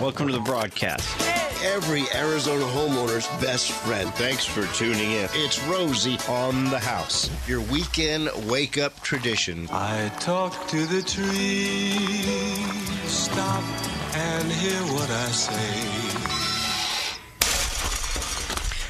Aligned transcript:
Welcome 0.00 0.28
to 0.28 0.32
the 0.32 0.40
broadcast. 0.40 1.06
Every 1.62 2.04
Arizona 2.14 2.64
homeowner's 2.64 3.26
best 3.44 3.70
friend. 3.70 4.08
Thanks 4.14 4.46
for 4.46 4.64
tuning 4.74 5.10
in. 5.10 5.28
It's 5.34 5.62
Rosie 5.64 6.16
on 6.26 6.70
the 6.70 6.78
house. 6.78 7.28
Your 7.46 7.60
weekend 7.60 8.30
wake 8.46 8.78
up 8.78 8.98
tradition. 9.02 9.68
I 9.70 10.08
talk 10.18 10.68
to 10.68 10.86
the 10.86 11.02
trees, 11.02 12.24
stop 13.04 13.62
and 14.14 14.50
hear 14.50 14.80
what 14.94 15.10
I 15.10 15.26
say. 15.26 16.39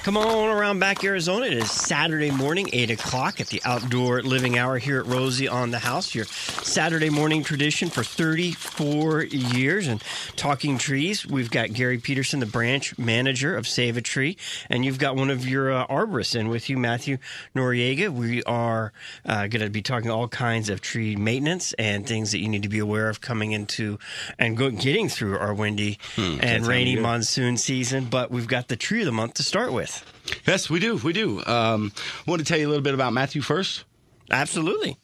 Come 0.03 0.17
on 0.17 0.49
around 0.49 0.79
back, 0.79 1.05
Arizona. 1.05 1.45
It 1.45 1.53
is 1.53 1.71
Saturday 1.71 2.31
morning, 2.31 2.71
8 2.73 2.91
o'clock 2.91 3.39
at 3.39 3.49
the 3.49 3.61
Outdoor 3.67 4.23
Living 4.23 4.57
Hour 4.57 4.79
here 4.79 4.99
at 4.99 5.05
Rosie 5.05 5.47
on 5.47 5.73
the 5.73 5.79
House. 5.79 6.15
Your 6.15 6.25
Saturday 6.25 7.11
morning 7.11 7.45
tradition 7.45 7.91
for 7.91 8.03
34 8.03 9.25
years. 9.25 9.89
And 9.89 10.03
talking 10.37 10.79
trees, 10.79 11.27
we've 11.27 11.51
got 11.51 11.75
Gary 11.75 11.99
Peterson, 11.99 12.41
the 12.41 12.47
branch 12.47 12.97
manager 12.97 13.55
of 13.55 13.69
Save 13.69 13.99
a 13.99 14.01
Tree. 14.01 14.39
And 14.71 14.87
you've 14.87 14.99
got 14.99 15.17
one 15.17 15.29
of 15.29 15.47
your 15.47 15.71
uh, 15.71 15.87
arborists 15.89 16.35
in 16.35 16.49
with 16.49 16.71
you, 16.71 16.79
Matthew 16.79 17.19
Noriega. 17.55 18.09
We 18.09 18.43
are 18.45 18.95
uh, 19.27 19.49
going 19.49 19.61
to 19.63 19.69
be 19.69 19.83
talking 19.83 20.11
all 20.11 20.29
kinds 20.29 20.71
of 20.71 20.81
tree 20.81 21.15
maintenance 21.15 21.75
and 21.75 22.07
things 22.07 22.33
that 22.33 22.39
you 22.39 22.49
need 22.49 22.63
to 22.63 22.71
be 22.71 22.79
aware 22.79 23.11
of 23.11 23.21
coming 23.21 23.53
into 23.53 23.99
and 24.39 24.57
go, 24.57 24.71
getting 24.71 25.11
through 25.11 25.37
our 25.37 25.53
windy 25.53 25.99
and 26.17 26.67
rainy 26.67 26.97
monsoon 26.97 27.59
season. 27.59 28.07
But 28.07 28.31
we've 28.31 28.49
got 28.49 28.69
the 28.69 28.77
tree 28.77 29.01
of 29.01 29.07
the 29.07 29.13
month 29.13 29.35
to 29.35 29.43
start 29.43 29.75
with. 29.75 29.90
Yes, 30.47 30.71
we 30.71 30.79
do. 30.81 30.97
We 30.97 31.13
do. 31.13 31.45
Um, 31.47 31.93
I 32.27 32.31
want 32.31 32.41
to 32.41 32.45
tell 32.47 32.59
you 32.59 32.67
a 32.67 32.71
little 32.71 32.83
bit 32.83 32.95
about 32.95 33.13
Matthew 33.13 33.43
first. 33.43 33.85
Absolutely. 34.31 34.97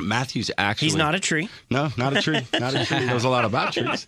Matthew's 0.00 0.50
actually 0.56 0.86
He's 0.86 0.96
not 0.96 1.14
a 1.14 1.20
tree. 1.20 1.48
no, 1.70 1.90
not 1.98 2.16
a 2.16 2.22
tree, 2.22 2.40
not 2.58 2.74
a 2.74 2.86
tree. 2.86 2.98
He 3.00 3.04
knows 3.06 3.24
a 3.24 3.28
lot 3.28 3.44
about 3.44 3.74
trees. 3.74 4.06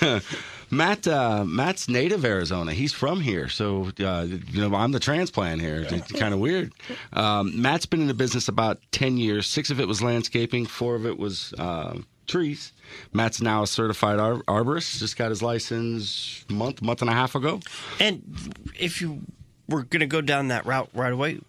Matt, 0.70 1.06
uh, 1.06 1.44
Matt's 1.44 1.86
native 1.88 2.24
Arizona. 2.24 2.72
He's 2.72 2.94
from 2.94 3.20
here, 3.20 3.50
so 3.50 3.90
uh, 4.00 4.26
you 4.26 4.66
know 4.66 4.74
I'm 4.74 4.92
the 4.92 5.00
transplant 5.00 5.60
here. 5.60 5.86
It's 5.90 6.12
kind 6.12 6.32
of 6.32 6.40
weird. 6.40 6.72
Um, 7.12 7.60
Matt's 7.60 7.84
been 7.84 8.00
in 8.00 8.06
the 8.06 8.14
business 8.14 8.48
about 8.48 8.80
ten 8.90 9.18
years. 9.18 9.46
Six 9.46 9.68
of 9.70 9.80
it 9.80 9.86
was 9.88 10.02
landscaping. 10.02 10.64
Four 10.64 10.94
of 10.94 11.04
it 11.04 11.18
was 11.18 11.52
uh, 11.58 11.98
trees. 12.26 12.72
Matt's 13.12 13.42
now 13.42 13.64
a 13.64 13.66
certified 13.66 14.18
ar- 14.18 14.42
arborist. 14.48 14.98
Just 14.98 15.18
got 15.18 15.28
his 15.28 15.42
license 15.42 16.42
month, 16.48 16.80
month 16.80 17.02
and 17.02 17.10
a 17.10 17.14
half 17.14 17.34
ago. 17.34 17.60
And 18.00 18.22
if 18.80 19.02
you 19.02 19.20
were 19.72 19.82
going 19.82 20.00
to 20.00 20.06
go 20.06 20.20
down 20.20 20.48
that 20.48 20.66
route 20.66 20.90
right 20.94 21.12
away, 21.12 21.40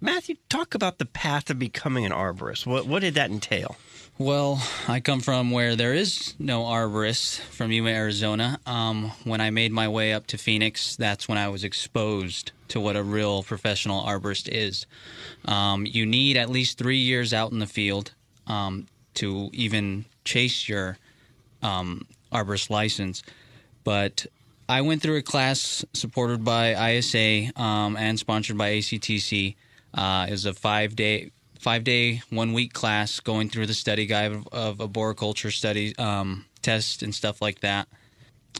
Matthew, 0.00 0.36
talk 0.48 0.74
about 0.74 0.98
the 0.98 1.04
path 1.04 1.50
of 1.50 1.58
becoming 1.58 2.04
an 2.04 2.12
arborist. 2.12 2.66
What 2.66 2.86
what 2.86 3.00
did 3.02 3.14
that 3.14 3.30
entail? 3.30 3.76
Well, 4.18 4.66
I 4.88 5.00
come 5.00 5.20
from 5.20 5.50
where 5.50 5.76
there 5.76 5.92
is 5.92 6.34
no 6.38 6.62
arborist 6.62 7.38
from 7.38 7.70
Yuma, 7.70 7.90
Arizona. 7.90 8.58
Um, 8.64 9.12
when 9.24 9.42
I 9.42 9.50
made 9.50 9.72
my 9.72 9.88
way 9.88 10.14
up 10.14 10.26
to 10.28 10.38
Phoenix, 10.38 10.96
that's 10.96 11.28
when 11.28 11.36
I 11.36 11.48
was 11.48 11.64
exposed 11.64 12.52
to 12.68 12.80
what 12.80 12.96
a 12.96 13.02
real 13.02 13.42
professional 13.42 14.02
arborist 14.02 14.48
is. 14.48 14.86
Um, 15.44 15.84
you 15.84 16.06
need 16.06 16.38
at 16.38 16.48
least 16.48 16.78
three 16.78 16.96
years 16.96 17.34
out 17.34 17.52
in 17.52 17.58
the 17.58 17.66
field 17.66 18.12
um, 18.46 18.86
to 19.14 19.50
even 19.52 20.06
chase 20.24 20.66
your 20.66 20.96
um, 21.62 22.06
arborist 22.32 22.70
license. 22.70 23.22
But 23.84 24.26
I 24.68 24.80
went 24.80 25.00
through 25.00 25.16
a 25.16 25.22
class 25.22 25.84
supported 25.92 26.44
by 26.44 26.90
ISA 26.90 27.52
um, 27.60 27.96
and 27.96 28.18
sponsored 28.18 28.58
by 28.58 28.72
ACTC. 28.72 29.54
Uh, 29.94 30.26
it 30.28 30.32
was 30.32 30.44
a 30.44 30.54
five 30.54 30.96
day 30.96 31.30
five 31.58 31.84
day 31.84 32.22
one 32.30 32.52
week 32.52 32.72
class 32.72 33.20
going 33.20 33.48
through 33.48 33.66
the 33.66 33.74
study 33.74 34.06
guide 34.06 34.32
of, 34.32 34.48
of 34.52 34.80
arboriculture 34.80 35.50
study 35.50 35.96
um, 35.98 36.44
test 36.62 37.02
and 37.02 37.14
stuff 37.14 37.40
like 37.40 37.60
that. 37.60 37.88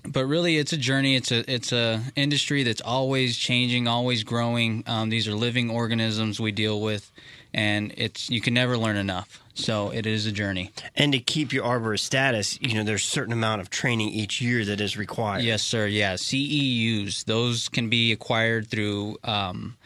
But 0.05 0.27
really, 0.27 0.59
it's 0.59 0.73
a 0.73 0.77
journey. 0.77 1.17
It's 1.17 1.33
a 1.33 1.51
it's 1.53 1.73
a 1.73 2.01
industry 2.15 2.63
that's 2.63 2.83
always 2.83 3.37
changing, 3.37 3.89
always 3.89 4.23
growing. 4.23 4.85
Um, 4.87 5.09
these 5.09 5.27
are 5.27 5.35
living 5.35 5.71
organisms 5.71 6.39
we 6.39 6.53
deal 6.53 6.81
with, 6.81 7.11
and 7.53 7.93
it's 7.97 8.31
you 8.31 8.41
can 8.41 8.55
never 8.55 8.79
learn 8.79 8.97
enough. 8.97 9.43
So 9.57 9.89
it 9.89 10.07
is 10.07 10.27
a 10.27 10.33
journey. 10.33 10.71
And 10.95 11.13
to 11.13 11.19
keep 11.19 11.53
your 11.53 11.65
arborist 11.65 12.01
status, 12.01 12.59
you 12.61 12.75
know, 12.75 12.85
there's 12.85 13.03
a 13.03 13.07
certain 13.07 13.33
amount 13.33 13.63
of 13.63 13.71
training 13.71 14.11
each 14.11 14.41
year 14.41 14.65
that 14.67 14.83
is 14.83 14.99
required. 14.99 15.45
Yes, 15.45 15.63
sir. 15.63 15.87
Yeah, 15.87 16.15
CEUs. 16.15 17.25
Those 17.25 17.71
can 17.71 17.89
be 17.89 18.13
acquired 18.13 18.69
through 18.69 19.17
um, 19.25 19.77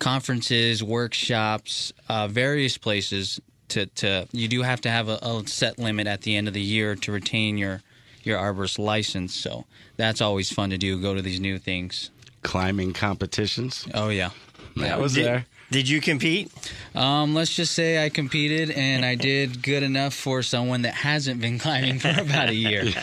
conferences, 0.00 0.82
workshops, 0.82 1.92
uh, 2.08 2.26
various 2.26 2.76
places. 2.76 3.40
To, 3.68 3.86
to 3.86 4.26
you 4.32 4.48
do 4.48 4.62
have 4.62 4.80
to 4.80 4.90
have 4.90 5.08
a, 5.08 5.18
a 5.22 5.46
set 5.46 5.78
limit 5.78 6.08
at 6.08 6.22
the 6.22 6.36
end 6.36 6.48
of 6.48 6.54
the 6.54 6.60
year 6.60 6.96
to 6.96 7.12
retain 7.12 7.56
your 7.56 7.82
your 8.24 8.36
arborist 8.36 8.80
license. 8.80 9.32
So 9.32 9.64
that's 9.96 10.20
always 10.20 10.52
fun 10.52 10.70
to 10.70 10.78
do. 10.78 11.00
Go 11.00 11.14
to 11.14 11.22
these 11.22 11.38
new 11.38 11.56
things. 11.56 12.10
Climbing 12.42 12.94
competitions. 12.94 13.86
Oh 13.94 14.08
yeah. 14.08 14.30
That 14.76 14.98
was 14.98 15.14
Did, 15.14 15.24
there. 15.24 15.46
Did 15.70 15.88
you 15.88 16.00
compete? 16.00 16.50
Um, 16.94 17.34
let's 17.34 17.54
just 17.54 17.74
say 17.74 18.04
I 18.04 18.08
competed 18.08 18.70
and 18.70 19.04
I 19.04 19.14
did 19.14 19.62
good 19.62 19.82
enough 19.82 20.14
for 20.14 20.42
someone 20.42 20.82
that 20.82 20.94
hasn't 20.94 21.40
been 21.40 21.58
climbing 21.58 22.00
for 22.00 22.08
about 22.08 22.48
a 22.48 22.54
year. 22.54 22.84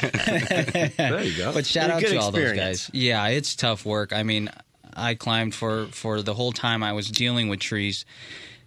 There 0.97 1.23
you 1.23 1.37
go. 1.37 1.53
But 1.53 1.65
shout 1.65 1.89
out 1.89 2.01
good 2.01 2.11
to 2.11 2.17
all 2.17 2.31
those 2.31 2.53
guys. 2.53 2.89
Yeah, 2.93 3.27
it's 3.27 3.55
tough 3.55 3.85
work. 3.85 4.13
I 4.13 4.23
mean, 4.23 4.49
I 4.93 5.15
climbed 5.15 5.55
for 5.55 5.87
for 5.87 6.21
the 6.21 6.33
whole 6.33 6.51
time 6.51 6.83
I 6.83 6.93
was 6.93 7.09
dealing 7.09 7.49
with 7.49 7.59
trees. 7.59 8.05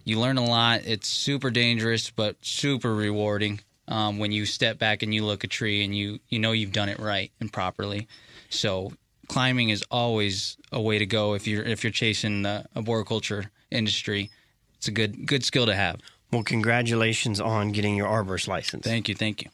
You 0.03 0.19
learn 0.19 0.37
a 0.37 0.43
lot. 0.43 0.81
It's 0.85 1.07
super 1.07 1.51
dangerous, 1.51 2.09
but 2.09 2.37
super 2.41 2.93
rewarding 2.93 3.59
um, 3.87 4.17
when 4.17 4.31
you 4.31 4.45
step 4.45 4.79
back 4.79 5.03
and 5.03 5.13
you 5.13 5.25
look 5.25 5.43
at 5.43 5.45
a 5.45 5.47
tree 5.49 5.83
and 5.83 5.95
you 5.95 6.19
you 6.29 6.39
know 6.39 6.53
you've 6.53 6.71
done 6.71 6.89
it 6.89 6.99
right 6.99 7.31
and 7.39 7.51
properly. 7.51 8.07
So 8.49 8.93
climbing 9.27 9.69
is 9.69 9.83
always 9.91 10.57
a 10.71 10.81
way 10.81 10.99
to 10.99 11.05
go 11.05 11.33
if 11.35 11.47
you're 11.47 11.63
if 11.63 11.83
you're 11.83 11.91
chasing 11.91 12.41
the 12.41 12.65
arboriculture 12.75 13.51
industry. 13.71 14.29
It's 14.77 14.87
a 14.87 14.91
good 14.91 15.25
good 15.25 15.43
skill 15.43 15.65
to 15.65 15.75
have. 15.75 15.99
Well, 16.31 16.43
congratulations 16.43 17.41
on 17.41 17.71
getting 17.71 17.95
your 17.95 18.07
arborist 18.07 18.47
license. 18.47 18.85
Thank 18.85 19.09
you, 19.09 19.15
thank 19.15 19.43
you. 19.43 19.49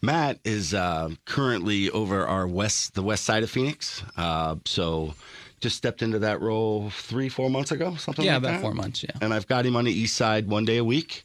Matt 0.00 0.38
is 0.44 0.74
uh, 0.74 1.10
currently 1.24 1.90
over 1.90 2.26
our 2.26 2.46
west, 2.46 2.94
the 2.94 3.02
west 3.02 3.24
side 3.24 3.42
of 3.42 3.50
Phoenix. 3.50 4.02
Uh, 4.16 4.56
so 4.64 5.14
just 5.60 5.76
stepped 5.76 6.02
into 6.02 6.18
that 6.20 6.40
role 6.40 6.90
three, 6.90 7.28
four 7.28 7.48
months 7.48 7.70
ago, 7.70 7.94
something 7.94 8.24
like 8.24 8.26
that. 8.26 8.26
Yeah, 8.26 8.32
like 8.34 8.42
about 8.42 8.52
that. 8.52 8.60
four 8.60 8.74
months. 8.74 9.02
Yeah. 9.04 9.10
And 9.20 9.32
I've 9.32 9.46
got 9.46 9.64
him 9.64 9.76
on 9.76 9.84
the 9.84 9.92
east 9.92 10.16
side 10.16 10.48
one 10.48 10.64
day 10.64 10.78
a 10.78 10.84
week. 10.84 11.24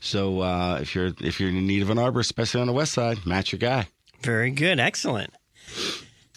So 0.00 0.40
uh, 0.40 0.78
if 0.80 0.94
you're 0.94 1.12
if 1.20 1.40
you're 1.40 1.48
in 1.48 1.66
need 1.66 1.82
of 1.82 1.90
an 1.90 1.98
arborist, 1.98 2.20
especially 2.20 2.60
on 2.60 2.66
the 2.66 2.72
west 2.72 2.92
side, 2.92 3.24
Matt's 3.26 3.50
your 3.52 3.58
guy. 3.58 3.88
Very 4.22 4.50
good. 4.50 4.78
Excellent. 4.78 5.32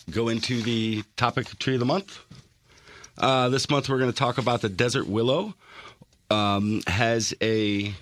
Go 0.09 0.29
into 0.29 0.61
the 0.61 1.03
topic 1.15 1.51
of 1.51 1.59
tree 1.59 1.75
of 1.75 1.79
the 1.79 1.85
month. 1.85 2.19
Uh, 3.17 3.49
this 3.49 3.69
month 3.69 3.89
we're 3.89 3.99
going 3.99 4.11
to 4.11 4.17
talk 4.17 4.37
about 4.37 4.61
the 4.61 4.69
desert 4.69 5.07
willow. 5.07 5.53
Um, 6.29 6.81
has 6.87 7.33
a 7.41 7.93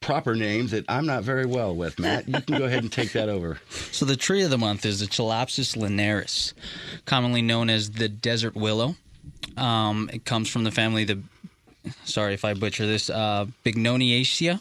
proper 0.00 0.34
name 0.34 0.68
that 0.68 0.84
I'm 0.88 1.06
not 1.06 1.22
very 1.24 1.46
well 1.46 1.74
with. 1.74 1.98
Matt, 1.98 2.28
you 2.28 2.40
can 2.40 2.58
go 2.58 2.64
ahead 2.64 2.82
and 2.82 2.92
take 2.92 3.12
that 3.12 3.28
over. 3.28 3.58
So 3.92 4.06
the 4.06 4.16
tree 4.16 4.42
of 4.42 4.50
the 4.50 4.58
month 4.58 4.86
is 4.86 5.00
the 5.00 5.06
Chilopsis 5.06 5.74
linearis, 5.76 6.54
commonly 7.04 7.42
known 7.42 7.68
as 7.68 7.90
the 7.90 8.08
desert 8.08 8.54
willow. 8.54 8.96
Um, 9.56 10.08
it 10.12 10.24
comes 10.24 10.48
from 10.48 10.64
the 10.64 10.70
family 10.70 11.04
the 11.04 11.20
sorry 12.04 12.32
if 12.34 12.44
I 12.44 12.54
butcher 12.54 12.86
this 12.86 13.10
uh, 13.10 13.46
Bignoniaceae, 13.64 14.60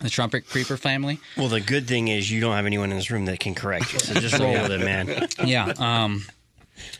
the 0.00 0.10
trumpet 0.10 0.48
creeper 0.48 0.76
family. 0.76 1.20
Well, 1.36 1.48
the 1.48 1.60
good 1.60 1.86
thing 1.86 2.08
is 2.08 2.30
you 2.30 2.40
don't 2.40 2.54
have 2.54 2.66
anyone 2.66 2.90
in 2.90 2.96
this 2.96 3.10
room 3.10 3.26
that 3.26 3.38
can 3.40 3.54
correct 3.54 3.92
you. 3.92 3.98
So 4.00 4.14
just 4.14 4.38
roll 4.38 4.52
with 4.62 4.72
it, 4.72 4.80
man. 4.80 5.28
yeah. 5.44 5.72
Um, 5.78 6.24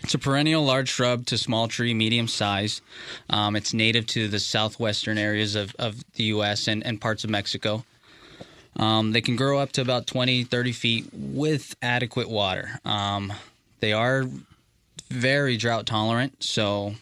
it's 0.03 0.15
a 0.15 0.19
perennial 0.19 0.65
large 0.65 0.89
shrub 0.89 1.27
to 1.27 1.39
small 1.39 1.69
tree, 1.69 1.95
medium 1.95 2.29
size. 2.29 2.83
Um, 3.29 3.57
it's 3.57 3.75
native 3.75 4.07
to 4.09 4.29
the 4.29 4.39
southwestern 4.39 5.19
areas 5.19 5.55
of, 5.55 5.75
of 5.79 6.03
the 6.15 6.25
U.S. 6.25 6.69
And, 6.69 6.85
and 6.85 7.01
parts 7.01 7.25
of 7.25 7.31
Mexico. 7.31 7.85
Um, 8.77 9.13
they 9.13 9.21
can 9.21 9.37
grow 9.37 9.59
up 9.59 9.73
to 9.73 9.81
about 9.81 10.07
20, 10.07 10.45
30 10.45 10.73
feet 10.73 11.09
with 11.13 11.75
adequate 11.83 12.31
water. 12.31 12.81
Um, 12.85 13.33
they 13.81 13.93
are 13.93 14.25
very 15.11 15.57
drought 15.57 15.87
tolerant, 15.87 16.43
so 16.43 16.95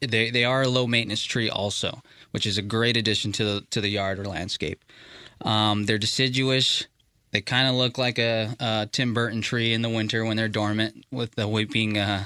they 0.00 0.30
they 0.30 0.44
are 0.44 0.62
a 0.62 0.68
low 0.68 0.86
maintenance 0.86 1.22
tree 1.22 1.48
also, 1.48 2.02
which 2.32 2.46
is 2.46 2.58
a 2.58 2.62
great 2.62 2.96
addition 2.96 3.32
to 3.32 3.44
the 3.44 3.60
to 3.70 3.80
the 3.80 3.88
yard 3.88 4.18
or 4.18 4.24
landscape. 4.24 4.84
Um, 5.42 5.84
they're 5.84 5.98
deciduous. 5.98 6.86
They 7.32 7.40
kind 7.40 7.68
of 7.68 7.74
look 7.74 7.98
like 7.98 8.18
a, 8.18 8.54
a 8.58 8.88
Tim 8.90 9.12
Burton 9.12 9.42
tree 9.42 9.72
in 9.72 9.82
the 9.82 9.88
winter 9.88 10.24
when 10.24 10.36
they're 10.36 10.48
dormant 10.48 11.04
with 11.10 11.34
the 11.34 11.46
weeping 11.48 11.98
uh, 11.98 12.24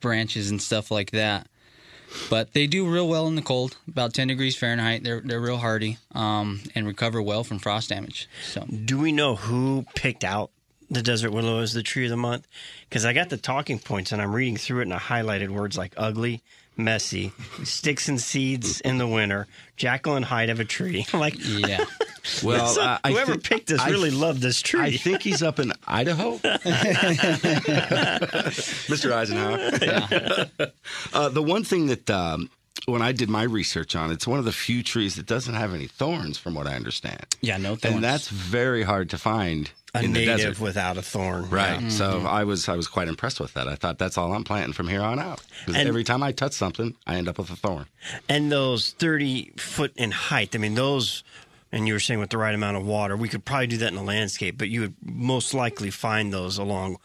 branches 0.00 0.50
and 0.50 0.62
stuff 0.62 0.90
like 0.90 1.10
that. 1.10 1.48
But 2.30 2.52
they 2.52 2.66
do 2.66 2.88
real 2.88 3.08
well 3.08 3.26
in 3.26 3.34
the 3.34 3.42
cold, 3.42 3.76
about 3.88 4.14
10 4.14 4.28
degrees 4.28 4.56
Fahrenheit. 4.56 5.02
They're 5.02 5.20
they're 5.20 5.40
real 5.40 5.58
hardy 5.58 5.98
um, 6.14 6.60
and 6.74 6.86
recover 6.86 7.20
well 7.20 7.44
from 7.44 7.58
frost 7.58 7.88
damage. 7.88 8.28
So 8.44 8.64
Do 8.64 8.98
we 8.98 9.12
know 9.12 9.36
who 9.36 9.84
picked 9.94 10.24
out 10.24 10.50
the 10.88 11.02
desert 11.02 11.32
willow 11.32 11.60
as 11.60 11.72
the 11.72 11.82
tree 11.82 12.04
of 12.04 12.10
the 12.10 12.16
month? 12.16 12.46
Because 12.88 13.04
I 13.04 13.12
got 13.12 13.28
the 13.28 13.36
talking 13.36 13.78
points 13.80 14.12
and 14.12 14.22
I'm 14.22 14.34
reading 14.34 14.56
through 14.56 14.80
it 14.80 14.84
and 14.84 14.94
I 14.94 14.98
highlighted 14.98 15.48
words 15.48 15.76
like 15.76 15.94
ugly, 15.96 16.42
messy, 16.76 17.32
sticks 17.64 18.08
and 18.08 18.20
seeds 18.20 18.80
in 18.82 18.98
the 18.98 19.06
winter, 19.06 19.46
Jekyll 19.76 20.14
and 20.16 20.24
Hyde 20.24 20.50
of 20.50 20.60
a 20.60 20.64
tree. 20.64 21.06
Like, 21.14 21.34
yeah, 21.38 21.84
Well, 22.42 22.66
So 22.68 22.82
I- 22.82 22.98
I 23.04 23.10
whoever 23.12 23.32
think- 23.32 23.44
picked 23.44 23.66
this 23.68 23.80
I- 23.80 23.90
really 23.90 24.10
loved 24.10 24.40
this 24.42 24.60
tree. 24.62 24.80
I 24.80 24.96
think 24.96 25.22
he's 25.22 25.42
up 25.42 25.58
in 25.58 25.72
Idaho. 25.86 26.36
Mr. 28.88 29.12
Eisenhower. 29.12 29.58
uh, 31.12 31.28
the 31.28 31.42
one 31.42 31.64
thing 31.64 31.86
that 31.86 32.08
um, 32.10 32.50
when 32.86 33.02
I 33.02 33.12
did 33.12 33.28
my 33.28 33.42
research 33.42 33.94
on, 33.94 34.10
it, 34.10 34.14
it's 34.14 34.26
one 34.26 34.38
of 34.38 34.44
the 34.44 34.52
few 34.52 34.82
trees 34.82 35.16
that 35.16 35.26
doesn't 35.26 35.54
have 35.54 35.74
any 35.74 35.86
thorns, 35.86 36.38
from 36.38 36.54
what 36.54 36.66
I 36.66 36.74
understand. 36.74 37.26
Yeah, 37.40 37.56
no 37.58 37.76
thorns. 37.76 37.96
And 37.96 38.04
that's 38.04 38.28
very 38.28 38.82
hard 38.84 39.10
to 39.10 39.18
find 39.18 39.70
a 39.94 40.02
in 40.02 40.12
the 40.12 40.20
native 40.26 40.36
desert. 40.38 40.60
without 40.60 40.96
a 40.96 41.02
thorn. 41.02 41.48
Right. 41.50 41.80
Yeah. 41.80 41.88
So 41.88 42.12
Mm-hmm. 42.12 42.26
I 42.26 42.44
was 42.44 42.68
I 42.68 42.76
was 42.76 42.86
quite 42.88 43.08
impressed 43.08 43.40
with 43.40 43.54
that. 43.54 43.66
I 43.68 43.74
thought 43.76 43.98
that's 43.98 44.16
all 44.16 44.32
I'm 44.32 44.44
planting 44.44 44.72
from 44.72 44.88
here 44.88 45.02
on 45.02 45.18
out. 45.18 45.42
'Cause 45.66 45.74
And- 45.74 45.88
every 45.88 46.04
time 46.04 46.22
I 46.22 46.32
touch 46.32 46.52
something, 46.52 46.94
I 47.06 47.16
end 47.16 47.28
up 47.28 47.38
with 47.38 47.50
a 47.50 47.56
thorn. 47.56 47.86
And 48.28 48.50
those 48.52 48.90
30 48.92 49.52
foot 49.56 49.92
in 49.96 50.10
height, 50.12 50.54
I 50.54 50.58
mean, 50.58 50.74
those, 50.74 51.24
and 51.72 51.86
you 51.88 51.92
were 51.94 52.00
saying 52.00 52.20
with 52.20 52.30
the 52.30 52.38
right 52.38 52.54
amount 52.54 52.76
of 52.76 52.84
water, 52.84 53.16
we 53.16 53.28
could 53.28 53.44
probably 53.44 53.66
do 53.68 53.78
that 53.78 53.92
in 53.92 53.98
a 53.98 54.04
landscape, 54.04 54.56
but 54.58 54.68
you 54.68 54.80
would 54.82 54.94
most 55.02 55.54
likely 55.54 55.90
find 55.90 56.32
those 56.32 56.56
along 56.58 56.98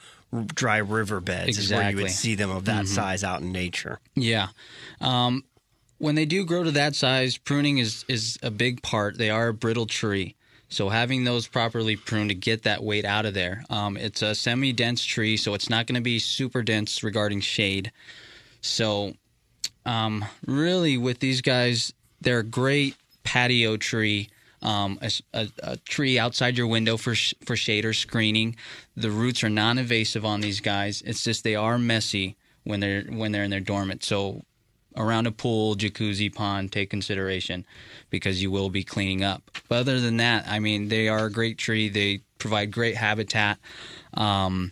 dry 0.54 0.78
riverbeds 0.78 1.58
is 1.58 1.72
where 1.72 1.90
you 1.92 1.98
would 1.98 2.10
see 2.12 2.36
them 2.36 2.50
of 2.52 2.64
that 2.66 2.88
size 2.88 3.22
out 3.24 3.42
in 3.42 3.52
nature. 3.52 4.00
Yeah. 4.16 4.48
Um, 5.02 5.44
when 6.02 6.16
they 6.16 6.26
do 6.26 6.44
grow 6.44 6.64
to 6.64 6.72
that 6.72 6.96
size, 6.96 7.38
pruning 7.38 7.78
is, 7.78 8.04
is 8.08 8.40
a 8.42 8.50
big 8.50 8.82
part. 8.82 9.20
They 9.20 9.30
are 9.30 9.50
a 9.50 9.54
brittle 9.54 9.86
tree. 9.86 10.36
So 10.68 10.90
having 10.90 11.26
those 11.26 11.48
properly 11.48 11.96
pruned 11.96 12.30
to 12.30 12.36
get 12.36 12.64
that 12.64 12.84
weight 12.84 13.06
out 13.06 13.28
of 13.28 13.36
there. 13.36 13.64
Um, 13.70 13.98
it's 13.98 14.24
a 14.24 14.34
semi-dense 14.34 15.04
tree, 15.04 15.38
so 15.38 15.54
it's 15.54 15.70
not 15.70 15.86
going 15.86 15.96
to 15.96 16.02
be 16.02 16.18
super 16.18 16.64
dense 16.64 17.04
regarding 17.04 17.42
shade. 17.42 17.92
So 18.62 19.14
um, 19.86 20.26
really, 20.48 20.98
with 20.98 21.20
these 21.20 21.42
guys, 21.42 21.94
they're 22.20 22.40
a 22.40 22.44
great 22.44 22.96
patio 23.24 23.78
tree. 23.78 24.30
Um, 24.64 24.98
a, 25.04 25.12
a, 25.34 25.48
a 25.62 25.78
tree 25.78 26.18
outside 26.18 26.58
your 26.58 26.68
window 26.68 26.98
for 26.98 27.14
sh- 27.16 27.34
for 27.46 27.56
shade 27.56 27.84
or 27.84 27.94
screening. 27.94 28.56
The 28.96 29.12
roots 29.12 29.44
are 29.44 29.50
non-invasive 29.50 30.24
on 30.24 30.42
these 30.42 30.62
guys. 30.62 31.02
It's 31.02 31.24
just 31.24 31.44
they 31.44 31.56
are 31.56 31.78
messy 31.78 32.38
when 32.64 32.80
they're 32.80 33.04
when 33.04 33.32
they're 33.32 33.44
in 33.44 33.50
their 33.50 33.60
dormant. 33.60 34.04
So 34.04 34.44
around 34.96 35.28
a 35.28 35.32
pool, 35.32 35.76
jacuzzi, 35.76 36.34
pond, 36.34 36.72
take 36.72 36.90
consideration 36.90 37.66
because 38.10 38.42
you 38.42 38.52
will 38.52 38.70
be 38.70 38.84
cleaning 38.84 39.24
up. 39.24 39.44
But 39.68 39.80
other 39.80 40.00
than 40.00 40.18
that, 40.18 40.48
I 40.48 40.60
mean, 40.60 40.90
they 40.90 41.08
are 41.08 41.26
a 41.26 41.32
great 41.32 41.58
tree. 41.58 41.90
They 41.90 42.22
provide 42.40 42.72
great 42.72 42.96
habitat. 42.96 43.58
Um, 44.14 44.72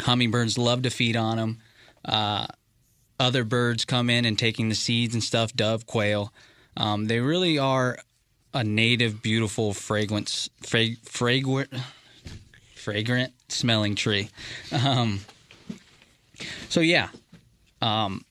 hummingbirds 0.00 0.58
love 0.58 0.82
to 0.82 0.90
feed 0.90 1.16
on 1.16 1.36
them. 1.36 1.58
Uh, 2.04 2.46
other 3.18 3.44
birds 3.44 3.84
come 3.84 4.10
in 4.10 4.24
and 4.24 4.38
taking 4.38 4.68
the 4.68 4.74
seeds 4.74 5.14
and 5.14 5.24
stuff, 5.24 5.54
dove, 5.54 5.86
quail. 5.86 6.32
Um, 6.76 7.06
they 7.06 7.20
really 7.20 7.58
are 7.58 7.98
a 8.52 8.62
native, 8.62 9.22
beautiful, 9.22 9.72
fragrance, 9.72 10.50
fra- 10.62 10.96
fragrant, 11.02 11.72
fragrant 12.74 13.32
smelling 13.48 13.94
tree. 13.94 14.28
Um, 14.70 15.20
so 16.68 16.80
yeah, 16.80 17.08
um, 17.80 18.24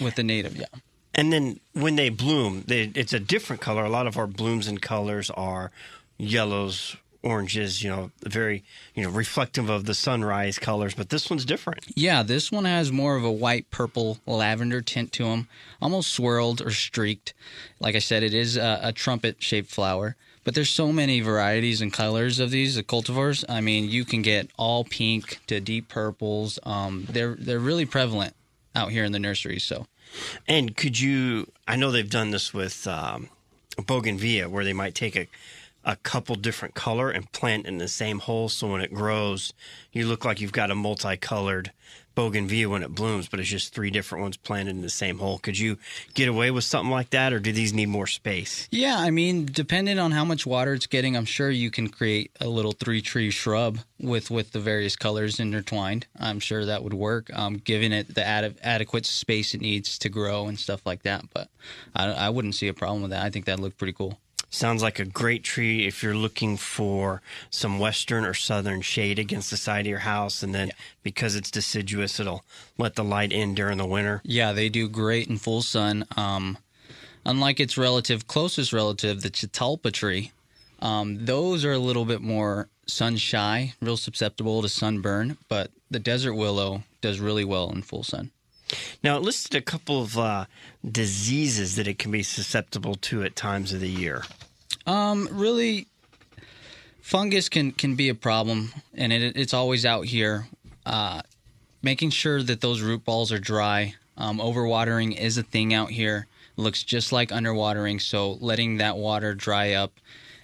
with 0.00 0.16
the 0.16 0.22
native, 0.22 0.56
yeah. 0.56 0.66
And 1.14 1.32
then 1.32 1.60
when 1.72 1.96
they 1.96 2.08
bloom, 2.08 2.64
they, 2.66 2.90
it's 2.94 3.12
a 3.12 3.20
different 3.20 3.62
color. 3.62 3.84
A 3.84 3.88
lot 3.88 4.06
of 4.06 4.18
our 4.18 4.26
blooms 4.26 4.66
and 4.66 4.82
colors 4.82 5.30
are 5.30 5.70
yellows, 6.18 6.96
oranges, 7.22 7.82
you 7.82 7.88
know, 7.88 8.10
very, 8.24 8.64
you 8.94 9.02
know, 9.02 9.10
reflective 9.10 9.70
of 9.70 9.84
the 9.84 9.94
sunrise 9.94 10.58
colors, 10.58 10.94
but 10.94 11.10
this 11.10 11.30
one's 11.30 11.44
different. 11.44 11.84
Yeah, 11.94 12.22
this 12.22 12.50
one 12.50 12.64
has 12.64 12.90
more 12.90 13.16
of 13.16 13.24
a 13.24 13.30
white, 13.30 13.70
purple, 13.70 14.18
lavender 14.26 14.82
tint 14.82 15.12
to 15.12 15.24
them, 15.24 15.48
almost 15.80 16.12
swirled 16.12 16.60
or 16.60 16.70
streaked. 16.70 17.32
Like 17.78 17.94
I 17.94 18.00
said, 18.00 18.22
it 18.22 18.34
is 18.34 18.56
a, 18.56 18.80
a 18.82 18.92
trumpet-shaped 18.92 19.70
flower. 19.70 20.16
But 20.42 20.54
there's 20.54 20.68
so 20.68 20.92
many 20.92 21.20
varieties 21.20 21.80
and 21.80 21.90
colors 21.90 22.38
of 22.38 22.50
these 22.50 22.74
the 22.74 22.82
cultivars. 22.82 23.44
I 23.48 23.62
mean, 23.62 23.88
you 23.88 24.04
can 24.04 24.20
get 24.20 24.50
all 24.58 24.84
pink 24.84 25.40
to 25.46 25.58
deep 25.58 25.88
purples. 25.88 26.58
Um, 26.64 27.06
they're 27.08 27.34
they're 27.34 27.58
really 27.58 27.86
prevalent 27.86 28.36
out 28.74 28.90
here 28.90 29.04
in 29.04 29.12
the 29.12 29.18
nursery. 29.18 29.58
So 29.58 29.86
And 30.46 30.76
could 30.76 31.00
you? 31.00 31.50
I 31.66 31.76
know 31.76 31.90
they've 31.90 32.08
done 32.08 32.30
this 32.30 32.52
with 32.52 32.86
um, 32.86 33.28
bougainvillea, 33.76 34.48
where 34.48 34.64
they 34.64 34.72
might 34.72 34.94
take 34.94 35.16
a 35.16 35.28
a 35.84 35.96
couple 35.96 36.34
different 36.34 36.74
color 36.74 37.10
and 37.10 37.30
plant 37.32 37.66
in 37.66 37.78
the 37.78 37.88
same 37.88 38.20
hole, 38.20 38.48
so 38.48 38.68
when 38.68 38.80
it 38.80 38.94
grows, 38.94 39.52
you 39.92 40.06
look 40.06 40.24
like 40.24 40.40
you've 40.40 40.52
got 40.52 40.70
a 40.70 40.74
multicolored 40.74 41.72
bougainvillea 42.14 42.68
when 42.68 42.82
it 42.82 42.94
blooms, 42.94 43.28
but 43.28 43.40
it's 43.40 43.48
just 43.48 43.74
three 43.74 43.90
different 43.90 44.22
ones 44.22 44.36
planted 44.36 44.70
in 44.70 44.82
the 44.82 44.90
same 44.90 45.18
hole. 45.18 45.38
Could 45.38 45.58
you 45.58 45.78
get 46.14 46.28
away 46.28 46.50
with 46.50 46.64
something 46.64 46.90
like 46.90 47.10
that, 47.10 47.32
or 47.32 47.40
do 47.40 47.52
these 47.52 47.72
need 47.72 47.88
more 47.88 48.06
space? 48.06 48.68
yeah, 48.70 48.96
I 48.98 49.10
mean, 49.10 49.46
depending 49.46 49.98
on 49.98 50.12
how 50.12 50.24
much 50.24 50.46
water 50.46 50.74
it's 50.74 50.86
getting, 50.86 51.16
I'm 51.16 51.24
sure 51.24 51.50
you 51.50 51.70
can 51.70 51.88
create 51.88 52.30
a 52.40 52.48
little 52.48 52.72
three 52.72 53.00
tree 53.02 53.30
shrub 53.30 53.78
with 54.00 54.30
with 54.30 54.52
the 54.52 54.60
various 54.60 54.96
colors 54.96 55.40
intertwined. 55.40 56.06
I'm 56.18 56.40
sure 56.40 56.64
that 56.64 56.82
would 56.84 56.94
work, 56.94 57.30
um, 57.36 57.56
given 57.56 57.92
it 57.92 58.14
the 58.14 58.24
ad- 58.24 58.56
adequate 58.62 59.06
space 59.06 59.54
it 59.54 59.60
needs 59.60 59.98
to 59.98 60.08
grow 60.08 60.46
and 60.46 60.58
stuff 60.58 60.82
like 60.84 61.02
that. 61.02 61.24
But 61.32 61.48
I, 61.94 62.06
I 62.10 62.30
wouldn't 62.30 62.54
see 62.54 62.68
a 62.68 62.74
problem 62.74 63.02
with 63.02 63.10
that. 63.12 63.24
I 63.24 63.30
think 63.30 63.46
that 63.46 63.60
looked 63.60 63.78
pretty 63.78 63.92
cool. 63.92 64.18
Sounds 64.54 64.84
like 64.84 65.00
a 65.00 65.04
great 65.04 65.42
tree 65.42 65.84
if 65.84 66.00
you're 66.00 66.14
looking 66.14 66.56
for 66.56 67.22
some 67.50 67.80
western 67.80 68.24
or 68.24 68.34
southern 68.34 68.82
shade 68.82 69.18
against 69.18 69.50
the 69.50 69.56
side 69.56 69.80
of 69.80 69.90
your 69.90 69.98
house, 69.98 70.44
and 70.44 70.54
then 70.54 70.70
because 71.02 71.34
it's 71.34 71.50
deciduous, 71.50 72.20
it'll 72.20 72.44
let 72.78 72.94
the 72.94 73.02
light 73.02 73.32
in 73.32 73.56
during 73.56 73.78
the 73.78 73.84
winter. 73.84 74.22
Yeah, 74.22 74.52
they 74.52 74.68
do 74.68 74.88
great 74.88 75.26
in 75.26 75.38
full 75.38 75.60
sun. 75.60 76.06
Um, 76.16 76.56
unlike 77.26 77.58
its 77.58 77.76
relative, 77.76 78.28
closest 78.28 78.72
relative, 78.72 79.22
the 79.22 79.30
Chitalpa 79.30 79.90
tree, 79.92 80.30
um, 80.78 81.26
those 81.26 81.64
are 81.64 81.72
a 81.72 81.78
little 81.78 82.04
bit 82.04 82.20
more 82.20 82.68
sun 82.86 83.16
shy, 83.16 83.74
real 83.80 83.96
susceptible 83.96 84.62
to 84.62 84.68
sunburn. 84.68 85.36
But 85.48 85.72
the 85.90 85.98
desert 85.98 86.34
willow 86.34 86.84
does 87.00 87.18
really 87.18 87.44
well 87.44 87.72
in 87.72 87.82
full 87.82 88.04
sun. 88.04 88.30
Now, 89.02 89.16
it 89.16 89.22
listed 89.22 89.56
a 89.56 89.60
couple 89.60 90.00
of 90.02 90.16
uh, 90.16 90.46
diseases 90.88 91.76
that 91.76 91.88
it 91.88 91.98
can 91.98 92.10
be 92.10 92.22
susceptible 92.22 92.94
to 92.94 93.24
at 93.24 93.36
times 93.36 93.72
of 93.72 93.80
the 93.80 93.90
year. 93.90 94.22
Um, 94.86 95.28
really, 95.32 95.86
fungus 97.00 97.48
can 97.48 97.72
can 97.72 97.94
be 97.94 98.08
a 98.08 98.14
problem, 98.14 98.72
and 98.94 99.12
it, 99.12 99.36
it's 99.36 99.54
always 99.54 99.86
out 99.86 100.06
here. 100.06 100.46
Uh, 100.84 101.22
making 101.82 102.10
sure 102.10 102.42
that 102.42 102.60
those 102.60 102.80
root 102.80 103.04
balls 103.04 103.32
are 103.32 103.38
dry. 103.38 103.94
Um, 104.16 104.38
overwatering 104.38 105.16
is 105.16 105.38
a 105.38 105.42
thing 105.42 105.74
out 105.74 105.90
here. 105.90 106.26
looks 106.56 106.84
just 106.84 107.10
like 107.12 107.30
underwatering, 107.30 108.00
so 108.00 108.32
letting 108.34 108.76
that 108.76 108.96
water 108.96 109.34
dry 109.34 109.72
up 109.72 109.92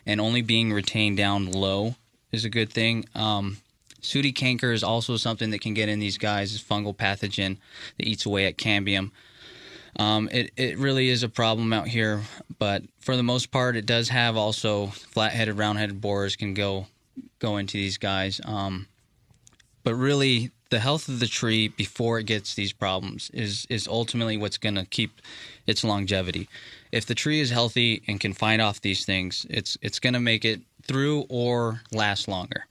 and 0.06 0.20
only 0.20 0.42
being 0.42 0.72
retained 0.72 1.16
down 1.16 1.50
low 1.50 1.94
is 2.32 2.44
a 2.44 2.50
good 2.50 2.72
thing. 2.72 3.04
Um, 3.14 3.58
Sooty 4.00 4.32
canker 4.32 4.72
is 4.72 4.82
also 4.82 5.16
something 5.16 5.50
that 5.50 5.60
can 5.60 5.75
get 5.75 5.88
in 5.88 5.98
these 5.98 6.19
guys. 6.19 6.54
It's 6.54 6.64
fungal 6.64 6.97
pathogen 6.97 7.59
that 7.97 8.06
eats 8.06 8.26
away 8.26 8.47
at 8.47 8.56
cambium. 8.56 9.11
Um, 9.99 10.28
it 10.32 10.52
it 10.56 10.78
really 10.78 11.09
is 11.09 11.23
a 11.23 11.28
problem 11.28 11.73
out 11.73 11.88
here, 11.88 12.23
but 12.59 12.82
for 13.00 13.16
the 13.16 13.23
most 13.23 13.50
part, 13.50 13.76
it 13.76 13.87
does 13.87 14.09
have 14.09 14.37
also 14.37 14.87
flat-headed, 14.87 15.59
round-headed 15.59 16.00
borers 16.00 16.37
can 16.37 16.54
go 16.54 16.87
go 17.38 17.56
into 17.56 17.76
these 17.76 17.99
guys. 17.99 18.40
Um, 18.44 18.87
but 19.82 19.94
really, 19.94 20.50
the 20.70 20.78
health 20.78 21.09
of 21.09 21.18
the 21.18 21.26
tree 21.26 21.68
before 21.68 22.18
it 22.18 22.26
gets 22.26 22.54
these 22.54 22.73
problems 22.73 23.30
is 23.35 23.66
is 23.68 23.88
ultimately 23.88 24.37
what's 24.37 24.59
going 24.59 24.76
to 24.76 24.87
keep 24.87 25.20
its 25.66 25.85
longevity. 25.85 26.49
If 26.92 27.06
the 27.06 27.14
tree 27.14 27.40
is 27.40 27.50
healthy 27.50 28.02
and 28.06 28.20
can 28.20 28.32
fight 28.32 28.61
off 28.61 28.80
these 28.80 29.04
things, 29.04 29.47
it's 29.50 29.76
it's 29.82 29.99
going 29.99 30.14
to 30.14 30.20
make 30.20 30.44
it 30.44 30.61
through 30.82 31.26
or 31.28 31.82
last 31.92 32.28
longer. 32.28 32.66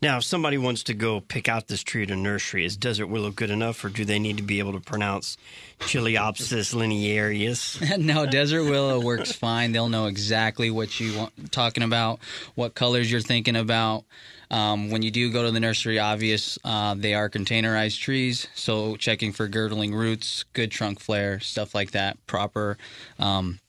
Now, 0.00 0.18
if 0.18 0.24
somebody 0.24 0.58
wants 0.58 0.82
to 0.84 0.94
go 0.94 1.20
pick 1.20 1.48
out 1.48 1.68
this 1.68 1.82
tree 1.82 2.02
at 2.02 2.10
a 2.10 2.16
nursery, 2.16 2.64
is 2.64 2.76
desert 2.76 3.06
willow 3.06 3.30
good 3.30 3.50
enough, 3.50 3.84
or 3.84 3.88
do 3.88 4.04
they 4.04 4.18
need 4.18 4.36
to 4.36 4.42
be 4.42 4.58
able 4.58 4.72
to 4.72 4.80
pronounce 4.80 5.36
Chiliopsis 5.80 6.74
linearius? 6.74 7.98
no, 7.98 8.26
desert 8.26 8.64
willow 8.64 9.00
works 9.00 9.32
fine. 9.32 9.72
They'll 9.72 9.88
know 9.88 10.06
exactly 10.06 10.70
what 10.70 10.98
you 11.00 11.18
want 11.18 11.52
talking 11.52 11.82
about, 11.82 12.20
what 12.54 12.74
colors 12.74 13.10
you're 13.10 13.20
thinking 13.20 13.56
about. 13.56 14.04
Um, 14.50 14.90
when 14.90 15.00
you 15.00 15.10
do 15.10 15.32
go 15.32 15.44
to 15.44 15.50
the 15.50 15.60
nursery, 15.60 15.98
obvious 15.98 16.58
uh, 16.62 16.94
they 16.94 17.14
are 17.14 17.30
containerized 17.30 17.98
trees, 17.98 18.48
so 18.54 18.96
checking 18.96 19.32
for 19.32 19.48
girdling 19.48 19.94
roots, 19.94 20.44
good 20.52 20.70
trunk 20.70 21.00
flare, 21.00 21.40
stuff 21.40 21.74
like 21.74 21.92
that, 21.92 22.18
proper 22.26 22.76
um, 23.18 23.60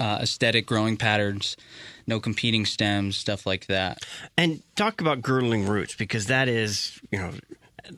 uh, 0.00 0.18
aesthetic 0.22 0.66
growing 0.66 0.96
patterns, 0.96 1.56
no 2.06 2.18
competing 2.18 2.66
stems, 2.66 3.16
stuff 3.16 3.46
like 3.46 3.66
that. 3.66 4.04
And 4.36 4.62
talk 4.74 5.00
about 5.00 5.22
girdling 5.22 5.66
roots 5.66 5.94
because 5.94 6.26
that 6.26 6.48
is, 6.48 6.98
you 7.12 7.18
know, 7.18 7.32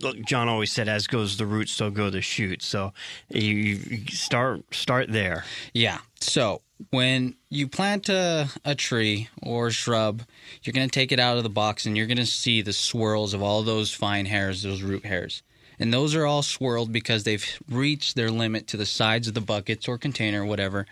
look, 0.01 0.17
John 0.27 0.49
always 0.49 0.73
said, 0.73 0.89
"As 0.89 1.07
goes 1.07 1.37
the 1.37 1.47
roots, 1.47 1.73
so 1.73 1.91
go 1.91 2.11
the 2.11 2.21
shoots." 2.21 2.67
So 2.67 2.93
you, 3.29 3.55
you 3.55 4.07
start 4.09 4.63
start 4.75 5.11
there. 5.11 5.45
Yeah. 5.73 5.99
So 6.21 6.63
when 6.91 7.37
you 7.49 7.69
plant 7.69 8.09
a, 8.09 8.49
a 8.65 8.75
tree 8.75 9.29
or 9.43 9.69
a 9.69 9.73
shrub, 9.73 10.23
you're 10.63 10.73
going 10.73 10.89
to 10.89 10.93
take 10.93 11.13
it 11.13 11.21
out 11.21 11.37
of 11.37 11.43
the 11.43 11.51
box 11.51 11.87
and 11.87 11.97
you're 11.97 12.07
going 12.07 12.17
to 12.17 12.27
see 12.27 12.63
the 12.63 12.73
swirls 12.73 13.35
of 13.35 13.43
all 13.43 13.63
those 13.63 13.93
fine 13.93 14.27
hairs, 14.27 14.63
those 14.63 14.83
root 14.83 15.05
hairs. 15.05 15.43
And 15.79 15.93
those 15.93 16.15
are 16.15 16.27
all 16.27 16.43
swirled 16.43 16.93
because 16.93 17.25
they've 17.25 17.45
reached 17.69 18.15
their 18.15 18.31
limit 18.31 18.69
to 18.69 18.77
the 18.77 18.87
sides 18.87 19.27
of 19.27 19.35
the 19.35 19.41
buckets 19.41 19.89
or 19.89 19.99
container, 19.99 20.45
whatever. 20.45 20.87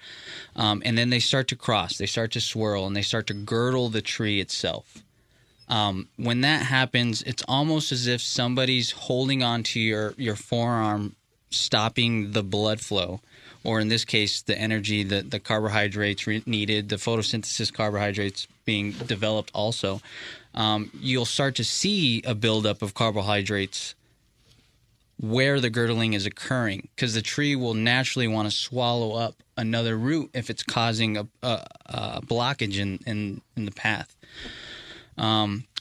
Um, 0.57 0.83
and 0.85 0.99
then 0.99 1.11
they 1.11 1.21
start 1.21 1.49
to 1.49 1.57
cross, 1.57 1.97
they 1.97 2.07
start 2.07 2.33
to 2.33 2.41
swirl, 2.41 2.87
and 2.87 2.97
they 2.97 3.03
start 3.03 3.27
to 3.29 3.35
girdle 3.35 3.89
the 3.89 4.03
tree 4.03 4.41
itself. 4.41 5.05
Um, 5.69 6.09
when 6.17 6.41
that 6.41 6.67
happens, 6.67 7.23
it's 7.23 7.45
almost 7.47 7.93
as 7.93 8.09
if 8.09 8.21
somebody's 8.21 8.91
holding 8.91 9.45
onto 9.45 9.79
your, 9.79 10.15
your 10.17 10.35
forearm, 10.35 11.15
stopping 11.51 12.33
the 12.33 12.43
blood 12.43 12.81
flow, 12.81 13.21
or 13.65 13.81
in 13.81 13.89
this 13.89 14.05
case, 14.05 14.43
the 14.43 14.59
energy, 14.59 15.03
the, 15.03 15.23
the 15.23 15.39
carbohydrates 15.41 16.27
re- 16.27 16.43
needed, 16.47 16.89
the 16.89 16.97
photosynthesis 16.97 17.73
carbohydrates 17.73 18.47
being 18.65 18.93
developed 18.93 19.51
also. 19.55 20.01
Um, 20.55 20.91
you'll 20.99 21.25
start 21.27 21.55
to 21.57 21.65
see 21.65 22.23
a 22.23 22.35
buildup 22.35 22.83
of 22.83 22.95
carbohydrates 22.95 23.95
where 25.21 25.61
the 25.61 25.69
girdling 25.69 26.15
is 26.15 26.25
occurring 26.25 26.89
because 26.95 27.13
the 27.15 27.23
tree 27.23 27.55
will 27.55 27.75
naturally 27.75 28.27
want 28.27 28.51
to 28.51 28.57
swallow 28.57 29.13
up 29.17 29.43
another 29.57 29.97
root 29.97 30.31
if 30.33 30.49
it's 30.49 30.63
causing 30.63 31.19
a, 31.19 31.27
a, 31.43 31.67
a 31.87 32.23
blockage 32.23 32.79
in, 32.79 32.99
in, 33.07 33.43
in 33.57 33.67
the 33.67 33.71
path. 33.71 34.17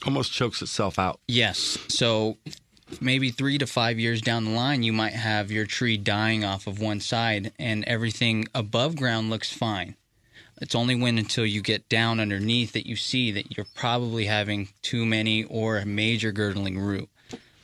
Almost 0.04 0.32
chokes 0.32 0.60
itself 0.60 0.98
out. 0.98 1.20
Yes. 1.26 1.78
So 1.88 2.36
maybe 3.00 3.30
three 3.30 3.58
to 3.58 3.66
five 3.66 3.98
years 3.98 4.20
down 4.20 4.44
the 4.44 4.50
line, 4.50 4.82
you 4.82 4.92
might 4.92 5.12
have 5.12 5.50
your 5.50 5.66
tree 5.66 5.96
dying 5.96 6.44
off 6.44 6.66
of 6.66 6.80
one 6.80 7.00
side 7.00 7.52
and 7.58 7.84
everything 7.84 8.46
above 8.54 8.96
ground 8.96 9.30
looks 9.30 9.52
fine. 9.52 9.96
It's 10.60 10.74
only 10.74 10.94
when 10.94 11.16
until 11.18 11.46
you 11.46 11.62
get 11.62 11.88
down 11.88 12.20
underneath 12.20 12.72
that 12.72 12.86
you 12.86 12.94
see 12.96 13.30
that 13.32 13.56
you're 13.56 13.66
probably 13.74 14.26
having 14.26 14.68
too 14.82 15.06
many 15.06 15.44
or 15.44 15.78
a 15.78 15.86
major 15.86 16.32
girdling 16.32 16.78
root. 16.78 17.08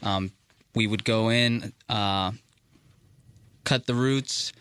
Um, 0.02 0.32
we 0.74 0.86
would 0.86 1.04
go 1.04 1.28
in, 1.30 1.72
uh, 1.88 2.32
cut 3.64 3.86
the 3.86 3.94
roots. 3.94 4.52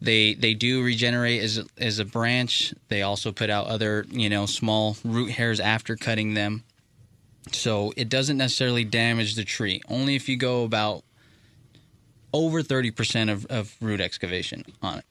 They 0.00 0.34
they 0.34 0.54
do 0.54 0.82
regenerate 0.84 1.42
as 1.42 1.66
as 1.78 1.98
a 1.98 2.04
branch. 2.04 2.74
They 2.88 3.02
also 3.02 3.32
put 3.32 3.50
out 3.50 3.66
other 3.66 4.06
you 4.10 4.28
know 4.28 4.46
small 4.46 4.96
root 5.04 5.30
hairs 5.30 5.58
after 5.58 5.96
cutting 5.96 6.34
them. 6.34 6.64
So 7.52 7.92
it 7.96 8.08
doesn't 8.08 8.36
necessarily 8.36 8.84
damage 8.84 9.34
the 9.34 9.44
tree. 9.44 9.80
Only 9.88 10.16
if 10.16 10.28
you 10.28 10.36
go 10.36 10.64
about 10.64 11.04
over 12.32 12.62
30% 12.62 13.30
of, 13.30 13.46
of 13.46 13.76
root 13.80 14.00
excavation 14.00 14.64
on 14.82 14.98
it. 14.98 15.04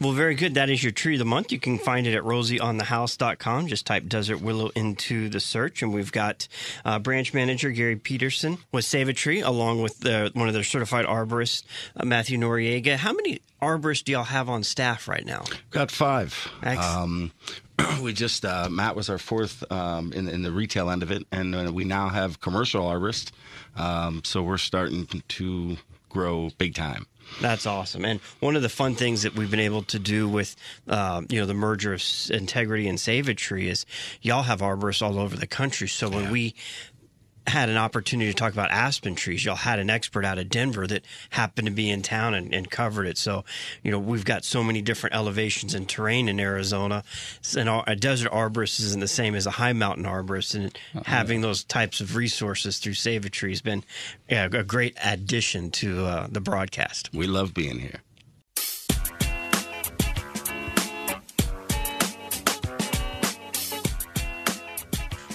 Well, 0.00 0.12
very 0.12 0.36
good. 0.36 0.54
That 0.54 0.70
is 0.70 0.82
your 0.82 0.92
tree 0.92 1.16
of 1.16 1.18
the 1.18 1.24
month. 1.24 1.50
You 1.50 1.58
can 1.58 1.76
find 1.76 2.06
it 2.06 2.14
at 2.14 2.22
rosieonthehouse.com. 2.22 3.66
Just 3.66 3.84
type 3.84 4.06
Desert 4.06 4.40
Willow 4.40 4.68
into 4.76 5.28
the 5.28 5.40
search, 5.40 5.82
and 5.82 5.92
we've 5.92 6.12
got 6.12 6.46
uh, 6.84 7.00
branch 7.00 7.34
manager 7.34 7.70
Gary 7.70 7.96
Peterson 7.96 8.58
with 8.70 8.84
Save 8.84 9.08
a 9.08 9.12
Tree, 9.12 9.40
along 9.40 9.82
with 9.82 9.98
the, 9.98 10.30
one 10.34 10.46
of 10.46 10.54
their 10.54 10.62
certified 10.62 11.04
arborists, 11.04 11.64
uh, 11.96 12.04
Matthew 12.04 12.38
Noriega. 12.38 12.94
How 12.94 13.12
many 13.12 13.40
arborists 13.60 14.04
do 14.04 14.12
y'all 14.12 14.22
have 14.22 14.48
on 14.48 14.62
staff 14.62 15.08
right 15.08 15.26
now? 15.26 15.42
Got 15.70 15.90
five. 15.90 16.48
Um, 16.62 17.32
we 18.02 18.12
just 18.12 18.44
uh, 18.44 18.68
Matt 18.70 18.96
was 18.96 19.08
our 19.08 19.18
fourth 19.18 19.64
um, 19.70 20.12
in, 20.12 20.28
in 20.28 20.42
the 20.42 20.52
retail 20.52 20.90
end 20.90 21.02
of 21.02 21.10
it, 21.10 21.26
and 21.30 21.54
uh, 21.54 21.70
we 21.72 21.84
now 21.84 22.08
have 22.08 22.40
commercial 22.40 22.84
arborists. 22.84 23.30
Um, 23.76 24.22
so 24.24 24.42
we're 24.42 24.58
starting 24.58 25.06
to 25.28 25.76
grow 26.08 26.50
big 26.58 26.74
time. 26.74 27.06
That's 27.40 27.66
awesome. 27.66 28.04
And 28.04 28.20
one 28.40 28.56
of 28.56 28.62
the 28.62 28.68
fun 28.68 28.94
things 28.94 29.22
that 29.22 29.34
we've 29.34 29.50
been 29.50 29.60
able 29.60 29.82
to 29.82 29.98
do 29.98 30.28
with, 30.28 30.56
uh, 30.88 31.22
you 31.28 31.38
know, 31.38 31.46
the 31.46 31.54
merger 31.54 31.92
of 31.92 32.02
Integrity 32.30 32.88
and 32.88 32.98
Save 32.98 33.28
a 33.28 33.34
Tree 33.34 33.68
is 33.68 33.84
y'all 34.22 34.44
have 34.44 34.60
arborists 34.60 35.02
all 35.02 35.18
over 35.18 35.36
the 35.36 35.46
country. 35.46 35.88
So 35.88 36.08
when 36.08 36.30
we 36.30 36.54
had 37.48 37.68
an 37.68 37.76
opportunity 37.76 38.30
to 38.30 38.36
talk 38.36 38.52
about 38.52 38.70
aspen 38.70 39.14
trees, 39.14 39.44
y'all 39.44 39.56
had 39.56 39.78
an 39.78 39.90
expert 39.90 40.24
out 40.24 40.38
of 40.38 40.48
Denver 40.48 40.86
that 40.86 41.04
happened 41.30 41.66
to 41.66 41.72
be 41.72 41.90
in 41.90 42.02
town 42.02 42.34
and, 42.34 42.54
and 42.54 42.70
covered 42.70 43.06
it. 43.06 43.18
So, 43.18 43.44
you 43.82 43.90
know, 43.90 43.98
we've 43.98 44.24
got 44.24 44.44
so 44.44 44.62
many 44.62 44.82
different 44.82 45.14
elevations 45.14 45.74
and 45.74 45.88
terrain 45.88 46.28
in 46.28 46.40
Arizona. 46.40 47.04
And 47.56 47.68
a 47.68 47.96
desert 47.96 48.30
arborist 48.30 48.80
isn't 48.80 49.00
the 49.00 49.08
same 49.08 49.34
as 49.34 49.46
a 49.46 49.50
high 49.50 49.72
mountain 49.72 50.04
arborist. 50.04 50.54
And 50.54 50.76
having 51.06 51.40
those 51.40 51.64
types 51.64 52.00
of 52.00 52.16
resources 52.16 52.78
through 52.78 52.94
Save 52.94 53.24
a 53.24 53.30
Tree 53.30 53.50
has 53.50 53.62
been 53.62 53.84
yeah, 54.28 54.44
a 54.46 54.62
great 54.62 54.96
addition 55.04 55.70
to 55.72 56.04
uh, 56.04 56.26
the 56.30 56.40
broadcast. 56.40 57.10
We 57.12 57.26
love 57.26 57.54
being 57.54 57.78
here. 57.78 58.02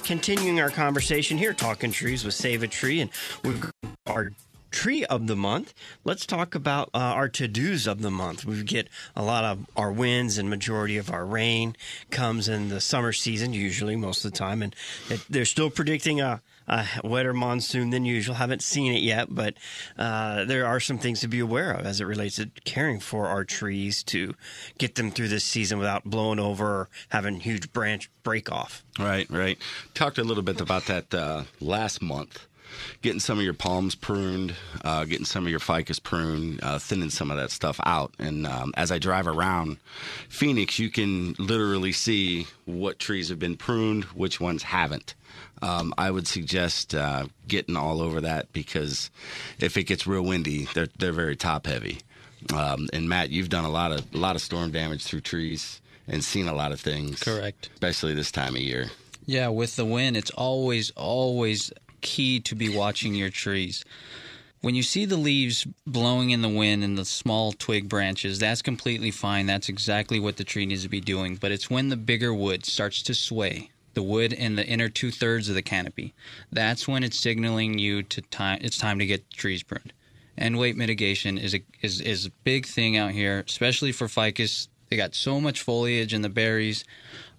Continuing 0.03 0.59
our 0.59 0.69
conversation 0.69 1.37
here, 1.37 1.53
talking 1.53 1.91
trees 1.91 2.25
with 2.25 2.33
Save 2.33 2.63
a 2.63 2.67
Tree, 2.67 2.99
and 2.99 3.09
we've 3.43 3.71
our 4.05 4.31
tree 4.69 5.05
of 5.05 5.27
the 5.27 5.35
month. 5.35 5.73
Let's 6.03 6.25
talk 6.25 6.55
about 6.55 6.89
uh, 6.93 6.97
our 6.97 7.29
to 7.29 7.47
dos 7.47 7.87
of 7.87 8.01
the 8.01 8.11
month. 8.11 8.43
We 8.43 8.61
get 8.63 8.89
a 9.15 9.23
lot 9.23 9.43
of 9.45 9.65
our 9.77 9.91
winds, 9.91 10.37
and 10.37 10.49
majority 10.49 10.97
of 10.97 11.11
our 11.11 11.25
rain 11.25 11.75
comes 12.09 12.49
in 12.49 12.69
the 12.69 12.81
summer 12.81 13.13
season, 13.13 13.53
usually 13.53 13.95
most 13.95 14.25
of 14.25 14.31
the 14.31 14.37
time, 14.37 14.61
and 14.61 14.75
it, 15.09 15.21
they're 15.29 15.45
still 15.45 15.69
predicting 15.69 16.19
a. 16.19 16.41
A 16.67 16.85
wetter 17.03 17.33
monsoon 17.33 17.89
than 17.89 18.05
usual. 18.05 18.35
Haven't 18.35 18.61
seen 18.61 18.93
it 18.93 19.01
yet, 19.01 19.27
but 19.29 19.55
uh, 19.97 20.45
there 20.45 20.65
are 20.65 20.79
some 20.79 20.97
things 20.97 21.19
to 21.21 21.27
be 21.27 21.39
aware 21.39 21.71
of 21.71 21.85
as 21.85 21.99
it 21.99 22.05
relates 22.05 22.37
to 22.37 22.49
caring 22.63 22.99
for 22.99 23.27
our 23.27 23.43
trees 23.43 24.01
to 24.03 24.33
get 24.77 24.95
them 24.95 25.11
through 25.11 25.27
this 25.27 25.43
season 25.43 25.77
without 25.77 26.05
blowing 26.05 26.39
over 26.39 26.65
or 26.65 26.89
having 27.09 27.41
huge 27.41 27.73
branch 27.73 28.09
break 28.23 28.51
off. 28.51 28.83
Right, 28.97 29.29
right. 29.29 29.57
Talked 29.93 30.17
a 30.17 30.23
little 30.23 30.43
bit 30.43 30.61
about 30.61 30.85
that 30.85 31.13
uh, 31.13 31.43
last 31.59 32.01
month. 32.01 32.47
Getting 33.03 33.19
some 33.19 33.37
of 33.37 33.43
your 33.43 33.53
palms 33.53 33.93
pruned, 33.93 34.55
uh, 34.83 35.03
getting 35.05 35.25
some 35.25 35.45
of 35.45 35.51
your 35.51 35.59
ficus 35.59 35.99
pruned, 35.99 36.59
uh, 36.63 36.79
thinning 36.79 37.11
some 37.11 37.29
of 37.29 37.37
that 37.37 37.51
stuff 37.51 37.79
out. 37.85 38.13
And 38.17 38.47
um, 38.47 38.73
as 38.75 38.91
I 38.91 38.97
drive 38.97 39.27
around 39.27 39.77
Phoenix, 40.27 40.79
you 40.79 40.89
can 40.89 41.35
literally 41.37 41.91
see 41.91 42.47
what 42.65 42.97
trees 42.97 43.29
have 43.29 43.37
been 43.37 43.57
pruned, 43.57 44.05
which 44.05 44.39
ones 44.39 44.63
haven't. 44.63 45.13
Um, 45.63 45.93
I 45.97 46.11
would 46.11 46.27
suggest 46.27 46.93
uh, 46.93 47.25
getting 47.47 47.77
all 47.77 48.01
over 48.01 48.19
that 48.21 48.51
because 48.51 49.09
if 49.59 49.77
it 49.77 49.83
gets 49.83 50.05
real 50.05 50.23
windy, 50.23 50.67
they're 50.73 50.89
they're 50.99 51.13
very 51.13 51.37
top 51.37 51.67
heavy. 51.67 51.99
Um, 52.53 52.89
and 52.91 53.07
Matt, 53.07 53.29
you've 53.29 53.49
done 53.49 53.63
a 53.63 53.69
lot 53.69 53.91
of 53.91 54.13
a 54.13 54.17
lot 54.17 54.35
of 54.35 54.41
storm 54.41 54.71
damage 54.71 55.05
through 55.05 55.21
trees 55.21 55.81
and 56.07 56.23
seen 56.23 56.47
a 56.47 56.53
lot 56.53 56.71
of 56.71 56.81
things. 56.81 57.23
Correct. 57.23 57.69
Especially 57.73 58.13
this 58.13 58.31
time 58.31 58.55
of 58.55 58.61
year. 58.61 58.91
Yeah, 59.25 59.47
with 59.47 59.77
the 59.77 59.85
wind, 59.85 60.17
it's 60.17 60.31
always, 60.31 60.91
always 60.91 61.71
key 62.01 62.41
to 62.41 62.55
be 62.55 62.75
watching 62.75 63.15
your 63.15 63.29
trees. 63.29 63.85
When 64.59 64.75
you 64.75 64.83
see 64.83 65.05
the 65.05 65.17
leaves 65.17 65.67
blowing 65.85 66.31
in 66.31 66.41
the 66.41 66.49
wind 66.49 66.83
and 66.83 66.97
the 66.97 67.05
small 67.05 67.51
twig 67.51 67.89
branches, 67.89 68.39
that's 68.39 68.61
completely 68.61 69.11
fine. 69.11 69.45
That's 69.45 69.69
exactly 69.69 70.19
what 70.19 70.37
the 70.37 70.43
tree 70.43 70.65
needs 70.65 70.83
to 70.83 70.89
be 70.89 71.01
doing. 71.01 71.35
But 71.35 71.51
it's 71.51 71.69
when 71.69 71.89
the 71.89 71.97
bigger 71.97 72.33
wood 72.33 72.65
starts 72.65 73.01
to 73.03 73.13
sway, 73.13 73.69
the 73.93 74.03
wood 74.03 74.33
in 74.33 74.55
the 74.55 74.65
inner 74.65 74.89
two 74.89 75.11
thirds 75.11 75.49
of 75.49 75.55
the 75.55 75.61
canopy, 75.61 76.13
that's 76.51 76.87
when 76.87 77.03
it's 77.03 77.19
signaling 77.19 77.77
you 77.77 78.03
to 78.03 78.21
time. 78.21 78.59
It's 78.61 78.77
time 78.77 78.99
to 78.99 79.05
get 79.05 79.29
trees 79.31 79.63
pruned. 79.63 79.93
And 80.37 80.57
weight 80.57 80.75
mitigation 80.75 81.37
is 81.37 81.53
a 81.53 81.63
is 81.81 82.01
is 82.01 82.25
a 82.25 82.31
big 82.43 82.65
thing 82.65 82.97
out 82.97 83.11
here, 83.11 83.43
especially 83.47 83.91
for 83.91 84.07
ficus. 84.07 84.67
They 84.89 84.97
got 84.97 85.15
so 85.15 85.39
much 85.39 85.61
foliage 85.61 86.13
in 86.13 86.21
the 86.21 86.29
berries. 86.29 86.85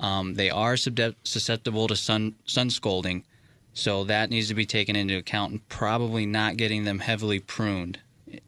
Um, 0.01 0.35
they 0.35 0.51
are 0.51 0.77
susceptible 0.77 1.89
to 1.89 1.97
sun 1.97 2.35
sun 2.47 2.71
so 3.75 4.05
that 4.05 4.31
needs 4.31 4.49
to 4.49 4.55
be 4.55 4.67
taken 4.67 4.95
into 4.97 5.17
account. 5.17 5.53
And 5.53 5.69
probably 5.69 6.27
not 6.27 6.57
getting 6.57 6.85
them 6.85 7.01
heavily 7.01 7.41
pruned 7.41 7.99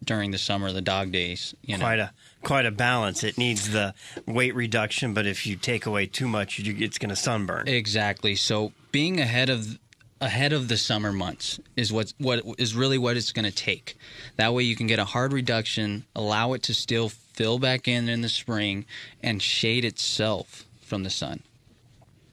during 0.04 0.30
the 0.30 0.38
summer, 0.38 0.72
the 0.72 0.80
dog 0.80 1.12
days. 1.12 1.54
You 1.62 1.76
know, 1.76 1.84
quite 1.84 1.98
a 1.98 2.12
quite 2.46 2.64
a 2.64 2.70
balance. 2.70 3.24
It 3.24 3.36
needs 3.36 3.70
the 3.70 3.92
weight 4.24 4.54
reduction, 4.54 5.12
but 5.14 5.26
if 5.26 5.46
you 5.48 5.56
take 5.56 5.84
away 5.84 6.06
too 6.06 6.28
much, 6.28 6.60
you, 6.60 6.76
it's 6.78 6.96
going 6.96 7.10
to 7.10 7.16
sunburn. 7.16 7.66
Exactly. 7.66 8.36
So 8.36 8.72
being 8.92 9.20
ahead 9.20 9.50
of 9.50 9.78
ahead 10.20 10.52
of 10.52 10.68
the 10.68 10.76
summer 10.76 11.12
months 11.12 11.58
is 11.74 11.92
what 11.92 12.12
what 12.18 12.42
is 12.56 12.74
really 12.74 12.98
what 12.98 13.16
it's 13.16 13.32
going 13.32 13.44
to 13.44 13.50
take. 13.50 13.96
That 14.36 14.54
way 14.54 14.62
you 14.62 14.76
can 14.76 14.86
get 14.86 15.00
a 15.00 15.04
hard 15.04 15.32
reduction, 15.32 16.04
allow 16.14 16.52
it 16.52 16.62
to 16.64 16.74
still 16.74 17.08
fill 17.08 17.58
back 17.58 17.88
in 17.88 18.08
in 18.08 18.20
the 18.22 18.28
spring 18.28 18.86
and 19.22 19.42
shade 19.42 19.84
itself 19.84 20.64
from 20.80 21.02
the 21.02 21.10
sun. 21.10 21.42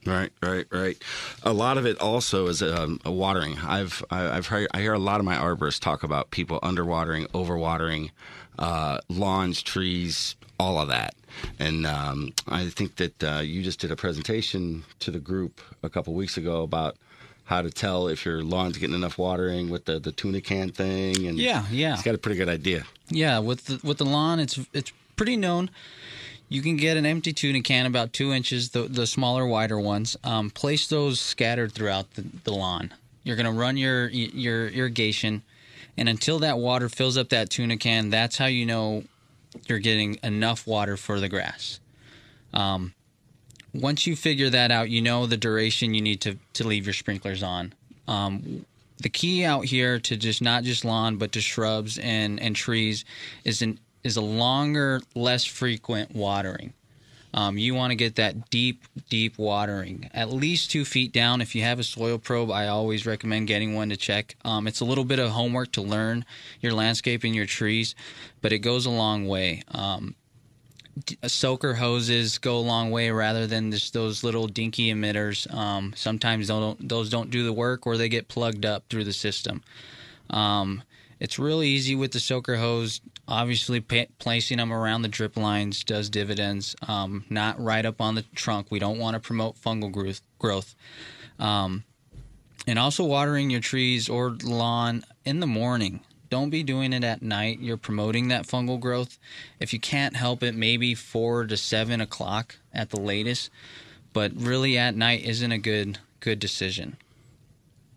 Right, 0.06 0.30
right, 0.42 0.66
right. 0.70 1.02
A 1.42 1.52
lot 1.52 1.78
of 1.78 1.86
it 1.86 1.98
also 1.98 2.46
is 2.48 2.62
um, 2.62 3.00
a 3.04 3.10
watering. 3.10 3.58
I've 3.58 4.04
I- 4.10 4.36
I've 4.36 4.46
heard 4.46 4.68
I 4.72 4.80
hear 4.80 4.92
a 4.92 4.98
lot 4.98 5.18
of 5.18 5.26
my 5.26 5.34
arborists 5.34 5.80
talk 5.80 6.04
about 6.04 6.30
people 6.30 6.60
underwatering, 6.60 7.26
overwatering, 7.28 8.10
uh, 8.58 8.98
lawns, 9.08 9.62
trees, 9.62 10.36
all 10.58 10.78
of 10.78 10.88
that. 10.88 11.14
And 11.58 11.86
um, 11.86 12.32
I 12.48 12.68
think 12.68 12.96
that 12.96 13.24
uh, 13.24 13.40
you 13.40 13.62
just 13.62 13.80
did 13.80 13.90
a 13.90 13.96
presentation 13.96 14.84
to 15.00 15.10
the 15.10 15.18
group 15.18 15.60
a 15.82 15.88
couple 15.88 16.14
weeks 16.14 16.36
ago 16.36 16.62
about 16.62 16.96
how 17.46 17.60
to 17.60 17.70
tell 17.70 18.08
if 18.08 18.24
your 18.24 18.42
lawn's 18.42 18.78
getting 18.78 18.94
enough 18.94 19.18
watering 19.18 19.68
with 19.68 19.84
the 19.84 19.98
the 19.98 20.12
tuna 20.12 20.40
can 20.40 20.70
thing. 20.70 21.26
And 21.26 21.38
Yeah, 21.38 21.64
yeah. 21.70 21.94
it's 21.94 22.02
got 22.02 22.14
a 22.14 22.18
pretty 22.18 22.38
good 22.38 22.48
idea. 22.48 22.84
Yeah, 23.08 23.40
with 23.40 23.64
the, 23.66 23.80
with 23.86 23.98
the 23.98 24.04
lawn, 24.06 24.38
it's 24.40 24.58
it's 24.72 24.92
pretty 25.16 25.36
known. 25.36 25.70
You 26.48 26.62
can 26.62 26.76
get 26.76 26.96
an 26.96 27.04
empty 27.06 27.32
tuna 27.32 27.62
can 27.62 27.84
about 27.86 28.12
two 28.12 28.32
inches, 28.32 28.70
the 28.70 28.82
the 28.82 29.06
smaller, 29.06 29.46
wider 29.46 29.78
ones. 29.78 30.16
Um, 30.24 30.50
place 30.50 30.86
those 30.86 31.20
scattered 31.20 31.72
throughout 31.72 32.14
the, 32.14 32.24
the 32.44 32.52
lawn. 32.52 32.94
You're 33.24 33.36
gonna 33.36 33.52
run 33.52 33.76
your 33.76 34.08
your 34.08 34.68
irrigation, 34.68 35.42
And 35.96 36.08
until 36.08 36.40
that 36.40 36.58
water 36.58 36.88
fills 36.88 37.16
up 37.16 37.28
that 37.28 37.50
tuna 37.50 37.76
can, 37.76 38.10
that's 38.10 38.36
how 38.36 38.46
you 38.46 38.66
know 38.66 39.04
you're 39.68 39.78
getting 39.78 40.18
enough 40.22 40.66
water 40.66 40.96
for 40.96 41.20
the 41.20 41.28
grass. 41.28 41.80
Um, 42.52 42.94
once 43.72 44.06
you 44.06 44.16
figure 44.16 44.50
that 44.50 44.70
out, 44.70 44.90
you 44.90 45.02
know 45.02 45.26
the 45.26 45.36
duration 45.36 45.94
you 45.94 46.00
need 46.00 46.20
to, 46.22 46.38
to 46.54 46.66
leave 46.66 46.86
your 46.86 46.94
sprinklers 46.94 47.42
on. 47.42 47.72
Um, 48.06 48.64
the 48.98 49.08
key 49.08 49.44
out 49.44 49.64
here 49.64 49.98
to 49.98 50.16
just 50.16 50.40
not 50.40 50.64
just 50.64 50.84
lawn 50.84 51.16
but 51.16 51.32
to 51.32 51.40
shrubs 51.40 51.98
and, 51.98 52.40
and 52.40 52.54
trees 52.54 53.04
is 53.44 53.62
an 53.62 53.78
is 54.04 54.18
a 54.18 54.20
longer, 54.20 55.00
less 55.14 55.44
frequent 55.44 56.14
watering. 56.14 56.74
Um, 57.34 57.58
you 57.58 57.74
want 57.74 57.90
to 57.90 57.96
get 57.96 58.14
that 58.14 58.48
deep, 58.48 58.84
deep 59.10 59.38
watering, 59.38 60.08
at 60.14 60.32
least 60.32 60.70
two 60.70 60.84
feet 60.84 61.12
down. 61.12 61.40
If 61.40 61.56
you 61.56 61.62
have 61.62 61.80
a 61.80 61.84
soil 61.84 62.16
probe, 62.16 62.52
I 62.52 62.68
always 62.68 63.06
recommend 63.06 63.48
getting 63.48 63.74
one 63.74 63.88
to 63.88 63.96
check. 63.96 64.36
Um, 64.44 64.68
it's 64.68 64.78
a 64.78 64.84
little 64.84 65.04
bit 65.04 65.18
of 65.18 65.30
homework 65.30 65.72
to 65.72 65.82
learn 65.82 66.24
your 66.60 66.72
landscape 66.72 67.24
and 67.24 67.34
your 67.34 67.46
trees, 67.46 67.96
but 68.40 68.52
it 68.52 68.60
goes 68.60 68.86
a 68.86 68.90
long 68.90 69.26
way. 69.26 69.64
Um, 69.72 70.14
soaker 71.26 71.74
hoses 71.74 72.38
go 72.38 72.56
a 72.56 72.60
long 72.60 72.92
way 72.92 73.10
rather 73.10 73.48
than 73.48 73.72
just 73.72 73.92
those 73.94 74.22
little 74.22 74.46
dinky 74.46 74.94
emitters. 74.94 75.52
Um, 75.52 75.92
sometimes 75.96 76.46
don't, 76.46 76.88
those 76.88 77.10
don't 77.10 77.30
do 77.30 77.42
the 77.44 77.52
work 77.52 77.84
or 77.84 77.96
they 77.96 78.08
get 78.08 78.28
plugged 78.28 78.64
up 78.64 78.84
through 78.88 79.04
the 79.04 79.12
system. 79.12 79.64
Um, 80.30 80.84
it's 81.18 81.38
really 81.38 81.66
easy 81.66 81.96
with 81.96 82.12
the 82.12 82.20
soaker 82.20 82.56
hose. 82.56 83.00
Obviously, 83.26 83.80
pa- 83.80 84.06
placing 84.18 84.58
them 84.58 84.72
around 84.72 85.02
the 85.02 85.08
drip 85.08 85.36
lines 85.36 85.82
does 85.82 86.10
dividends. 86.10 86.76
Um, 86.86 87.24
not 87.30 87.60
right 87.60 87.84
up 87.84 88.00
on 88.00 88.14
the 88.14 88.22
trunk. 88.34 88.66
We 88.70 88.78
don't 88.78 88.98
want 88.98 89.14
to 89.14 89.20
promote 89.20 89.56
fungal 89.56 89.90
growth. 89.90 90.20
growth. 90.38 90.74
Um, 91.38 91.84
and 92.66 92.78
also 92.78 93.04
watering 93.04 93.50
your 93.50 93.60
trees 93.60 94.08
or 94.08 94.36
lawn 94.42 95.04
in 95.24 95.40
the 95.40 95.46
morning. 95.46 96.00
Don't 96.30 96.50
be 96.50 96.62
doing 96.62 96.92
it 96.92 97.04
at 97.04 97.22
night. 97.22 97.60
You're 97.60 97.76
promoting 97.76 98.28
that 98.28 98.46
fungal 98.46 98.80
growth. 98.80 99.18
If 99.60 99.72
you 99.72 99.78
can't 99.78 100.16
help 100.16 100.42
it, 100.42 100.54
maybe 100.54 100.94
four 100.94 101.46
to 101.46 101.56
seven 101.56 102.00
o'clock 102.00 102.56
at 102.72 102.90
the 102.90 103.00
latest. 103.00 103.50
But 104.12 104.32
really, 104.34 104.78
at 104.78 104.96
night 104.96 105.24
isn't 105.24 105.52
a 105.52 105.58
good 105.58 105.98
good 106.20 106.38
decision. 106.38 106.96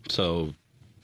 So 0.08 0.54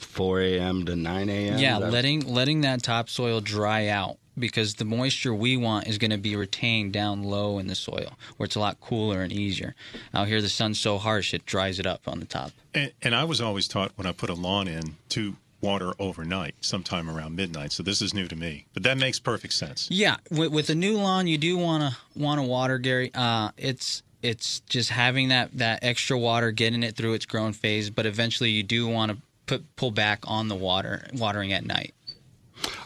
4 0.04 0.40
a.m. 0.40 0.84
to 0.86 0.96
9 0.96 1.28
a.m. 1.28 1.58
Yeah, 1.58 1.78
That- 1.80 1.92
letting 1.92 2.20
letting 2.20 2.60
that 2.62 2.82
topsoil 2.82 3.40
dry 3.40 3.88
out 3.88 4.18
because 4.38 4.74
the 4.74 4.84
moisture 4.84 5.32
we 5.34 5.56
want 5.56 5.86
is 5.86 5.96
going 5.98 6.10
to 6.10 6.18
be 6.18 6.34
retained 6.36 6.92
down 6.92 7.22
low 7.22 7.58
in 7.58 7.68
the 7.68 7.74
soil 7.74 8.14
where 8.36 8.44
it's 8.46 8.56
a 8.56 8.60
lot 8.60 8.80
cooler 8.80 9.22
and 9.22 9.32
easier. 9.32 9.74
Out 10.12 10.26
here, 10.28 10.42
the 10.42 10.48
sun's 10.48 10.80
so 10.80 10.98
harsh 10.98 11.32
it 11.32 11.46
dries 11.46 11.78
it 11.78 11.86
up 11.86 12.02
on 12.08 12.18
the 12.20 12.26
top. 12.26 12.50
And, 12.74 12.92
and 13.02 13.14
I 13.14 13.24
was 13.24 13.40
always 13.40 13.68
taught 13.68 13.92
when 13.96 14.06
I 14.06 14.12
put 14.12 14.30
a 14.30 14.34
lawn 14.34 14.66
in 14.66 14.96
to 15.10 15.36
water 15.60 15.92
overnight, 15.98 16.54
sometime 16.60 17.08
around 17.08 17.34
midnight. 17.36 17.72
So 17.72 17.82
this 17.82 18.02
is 18.02 18.12
new 18.12 18.26
to 18.28 18.36
me, 18.36 18.66
but 18.74 18.82
that 18.82 18.98
makes 18.98 19.18
perfect 19.18 19.54
sense. 19.54 19.88
Yeah, 19.90 20.16
with, 20.30 20.50
with 20.52 20.68
a 20.68 20.74
new 20.74 20.98
lawn, 20.98 21.26
you 21.26 21.38
do 21.38 21.56
want 21.56 21.82
to 21.84 21.96
want 22.18 22.38
to 22.40 22.42
water, 22.46 22.78
Gary. 22.78 23.10
Uh, 23.14 23.50
it's 23.56 24.02
it's 24.22 24.60
just 24.60 24.90
having 24.90 25.28
that 25.28 25.56
that 25.58 25.78
extra 25.84 26.18
water, 26.18 26.50
getting 26.50 26.82
it 26.82 26.96
through 26.96 27.14
its 27.14 27.24
growing 27.24 27.52
phase, 27.52 27.88
but 27.88 28.04
eventually 28.04 28.50
you 28.50 28.62
do 28.62 28.86
want 28.88 29.12
to 29.12 29.18
put 29.46 29.76
pull 29.76 29.90
back 29.90 30.20
on 30.26 30.48
the 30.48 30.54
water 30.54 31.06
watering 31.14 31.52
at 31.52 31.64
night. 31.64 31.94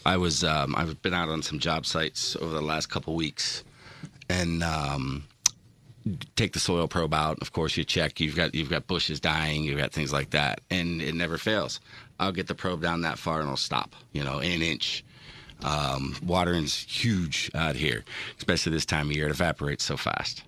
I 0.04 0.16
was 0.16 0.44
um, 0.44 0.74
I've 0.76 1.00
been 1.02 1.14
out 1.14 1.28
on 1.28 1.42
some 1.42 1.58
job 1.58 1.86
sites 1.86 2.36
over 2.36 2.52
the 2.52 2.62
last 2.62 2.86
couple 2.86 3.14
weeks, 3.14 3.64
and 4.28 4.62
um, 4.62 5.24
take 6.36 6.52
the 6.52 6.58
soil 6.58 6.88
probe 6.88 7.14
out. 7.14 7.38
Of 7.40 7.52
course, 7.52 7.76
you 7.76 7.84
check. 7.84 8.20
You've 8.20 8.36
got 8.36 8.54
you've 8.54 8.70
got 8.70 8.86
bushes 8.86 9.20
dying. 9.20 9.64
You've 9.64 9.78
got 9.78 9.92
things 9.92 10.12
like 10.12 10.30
that, 10.30 10.60
and 10.70 11.02
it 11.02 11.14
never 11.14 11.38
fails. 11.38 11.80
I'll 12.20 12.32
get 12.32 12.46
the 12.46 12.54
probe 12.54 12.82
down 12.82 13.02
that 13.02 13.18
far, 13.18 13.36
and 13.36 13.44
it'll 13.44 13.56
stop. 13.56 13.94
You 14.12 14.24
know, 14.24 14.38
an 14.38 14.62
inch. 14.62 15.04
Um, 15.64 16.14
watering's 16.24 16.76
huge 16.76 17.50
out 17.52 17.74
here, 17.74 18.04
especially 18.38 18.72
this 18.72 18.86
time 18.86 19.10
of 19.10 19.16
year. 19.16 19.26
It 19.26 19.32
evaporates 19.32 19.84
so 19.84 19.96
fast. 19.96 20.44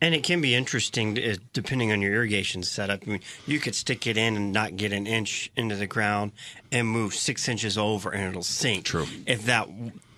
And 0.00 0.14
it 0.14 0.22
can 0.22 0.40
be 0.40 0.54
interesting 0.54 1.18
uh, 1.18 1.36
depending 1.52 1.90
on 1.90 2.02
your 2.02 2.14
irrigation 2.14 2.62
setup. 2.62 3.00
I 3.06 3.10
mean, 3.10 3.20
you 3.46 3.58
could 3.58 3.74
stick 3.74 4.06
it 4.06 4.16
in 4.16 4.36
and 4.36 4.52
not 4.52 4.76
get 4.76 4.92
an 4.92 5.06
inch 5.06 5.50
into 5.56 5.74
the 5.76 5.86
ground 5.86 6.32
and 6.70 6.86
move 6.86 7.14
six 7.14 7.48
inches 7.48 7.78
over 7.78 8.10
and 8.10 8.28
it'll 8.28 8.42
sink. 8.42 8.84
True. 8.84 9.06
If 9.26 9.46
that 9.46 9.68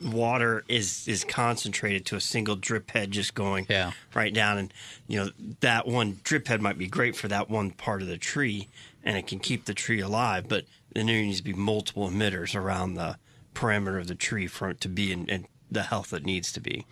water 0.02 0.64
is 0.68 1.08
is 1.08 1.24
concentrated 1.24 2.04
to 2.06 2.16
a 2.16 2.20
single 2.20 2.54
drip 2.56 2.90
head 2.90 3.10
just 3.10 3.34
going 3.34 3.66
Yeah. 3.68 3.92
right 4.14 4.32
down 4.32 4.58
and 4.58 4.74
you 5.08 5.18
know 5.18 5.30
that 5.60 5.86
one 5.88 6.20
drip 6.22 6.48
head 6.48 6.60
might 6.60 6.76
be 6.76 6.86
great 6.86 7.16
for 7.16 7.28
that 7.28 7.48
one 7.48 7.70
part 7.70 8.02
of 8.02 8.08
the 8.08 8.18
tree 8.18 8.68
and 9.02 9.16
it 9.16 9.26
can 9.26 9.38
keep 9.38 9.64
the 9.64 9.72
tree 9.72 10.00
alive 10.00 10.48
but 10.48 10.66
then 10.94 11.06
there 11.06 11.16
needs 11.16 11.38
to 11.38 11.44
be 11.44 11.54
multiple 11.54 12.10
emitters 12.10 12.54
around 12.54 12.94
the 12.94 13.16
perimeter 13.54 13.98
of 13.98 14.06
the 14.06 14.14
tree 14.14 14.46
for 14.46 14.68
it 14.68 14.82
to 14.82 14.88
be 14.90 15.12
in, 15.12 15.26
in 15.30 15.46
the 15.70 15.82
health 15.82 16.12
it 16.12 16.24
needs 16.24 16.52
to 16.52 16.60
be 16.60 16.84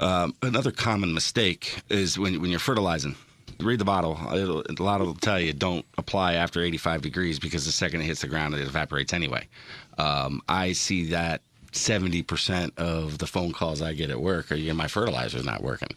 Um, 0.00 0.34
another 0.42 0.70
common 0.72 1.14
mistake 1.14 1.82
is 1.88 2.18
when 2.18 2.40
when 2.40 2.50
you're 2.50 2.60
fertilizing. 2.60 3.16
Read 3.60 3.78
the 3.78 3.86
bottle. 3.86 4.18
It'll, 4.34 4.60
a 4.60 4.82
lot 4.82 5.00
of 5.00 5.06
will 5.06 5.14
tell 5.14 5.40
you 5.40 5.54
don't 5.54 5.86
apply 5.96 6.34
after 6.34 6.60
85 6.60 7.00
degrees 7.00 7.38
because 7.38 7.64
the 7.64 7.72
second 7.72 8.02
it 8.02 8.04
hits 8.04 8.20
the 8.20 8.26
ground, 8.26 8.54
it 8.54 8.60
evaporates 8.60 9.14
anyway. 9.14 9.48
Um, 9.96 10.42
I 10.46 10.72
see 10.72 11.06
that 11.06 11.40
70% 11.72 12.76
of 12.76 13.18
the 13.18 13.26
phone 13.26 13.52
calls 13.52 13.80
I 13.80 13.94
get 13.94 14.10
at 14.10 14.20
work 14.20 14.52
are, 14.52 14.56
my 14.74 14.88
fertilizer's 14.88 15.44
not 15.44 15.62
working. 15.62 15.88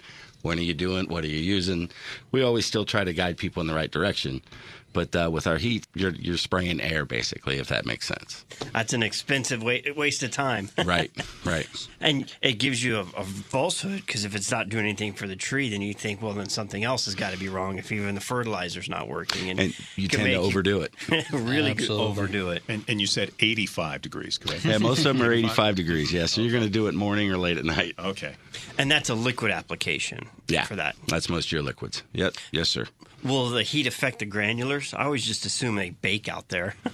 When 0.42 0.58
are 0.58 0.64
you 0.64 0.74
doing? 0.74 1.10
What 1.10 1.24
are 1.26 1.28
you 1.28 1.40
using? 1.40 1.90
We 2.32 2.44
always 2.44 2.66
still 2.66 2.86
try 2.86 3.04
to 3.04 3.14
guide 3.14 3.38
people 3.38 3.62
in 3.62 3.68
the 3.68 3.74
right 3.74 3.92
direction. 3.92 4.42
But 4.92 5.16
uh, 5.16 5.30
with 5.32 5.46
our 5.48 5.58
heat, 5.58 5.86
you're, 5.94 6.12
you're 6.12 6.38
spraying 6.38 6.82
air 6.82 7.06
basically, 7.06 7.58
if 7.58 7.68
that 7.68 7.86
makes 7.86 8.08
sense. 8.08 8.46
that's 8.74 8.94
an 8.94 9.04
expensive 9.04 9.62
wa- 9.62 9.78
waste 9.96 10.24
of 10.24 10.32
time 10.32 10.70
Right, 10.86 11.12
right. 11.46 11.68
And 12.02 12.34
it 12.42 12.54
gives 12.54 12.84
you 12.84 12.98
a, 12.98 13.02
a 13.16 13.24
falsehood 13.24 14.02
because 14.06 14.26
if 14.26 14.36
it's 14.36 14.50
not 14.52 14.70
doing 14.70 14.86
anything 14.86 15.14
for 15.14 15.28
the 15.28 15.36
tree, 15.36 15.70
then 15.70 15.82
you 15.82 15.94
think, 15.94 16.22
well, 16.22 16.34
then 16.34 16.50
something 16.50 16.84
else 16.84 17.06
has 17.06 17.16
got 17.16 17.34
to 17.34 17.40
be 17.40 17.50
wrong 17.50 17.78
if 17.78 17.92
even 17.92 18.16
the 18.16 18.22
fertilizer's 18.22 18.90
not 18.90 19.08
working. 19.08 19.50
And, 19.50 19.60
And 19.60 19.76
you 19.96 20.08
can 20.08 20.20
tend 20.22 20.32
to 20.32 20.36
overdo 20.38 20.82
it. 20.82 20.94
really 21.32 21.72
Absolutely. 21.72 22.06
overdo 22.08 22.50
it. 22.50 22.64
And, 22.68 22.84
and 22.88 23.00
you 23.00 23.08
said 23.08 23.32
85 23.40 24.02
degrees, 24.02 24.38
correct? 24.38 24.66
Yeah, 24.66 24.78
most 24.80 25.06
of 25.06 25.18
them 25.18 25.22
are 25.22 25.32
85 25.32 25.76
degrees. 25.76 26.12
Yeah, 26.12 26.26
so 26.26 26.42
you're 26.42 26.52
going 26.52 26.64
to 26.64 26.70
do 26.70 26.88
it 26.88 26.96
morning 26.96 27.32
or 27.32 27.38
late 27.38 27.58
at 27.58 27.66
night. 27.66 27.96
Okay. 28.00 28.36
And 28.78 28.90
that's 28.90 29.10
a 29.10 29.16
liquid 29.16 29.52
application 29.52 30.28
Yeah, 30.48 30.66
for 30.66 30.76
that. 30.78 30.96
That's 31.08 31.30
most 31.30 31.46
of 31.48 31.52
your 31.52 31.62
liquids. 31.62 32.04
Yep, 32.14 32.34
yes, 32.52 32.70
sir. 32.70 32.86
Will 33.24 33.50
the 33.50 33.64
heat 33.64 33.86
affect 33.88 34.20
the 34.20 34.26
granulars? 34.26 34.98
I 34.98 35.04
always 35.06 35.26
just 35.26 35.46
assume 35.46 35.76
they 35.76 35.90
bake 35.92 36.28
out 36.28 36.50
there. 36.50 36.76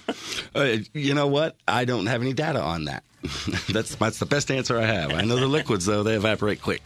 Uh, 0.54 0.78
you 0.94 1.14
know 1.14 1.28
what? 1.28 1.58
I 1.68 1.84
don't 1.84 2.06
have 2.06 2.22
any 2.22 2.32
data 2.32 2.62
on 2.62 2.86
that. 2.86 3.04
that's 3.70 3.96
that's 3.96 4.20
the 4.20 4.26
best 4.26 4.50
answer 4.50 4.78
I 4.78 4.86
have. 4.86 5.12
I 5.12 5.22
know 5.22 5.36
the 5.36 5.48
liquids 5.48 5.86
though 5.86 6.02
they 6.04 6.16
evaporate 6.16 6.62
quick. 6.62 6.82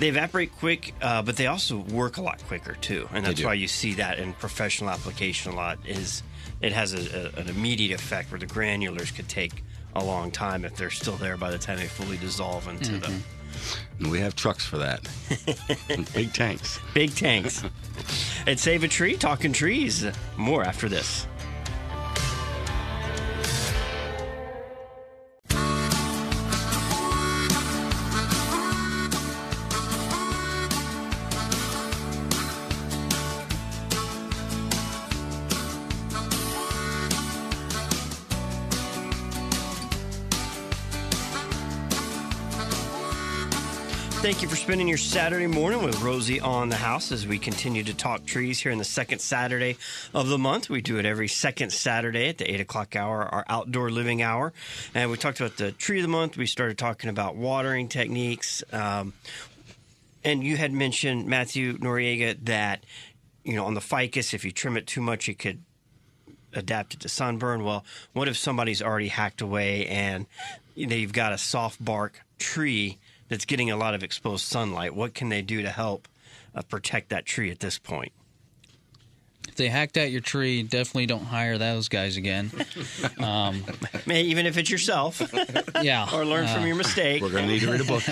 they 0.00 0.08
evaporate 0.08 0.52
quick, 0.56 0.92
uh, 1.00 1.22
but 1.22 1.36
they 1.36 1.46
also 1.46 1.78
work 1.78 2.16
a 2.16 2.22
lot 2.22 2.42
quicker 2.48 2.74
too, 2.74 3.08
and 3.12 3.24
that's 3.24 3.44
why 3.44 3.54
you 3.54 3.68
see 3.68 3.94
that 3.94 4.18
in 4.18 4.32
professional 4.34 4.90
application 4.90 5.52
a 5.52 5.54
lot. 5.54 5.78
Is 5.86 6.24
it 6.60 6.72
has 6.72 6.94
a, 6.94 7.30
a, 7.36 7.40
an 7.40 7.48
immediate 7.48 7.94
effect 7.98 8.32
where 8.32 8.40
the 8.40 8.46
granulars 8.46 9.14
could 9.14 9.28
take 9.28 9.62
a 9.94 10.02
long 10.04 10.30
time 10.32 10.64
if 10.64 10.74
they're 10.76 10.90
still 10.90 11.16
there 11.16 11.36
by 11.36 11.50
the 11.52 11.58
time 11.58 11.78
they 11.78 11.86
fully 11.86 12.16
dissolve 12.18 12.66
into 12.66 12.98
the 12.98 13.12
And 14.00 14.10
we 14.10 14.18
have 14.18 14.34
trucks 14.34 14.64
for 14.66 14.78
that. 14.78 15.08
Big 16.14 16.32
tanks. 16.34 16.80
big 16.92 17.14
tanks. 17.14 17.62
At 18.46 18.60
Save 18.60 18.84
a 18.84 18.88
Tree, 18.88 19.16
talking 19.16 19.52
trees. 19.52 20.06
More 20.36 20.62
after 20.62 20.88
this. 20.88 21.26
Spending 44.66 44.88
your 44.88 44.98
Saturday 44.98 45.46
morning 45.46 45.80
with 45.80 46.02
Rosie 46.02 46.40
on 46.40 46.68
the 46.70 46.76
house 46.76 47.12
as 47.12 47.24
we 47.24 47.38
continue 47.38 47.84
to 47.84 47.94
talk 47.94 48.26
trees 48.26 48.58
here 48.58 48.72
in 48.72 48.78
the 48.78 48.84
second 48.84 49.20
Saturday 49.20 49.76
of 50.12 50.26
the 50.26 50.38
month. 50.38 50.68
We 50.68 50.80
do 50.80 50.98
it 50.98 51.06
every 51.06 51.28
second 51.28 51.70
Saturday 51.72 52.30
at 52.30 52.38
the 52.38 52.52
8 52.52 52.62
o'clock 52.62 52.96
hour, 52.96 53.22
our 53.32 53.44
outdoor 53.48 53.90
living 53.90 54.22
hour. 54.22 54.52
And 54.92 55.08
we 55.08 55.18
talked 55.18 55.38
about 55.38 55.56
the 55.56 55.70
tree 55.70 55.98
of 55.98 56.02
the 56.02 56.08
month. 56.08 56.36
We 56.36 56.46
started 56.46 56.78
talking 56.78 57.08
about 57.08 57.36
watering 57.36 57.86
techniques. 57.86 58.64
Um, 58.72 59.12
and 60.24 60.42
you 60.42 60.56
had 60.56 60.72
mentioned, 60.72 61.26
Matthew 61.26 61.78
Noriega, 61.78 62.36
that, 62.46 62.82
you 63.44 63.54
know, 63.54 63.66
on 63.66 63.74
the 63.74 63.80
ficus, 63.80 64.34
if 64.34 64.44
you 64.44 64.50
trim 64.50 64.76
it 64.76 64.88
too 64.88 65.00
much, 65.00 65.28
it 65.28 65.38
could 65.38 65.62
adapt 66.54 66.94
it 66.94 67.00
to 67.02 67.08
sunburn. 67.08 67.62
Well, 67.62 67.84
what 68.14 68.26
if 68.26 68.36
somebody's 68.36 68.82
already 68.82 69.08
hacked 69.08 69.42
away 69.42 69.86
and 69.86 70.26
you've 70.74 71.12
got 71.12 71.32
a 71.32 71.38
soft 71.38 71.84
bark 71.84 72.20
tree 72.40 72.98
that's 73.28 73.44
getting 73.44 73.70
a 73.70 73.76
lot 73.76 73.94
of 73.94 74.02
exposed 74.02 74.44
sunlight? 74.46 74.94
What 74.94 75.14
can 75.14 75.28
they 75.28 75.42
do 75.42 75.62
to 75.62 75.70
help 75.70 76.08
uh, 76.54 76.62
protect 76.62 77.08
that 77.10 77.26
tree 77.26 77.50
at 77.50 77.60
this 77.60 77.78
point? 77.78 78.12
if 79.48 79.54
they 79.54 79.68
hacked 79.68 79.96
at 79.96 80.10
your 80.10 80.20
tree, 80.20 80.62
definitely 80.64 81.06
don't 81.06 81.24
hire 81.24 81.56
those 81.56 81.88
guys 81.88 82.16
again. 82.16 82.50
Um, 83.18 83.62
May- 84.04 84.22
Even 84.22 84.46
if 84.46 84.58
it's 84.58 84.70
yourself, 84.70 85.22
yeah, 85.82 86.06
or 86.12 86.24
learn 86.24 86.46
from 86.48 86.62
uh, 86.62 86.66
your 86.66 86.76
mistake. 86.76 87.22
We're 87.22 87.30
going 87.30 87.46
to 87.46 87.52
need 87.52 87.60
to 87.60 87.70
read 87.70 87.80
a 87.80 87.84
book. 87.84 88.02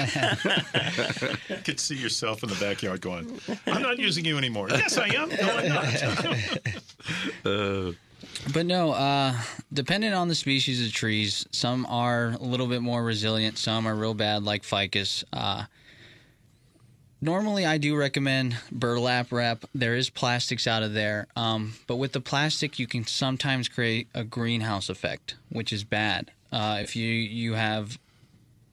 You 1.49 1.57
could 1.65 1.79
see 1.79 1.97
yourself 1.97 2.43
in 2.43 2.49
the 2.49 2.55
backyard 2.57 3.01
going, 3.01 3.39
I'm 3.67 3.83
not 3.83 3.99
using 3.99 4.25
you 4.25 4.39
anymore. 4.39 4.69
Yes, 4.71 4.97
I 4.97 5.09
am. 5.09 5.29
No, 5.29 5.37
I'm 7.45 7.45
not. 7.45 7.95
But 8.53 8.67
no, 8.67 8.93
uh, 8.93 9.35
depending 9.73 10.13
on 10.13 10.29
the 10.29 10.35
species 10.35 10.87
of 10.87 10.93
trees, 10.93 11.47
some 11.51 11.87
are 11.87 12.31
a 12.33 12.43
little 12.43 12.67
bit 12.67 12.83
more 12.83 13.03
resilient, 13.03 13.59
some 13.59 13.87
are 13.87 13.95
real 13.95 14.15
bad, 14.15 14.43
like 14.43 14.65
ficus. 14.65 15.25
Uh, 15.33 15.65
normally, 17.21 17.65
I 17.65 17.79
do 17.79 17.97
recommend 17.97 18.57
burlap 18.71 19.33
wrap. 19.33 19.65
There 19.75 19.95
is 19.95 20.11
plastics 20.11 20.67
out 20.67 20.83
of 20.83 20.95
there, 20.95 21.27
um, 21.37 21.75
but 21.87 21.97
with 21.97 22.13
the 22.13 22.21
plastic, 22.21 22.79
you 22.79 22.87
can 22.87 23.07
sometimes 23.07 23.69
create 23.69 24.09
a 24.15 24.25
greenhouse 24.25 24.89
effect, 24.89 25.37
which 25.49 25.73
is 25.73 25.85
bad. 25.85 26.31
Uh, 26.53 26.79
if 26.81 26.95
you 26.95 27.09
you 27.09 27.55
have 27.55 27.99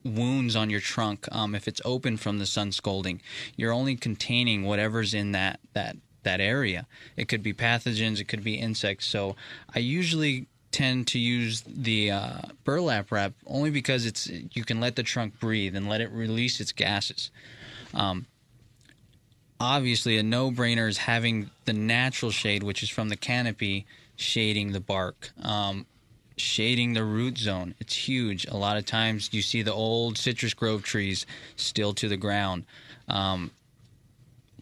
wounds 0.04 0.54
on 0.56 0.70
your 0.70 0.80
trunk, 0.80 1.28
um, 1.32 1.54
if 1.54 1.66
it's 1.66 1.80
open 1.84 2.16
from 2.16 2.38
the 2.38 2.46
sun 2.46 2.72
scalding, 2.72 3.20
you're 3.56 3.72
only 3.72 3.96
containing 3.96 4.64
whatever's 4.64 5.14
in 5.14 5.32
that 5.32 5.60
that 5.72 5.96
that 6.22 6.40
area. 6.40 6.86
It 7.16 7.28
could 7.28 7.42
be 7.42 7.52
pathogens, 7.52 8.20
it 8.20 8.28
could 8.28 8.44
be 8.44 8.54
insects. 8.54 9.06
So 9.06 9.36
I 9.74 9.78
usually 9.78 10.46
tend 10.70 11.06
to 11.08 11.18
use 11.18 11.62
the 11.66 12.10
uh, 12.10 12.40
burlap 12.64 13.12
wrap 13.12 13.32
only 13.46 13.70
because 13.70 14.06
it's 14.06 14.28
you 14.28 14.64
can 14.64 14.80
let 14.80 14.96
the 14.96 15.02
trunk 15.02 15.38
breathe 15.38 15.76
and 15.76 15.88
let 15.88 16.00
it 16.00 16.10
release 16.10 16.60
its 16.60 16.72
gases. 16.72 17.30
Um, 17.94 18.26
obviously, 19.60 20.16
a 20.16 20.22
no-brainer 20.22 20.88
is 20.88 20.98
having 20.98 21.50
the 21.66 21.74
natural 21.74 22.30
shade, 22.30 22.62
which 22.62 22.82
is 22.82 22.88
from 22.88 23.10
the 23.10 23.16
canopy, 23.16 23.86
shading 24.16 24.72
the 24.72 24.80
bark. 24.80 25.30
Um, 25.42 25.86
shading 26.36 26.94
the 26.94 27.04
root 27.04 27.38
zone. 27.38 27.74
It's 27.78 27.94
huge. 27.94 28.46
A 28.46 28.56
lot 28.56 28.76
of 28.76 28.86
times 28.86 29.28
you 29.32 29.42
see 29.42 29.62
the 29.62 29.72
old 29.72 30.18
citrus 30.18 30.54
grove 30.54 30.82
trees 30.82 31.26
still 31.56 31.92
to 31.94 32.08
the 32.08 32.16
ground. 32.16 32.64
Um, 33.08 33.50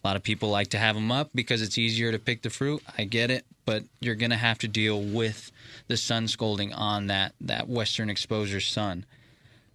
a 0.03 0.07
lot 0.07 0.17
of 0.17 0.23
people 0.23 0.49
like 0.49 0.69
to 0.69 0.79
have 0.79 0.95
them 0.95 1.13
up 1.13 1.31
because 1.35 1.63
it's 1.63 1.77
easier 1.77 2.11
to 2.13 2.19
pick 2.19 2.43
the 2.43 2.51
fruit. 2.51 2.83
I 2.97 3.05
get 3.05 3.31
it, 3.31 3.45
but 3.67 3.85
you're 4.01 4.15
going 4.15 4.31
to 4.31 4.37
have 4.37 4.59
to 4.61 4.69
deal 4.69 5.01
with 5.01 5.53
the 5.89 5.97
sun 5.97 6.29
scalding 6.29 6.73
on 6.73 7.09
that 7.09 7.35
that 7.41 7.69
western 7.69 8.09
exposure 8.09 8.61
sun. 8.61 9.05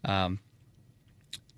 Um, 0.03 0.39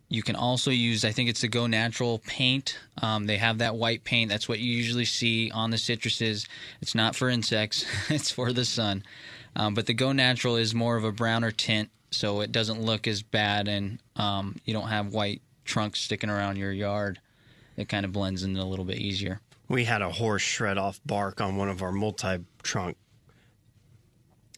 you 0.09 0.23
can 0.23 0.35
also 0.35 0.71
use, 0.71 1.03
I 1.03 1.11
think 1.11 1.29
it's 1.29 1.41
the 1.41 1.49
Go 1.49 1.67
Natural 1.67 2.19
paint. 2.19 2.79
Um, 3.01 3.25
they 3.25 3.37
have 3.37 3.57
that 3.57 3.75
white 3.75 4.03
paint. 4.05 4.29
That's 4.29 4.47
what 4.47 4.59
you 4.59 4.71
usually 4.71 5.05
see 5.05 5.51
on 5.51 5.69
the 5.69 5.77
citruses. 5.77 6.47
It's 6.81 6.95
not 6.95 7.15
for 7.15 7.29
insects, 7.29 7.85
it's 8.09 8.31
for 8.31 8.53
the 8.53 8.65
sun. 8.65 9.03
Um, 9.55 9.73
but 9.73 9.85
the 9.85 9.93
Go 9.93 10.13
Natural 10.13 10.55
is 10.55 10.73
more 10.73 10.95
of 10.95 11.03
a 11.03 11.11
browner 11.11 11.51
tint, 11.51 11.89
so 12.11 12.39
it 12.41 12.51
doesn't 12.51 12.81
look 12.81 13.05
as 13.07 13.21
bad, 13.21 13.67
and 13.67 13.99
um, 14.15 14.55
you 14.63 14.73
don't 14.73 14.87
have 14.87 15.13
white 15.13 15.41
trunks 15.65 15.99
sticking 15.99 16.29
around 16.29 16.57
your 16.57 16.71
yard. 16.71 17.19
It 17.77 17.87
kind 17.87 18.05
of 18.05 18.11
blends 18.11 18.43
in 18.43 18.55
a 18.57 18.65
little 18.65 18.85
bit 18.85 18.97
easier. 18.97 19.39
We 19.69 19.85
had 19.85 20.01
a 20.01 20.09
horse 20.09 20.41
shred 20.41 20.77
off 20.77 20.99
bark 21.05 21.39
on 21.39 21.55
one 21.55 21.69
of 21.69 21.81
our 21.81 21.91
multi 21.91 22.39
trunk 22.63 22.97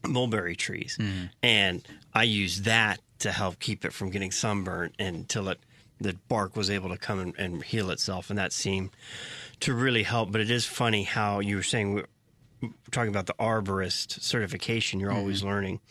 mulberry 0.08 0.56
trees. 0.56 0.98
Hmm. 1.00 1.26
And 1.44 1.88
I 2.14 2.24
used 2.24 2.66
that 2.66 3.00
to 3.20 3.32
help 3.32 3.60
keep 3.60 3.84
it 3.84 3.92
from 3.92 4.10
getting 4.10 4.32
sunburned 4.32 4.94
until 4.98 5.50
it 5.50 5.60
the 6.02 6.16
bark 6.30 6.56
was 6.56 6.70
able 6.70 6.88
to 6.90 6.98
come 6.98 7.20
and, 7.20 7.34
and 7.38 7.62
heal 7.62 7.92
itself. 7.92 8.30
And 8.30 8.40
that 8.40 8.54
seemed 8.54 8.92
to 9.60 9.74
really 9.74 10.04
help. 10.04 10.32
But 10.32 10.40
it 10.40 10.50
is 10.50 10.66
funny 10.66 11.04
how 11.04 11.42
you 11.42 11.58
were 11.58 11.64
saying 11.64 11.94
we're 11.94 12.06
talking 12.92 13.10
about 13.10 13.26
the 13.26 13.34
arborist 13.34 14.22
certification, 14.22 15.00
you're 15.00 15.12
hmm. 15.12 15.18
always 15.18 15.44
learning. 15.44 15.82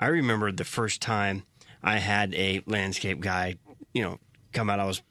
I 0.00 0.06
remember 0.06 0.50
the 0.50 0.64
first 0.64 1.00
time 1.00 1.44
I 1.82 1.98
had 1.98 2.34
a 2.34 2.62
landscape 2.66 3.20
guy, 3.20 3.56
you 3.92 4.02
know, 4.02 4.18
come 4.52 4.68
out, 4.68 4.80
I 4.80 4.84
was 4.84 5.02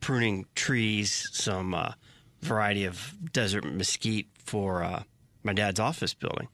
pruning 0.00 0.46
trees, 0.54 1.28
some 1.32 1.74
uh, 1.74 1.92
variety 2.40 2.84
of 2.84 3.14
desert 3.32 3.64
mesquite 3.64 4.28
for 4.38 4.82
uh, 4.82 5.02
my 5.42 5.52
dad's 5.52 5.80
office 5.80 6.14
building. 6.14 6.48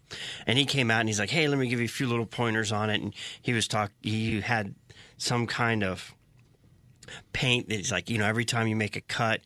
And 0.46 0.58
he 0.58 0.64
came 0.64 0.90
out 0.90 1.00
and 1.00 1.08
he's 1.08 1.18
like, 1.20 1.30
"Hey, 1.30 1.48
let 1.48 1.58
me 1.58 1.68
give 1.68 1.80
you 1.80 1.86
a 1.86 1.88
few 1.88 2.06
little 2.06 2.26
pointers 2.26 2.72
on 2.72 2.90
it." 2.90 3.00
And 3.00 3.14
he 3.40 3.52
was 3.52 3.68
talk. 3.68 3.92
He 4.02 4.40
had 4.40 4.74
some 5.18 5.46
kind 5.46 5.82
of 5.82 6.14
paint 7.32 7.68
that 7.68 7.76
he's 7.76 7.92
like, 7.92 8.10
you 8.10 8.18
know, 8.18 8.26
every 8.26 8.44
time 8.44 8.66
you 8.66 8.76
make 8.76 8.96
a 8.96 9.00
cut, 9.00 9.40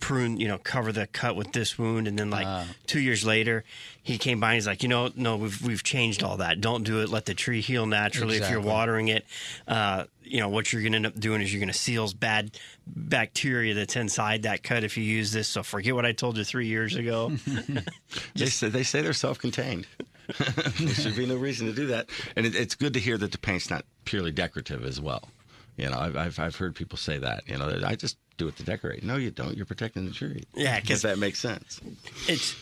prune, 0.00 0.38
you 0.38 0.48
know, 0.48 0.58
cover 0.58 0.92
the 0.92 1.06
cut 1.06 1.36
with 1.36 1.52
this 1.52 1.78
wound, 1.78 2.08
and 2.08 2.18
then 2.18 2.30
like 2.30 2.66
two 2.86 3.00
years 3.00 3.24
later, 3.24 3.64
he 4.02 4.18
came 4.18 4.40
by 4.40 4.48
and 4.48 4.54
he's 4.56 4.66
like, 4.66 4.82
you 4.82 4.88
know, 4.88 5.10
no, 5.14 5.36
we've 5.36 5.62
we've 5.62 5.82
changed 5.82 6.22
all 6.22 6.38
that. 6.38 6.60
Don't 6.60 6.82
do 6.84 7.00
it. 7.02 7.08
Let 7.08 7.26
the 7.26 7.34
tree 7.34 7.60
heal 7.60 7.86
naturally. 7.86 8.36
If 8.36 8.50
you're 8.50 8.60
watering 8.60 9.08
it, 9.08 9.24
uh, 9.68 10.04
you 10.22 10.40
know, 10.40 10.48
what 10.48 10.72
you're 10.72 10.82
going 10.82 10.92
to 10.92 10.96
end 10.96 11.06
up 11.06 11.18
doing 11.18 11.42
is 11.42 11.52
you're 11.52 11.60
going 11.60 11.72
to 11.72 11.78
seal 11.78 12.10
bad 12.18 12.58
bacteria 12.86 13.74
that's 13.74 13.96
inside 13.96 14.42
that 14.42 14.62
cut 14.62 14.84
if 14.84 14.96
you 14.96 15.04
use 15.04 15.32
this. 15.32 15.48
So 15.48 15.62
forget 15.62 15.94
what 15.94 16.06
I 16.06 16.12
told 16.12 16.36
you 16.36 16.44
three 16.44 16.66
years 16.66 16.96
ago. 16.96 17.32
They 18.34 18.46
say, 18.46 18.68
they 18.68 18.82
say 18.82 19.00
they're 19.02 19.12
self-contained. 19.12 19.86
there 20.38 20.88
should 20.94 21.16
be 21.16 21.26
no 21.26 21.36
reason 21.36 21.66
to 21.66 21.72
do 21.72 21.86
that. 21.88 22.08
And 22.36 22.46
it, 22.46 22.54
it's 22.54 22.74
good 22.74 22.94
to 22.94 23.00
hear 23.00 23.16
that 23.18 23.32
the 23.32 23.38
paint's 23.38 23.70
not 23.70 23.84
purely 24.04 24.32
decorative 24.32 24.84
as 24.84 25.00
well. 25.00 25.28
You 25.76 25.90
know, 25.90 25.98
I've, 25.98 26.16
I've, 26.16 26.38
I've 26.38 26.56
heard 26.56 26.74
people 26.74 26.98
say 26.98 27.18
that. 27.18 27.48
You 27.48 27.58
know, 27.58 27.80
I 27.84 27.94
just 27.94 28.18
do 28.36 28.48
it 28.48 28.56
to 28.56 28.62
decorate. 28.62 29.02
No, 29.02 29.16
you 29.16 29.30
don't. 29.30 29.56
You're 29.56 29.66
protecting 29.66 30.04
the 30.06 30.12
tree. 30.12 30.44
Yeah, 30.54 30.76
if 30.78 30.86
'cause- 30.88 31.02
that 31.02 31.18
makes 31.18 31.38
sense. 31.38 31.80
it's 32.28 32.54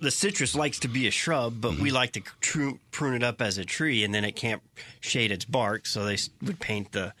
the 0.00 0.10
citrus 0.10 0.54
likes 0.54 0.78
to 0.80 0.88
be 0.88 1.06
a 1.06 1.10
shrub, 1.10 1.60
but 1.60 1.78
we 1.78 1.90
like 1.90 2.12
to 2.12 2.20
tru- 2.40 2.80
prune 2.90 3.14
it 3.14 3.22
up 3.22 3.40
as 3.40 3.56
a 3.58 3.64
tree, 3.64 4.04
and 4.04 4.12
then 4.14 4.24
it 4.24 4.32
can't 4.36 4.60
shade 5.00 5.30
its 5.32 5.44
bark. 5.44 5.86
So 5.86 6.04
they 6.04 6.18
would 6.42 6.60
paint 6.60 6.92
the 6.92 7.12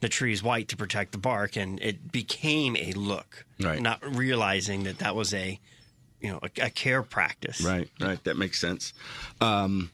the 0.00 0.08
trees 0.08 0.42
white 0.42 0.66
to 0.68 0.76
protect 0.76 1.12
the 1.12 1.18
bark, 1.18 1.56
and 1.56 1.80
it 1.80 2.10
became 2.12 2.76
a 2.76 2.92
look. 2.92 3.44
Right. 3.60 3.80
Not 3.80 4.00
realizing 4.16 4.82
that 4.84 4.98
that 4.98 5.14
was 5.14 5.32
a 5.32 5.58
you 6.20 6.28
know 6.30 6.38
a, 6.42 6.66
a 6.66 6.70
care 6.70 7.02
practice. 7.02 7.60
Right, 7.60 7.88
right. 8.00 8.22
That 8.24 8.36
makes 8.36 8.60
sense. 8.60 8.92
Um, 9.40 9.90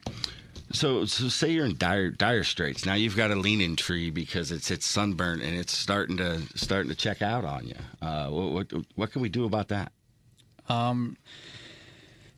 so, 0.73 1.05
so 1.05 1.29
say 1.29 1.51
you're 1.51 1.67
in 1.67 1.77
dire 1.77 2.11
dire 2.11 2.45
straits. 2.45 2.85
Now 2.85 2.95
you've 2.95 3.17
got 3.17 3.31
a 3.31 3.37
leaning 3.37 3.77
tree 3.77 4.11
because 4.11 4.53
it's 4.53 4.71
it's 4.71 4.87
sunburned 4.87 5.43
and 5.43 5.57
it's 5.57 5.77
starting 5.77 6.17
to 6.19 6.43
starting 6.55 6.91
to 6.91 6.97
check 6.97 7.23
out 7.23 7.45
on 7.45 7.67
you. 7.67 7.77
Uh, 8.03 8.29
what, 8.29 8.73
what 8.73 8.85
what 8.95 9.13
can 9.13 9.23
we 9.23 9.29
do 9.29 9.45
about 9.45 9.69
that? 9.69 9.93
Um, 10.69 11.17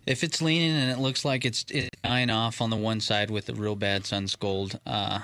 if 0.07 0.25
it's 0.25 0.41
leaning 0.41 0.73
and 0.73 0.91
it 0.91 0.99
looks 0.99 1.25
like 1.25 1.45
it's, 1.45 1.65
it's 1.69 1.91
dying 2.03 2.31
off 2.31 2.61
on 2.61 2.71
the 2.71 2.77
one 2.77 3.01
side 3.01 3.31
with 3.31 3.49
a 3.49 3.55
real 3.55 3.77
bad 3.77 4.07
sun 4.07 4.29
scald, 4.29 4.79
uh, 4.87 5.21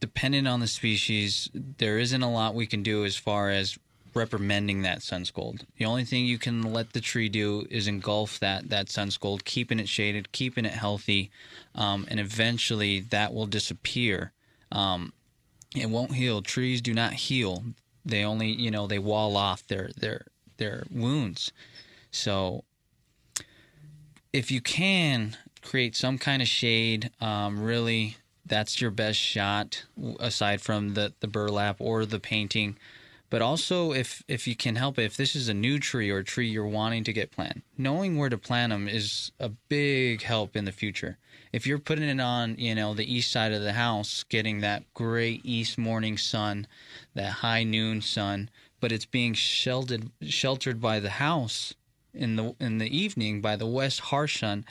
depending 0.00 0.46
on 0.46 0.60
the 0.60 0.66
species, 0.66 1.50
there 1.54 1.98
isn't 1.98 2.22
a 2.22 2.30
lot 2.30 2.54
we 2.54 2.66
can 2.66 2.82
do 2.82 3.04
as 3.04 3.16
far 3.16 3.50
as 3.50 3.78
reprimanding 4.14 4.82
that 4.82 5.02
sun 5.02 5.24
scald. 5.24 5.66
The 5.76 5.84
only 5.84 6.04
thing 6.04 6.24
you 6.24 6.38
can 6.38 6.62
let 6.62 6.92
the 6.92 7.00
tree 7.00 7.28
do 7.28 7.66
is 7.70 7.88
engulf 7.88 8.38
that 8.40 8.68
that 8.70 8.88
sun 8.88 9.10
scald, 9.10 9.44
keeping 9.44 9.78
it 9.78 9.88
shaded, 9.88 10.32
keeping 10.32 10.64
it 10.64 10.72
healthy, 10.72 11.30
um, 11.74 12.06
and 12.08 12.20
eventually 12.20 13.00
that 13.00 13.32
will 13.32 13.46
disappear. 13.46 14.32
Um, 14.72 15.12
it 15.74 15.88
won't 15.88 16.14
heal. 16.14 16.42
Trees 16.42 16.80
do 16.80 16.92
not 16.92 17.12
heal. 17.12 17.64
They 18.04 18.24
only, 18.24 18.48
you 18.48 18.70
know, 18.70 18.86
they 18.86 18.98
wall 18.98 19.36
off 19.36 19.66
their 19.66 19.90
their 19.96 20.26
their 20.56 20.84
wounds. 20.90 21.52
So 22.10 22.64
if 24.32 24.50
you 24.50 24.60
can 24.60 25.36
create 25.62 25.96
some 25.96 26.18
kind 26.18 26.42
of 26.42 26.48
shade, 26.48 27.10
um, 27.20 27.62
really, 27.62 28.16
that's 28.46 28.80
your 28.80 28.90
best 28.90 29.18
shot 29.18 29.84
aside 30.18 30.60
from 30.60 30.94
the, 30.94 31.12
the 31.20 31.26
burlap 31.28 31.76
or 31.78 32.06
the 32.06 32.20
painting. 32.20 32.76
But 33.30 33.42
also, 33.42 33.92
if 33.92 34.24
if 34.26 34.48
you 34.48 34.56
can 34.56 34.74
help 34.74 34.98
it, 34.98 35.04
if 35.04 35.16
this 35.16 35.36
is 35.36 35.48
a 35.48 35.54
new 35.54 35.78
tree 35.78 36.10
or 36.10 36.18
a 36.18 36.24
tree 36.24 36.48
you're 36.48 36.66
wanting 36.66 37.04
to 37.04 37.12
get 37.12 37.30
planted, 37.30 37.62
knowing 37.78 38.18
where 38.18 38.28
to 38.28 38.36
plant 38.36 38.70
them 38.70 38.88
is 38.88 39.30
a 39.38 39.48
big 39.48 40.22
help 40.22 40.56
in 40.56 40.64
the 40.64 40.72
future. 40.72 41.16
If 41.52 41.64
you're 41.64 41.78
putting 41.78 42.08
it 42.08 42.20
on, 42.20 42.56
you 42.58 42.74
know, 42.74 42.92
the 42.92 43.12
east 43.12 43.30
side 43.30 43.52
of 43.52 43.62
the 43.62 43.72
house, 43.72 44.24
getting 44.24 44.60
that 44.60 44.82
great 44.94 45.40
east 45.44 45.78
morning 45.78 46.18
sun, 46.18 46.66
that 47.14 47.30
high 47.34 47.62
noon 47.62 48.02
sun, 48.02 48.50
but 48.80 48.90
it's 48.90 49.06
being 49.06 49.34
sheltered 49.34 50.10
sheltered 50.22 50.80
by 50.80 50.98
the 50.98 51.10
house 51.10 51.74
in 52.12 52.34
the 52.34 52.56
in 52.58 52.78
the 52.78 52.96
evening 52.96 53.40
by 53.40 53.54
the 53.54 53.66
west 53.66 54.00
harsh 54.00 54.40
sun, 54.40 54.64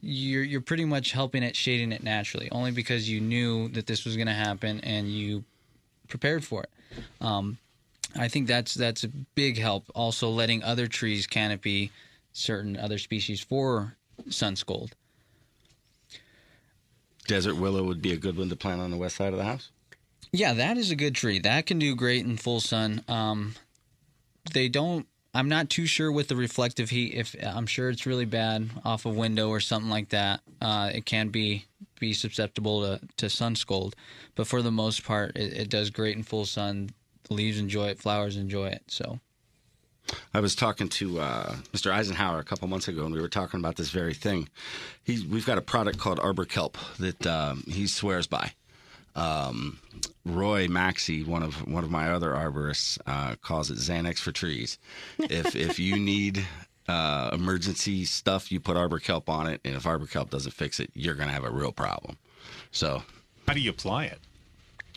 you're 0.00 0.44
you're 0.44 0.60
pretty 0.60 0.84
much 0.84 1.10
helping 1.10 1.42
it 1.42 1.56
shading 1.56 1.90
it 1.90 2.04
naturally, 2.04 2.48
only 2.52 2.70
because 2.70 3.10
you 3.10 3.20
knew 3.20 3.68
that 3.70 3.86
this 3.86 4.04
was 4.04 4.14
going 4.14 4.28
to 4.28 4.32
happen 4.32 4.80
and 4.80 5.08
you 5.08 5.44
prepared 6.06 6.44
for 6.44 6.62
it. 6.62 6.70
Um, 7.20 7.58
I 8.14 8.28
think 8.28 8.46
that's 8.46 8.74
that's 8.74 9.04
a 9.04 9.08
big 9.08 9.58
help. 9.58 9.90
Also, 9.94 10.30
letting 10.30 10.62
other 10.62 10.86
trees 10.86 11.26
canopy 11.26 11.90
certain 12.32 12.76
other 12.76 12.98
species 12.98 13.40
for 13.40 13.96
sun 14.28 14.56
scald. 14.56 14.94
Desert 17.26 17.56
willow 17.56 17.82
would 17.82 18.00
be 18.00 18.12
a 18.12 18.16
good 18.16 18.36
one 18.36 18.48
to 18.48 18.56
plant 18.56 18.80
on 18.80 18.90
the 18.90 18.96
west 18.96 19.16
side 19.16 19.32
of 19.32 19.38
the 19.38 19.44
house. 19.44 19.70
Yeah, 20.32 20.52
that 20.54 20.76
is 20.76 20.90
a 20.90 20.96
good 20.96 21.14
tree. 21.14 21.38
That 21.38 21.66
can 21.66 21.78
do 21.78 21.94
great 21.96 22.24
in 22.24 22.36
full 22.36 22.60
sun. 22.60 23.02
Um, 23.08 23.54
they 24.52 24.68
don't 24.68 25.06
I'm 25.36 25.50
not 25.50 25.68
too 25.68 25.84
sure 25.84 26.10
with 26.10 26.28
the 26.28 26.36
reflective 26.36 26.88
heat. 26.88 27.12
If 27.12 27.36
I'm 27.42 27.66
sure 27.66 27.90
it's 27.90 28.06
really 28.06 28.24
bad 28.24 28.70
off 28.86 29.04
a 29.04 29.10
window 29.10 29.50
or 29.50 29.60
something 29.60 29.90
like 29.90 30.08
that, 30.08 30.40
uh, 30.62 30.90
it 30.94 31.04
can 31.04 31.28
be 31.28 31.66
be 32.00 32.14
susceptible 32.14 32.80
to, 32.80 33.00
to 33.18 33.28
sun 33.28 33.54
scald. 33.54 33.94
But 34.34 34.46
for 34.46 34.62
the 34.62 34.70
most 34.70 35.04
part, 35.04 35.36
it, 35.36 35.52
it 35.52 35.68
does 35.68 35.90
great 35.90 36.16
in 36.16 36.22
full 36.22 36.46
sun. 36.46 36.90
The 37.28 37.34
leaves 37.34 37.58
enjoy 37.58 37.88
it, 37.88 37.98
flowers 37.98 38.36
enjoy 38.36 38.68
it. 38.68 38.82
So 38.88 39.20
I 40.32 40.40
was 40.40 40.54
talking 40.54 40.88
to 40.90 41.20
uh, 41.20 41.56
Mr. 41.72 41.90
Eisenhower 41.90 42.38
a 42.38 42.44
couple 42.44 42.68
months 42.68 42.88
ago, 42.88 43.04
and 43.04 43.14
we 43.14 43.20
were 43.20 43.28
talking 43.28 43.58
about 43.60 43.76
this 43.76 43.90
very 43.90 44.14
thing. 44.14 44.48
He's, 45.02 45.24
we've 45.24 45.46
got 45.46 45.58
a 45.58 45.62
product 45.62 45.98
called 45.98 46.20
Arbor 46.20 46.44
Kelp 46.44 46.76
that 46.98 47.26
um, 47.26 47.64
he 47.66 47.86
swears 47.86 48.26
by. 48.26 48.52
Um, 49.16 49.78
Roy 50.24 50.68
Maxey, 50.68 51.24
one 51.24 51.42
of 51.42 51.66
one 51.66 51.84
of 51.84 51.90
my 51.90 52.10
other 52.10 52.32
arborists, 52.32 52.98
uh, 53.06 53.36
calls 53.36 53.70
it 53.70 53.78
Xanax 53.78 54.18
for 54.18 54.30
trees. 54.30 54.78
If 55.18 55.56
if 55.56 55.78
you 55.78 55.96
need 56.14 56.46
uh, 56.86 57.30
emergency 57.32 58.04
stuff, 58.04 58.52
you 58.52 58.60
put 58.60 58.76
Arbor 58.76 58.98
Kelp 58.98 59.28
on 59.30 59.46
it, 59.46 59.60
and 59.64 59.74
if 59.74 59.86
Arbor 59.86 60.06
Kelp 60.06 60.30
doesn't 60.30 60.52
fix 60.52 60.80
it, 60.80 60.90
you're 60.94 61.14
going 61.14 61.28
to 61.28 61.34
have 61.34 61.44
a 61.44 61.50
real 61.50 61.72
problem. 61.72 62.18
So 62.70 63.02
How 63.48 63.54
do 63.54 63.60
you 63.60 63.70
apply 63.70 64.04
it? 64.04 64.20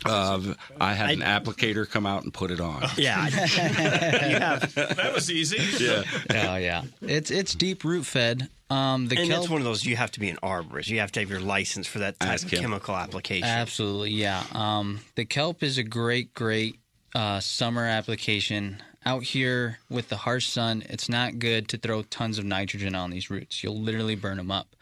Uh, 0.05 0.53
I 0.79 0.93
had 0.93 1.11
an 1.11 1.21
applicator 1.21 1.89
come 1.89 2.05
out 2.05 2.23
and 2.23 2.33
put 2.33 2.51
it 2.51 2.59
on. 2.59 2.83
Yeah, 2.97 3.25
you 3.27 4.39
have, 4.39 4.73
That 4.75 5.11
was 5.13 5.31
easy. 5.31 5.57
Yeah. 5.83 6.03
oh 6.31 6.55
yeah, 6.57 6.83
it's 7.01 7.31
it's 7.31 7.55
deep 7.55 7.83
root 7.83 8.05
fed. 8.05 8.49
Um, 8.69 9.07
the 9.07 9.17
and 9.17 9.29
kelp, 9.29 9.41
that's 9.41 9.49
one 9.49 9.61
of 9.61 9.65
those. 9.65 9.85
You 9.85 9.95
have 9.95 10.11
to 10.11 10.19
be 10.19 10.29
an 10.29 10.37
arborist. 10.43 10.89
You 10.89 10.99
have 10.99 11.11
to 11.13 11.19
have 11.21 11.29
your 11.29 11.39
license 11.39 11.87
for 11.87 11.99
that 11.99 12.19
type 12.19 12.43
of 12.43 12.51
him. 12.51 12.61
chemical 12.61 12.95
application. 12.95 13.47
Absolutely, 13.47 14.11
yeah. 14.11 14.43
Um, 14.53 14.99
the 15.15 15.25
kelp 15.25 15.63
is 15.63 15.77
a 15.77 15.83
great, 15.83 16.33
great 16.33 16.77
uh, 17.15 17.39
summer 17.39 17.85
application. 17.85 18.81
Out 19.09 19.23
here 19.23 19.79
with 19.89 20.09
the 20.09 20.17
harsh 20.17 20.45
sun, 20.45 20.83
it's 20.87 21.09
not 21.09 21.39
good 21.39 21.67
to 21.69 21.79
throw 21.79 22.03
tons 22.03 22.37
of 22.37 22.45
nitrogen 22.45 22.93
on 22.93 23.09
these 23.09 23.31
roots. 23.31 23.63
You'll 23.63 23.81
literally 23.81 24.13
burn 24.13 24.37
them 24.37 24.51
up. 24.51 24.75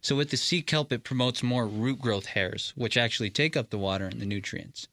So 0.00 0.14
with 0.14 0.30
the 0.30 0.36
sea 0.36 0.62
kelp, 0.62 0.92
it 0.92 1.02
promotes 1.02 1.42
more 1.42 1.66
root 1.66 1.98
growth 1.98 2.26
hairs, 2.26 2.72
which 2.76 2.96
actually 2.96 3.30
take 3.30 3.56
up 3.56 3.70
the 3.70 3.78
water 3.78 4.06
and 4.06 4.20
the 4.20 4.24
nutrients. 4.24 4.86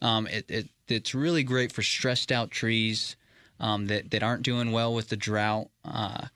Um, 0.00 0.26
it, 0.26 0.46
it 0.48 0.68
it's 0.88 1.14
really 1.14 1.42
great 1.42 1.70
for 1.70 1.82
stressed 1.82 2.32
out 2.32 2.50
trees 2.50 3.14
um, 3.60 3.88
that 3.88 4.10
that 4.10 4.22
aren't 4.22 4.42
doing 4.42 4.72
well 4.72 4.94
with 4.94 5.10
the 5.10 5.18
drought. 5.18 5.68
Uh, 5.84 6.28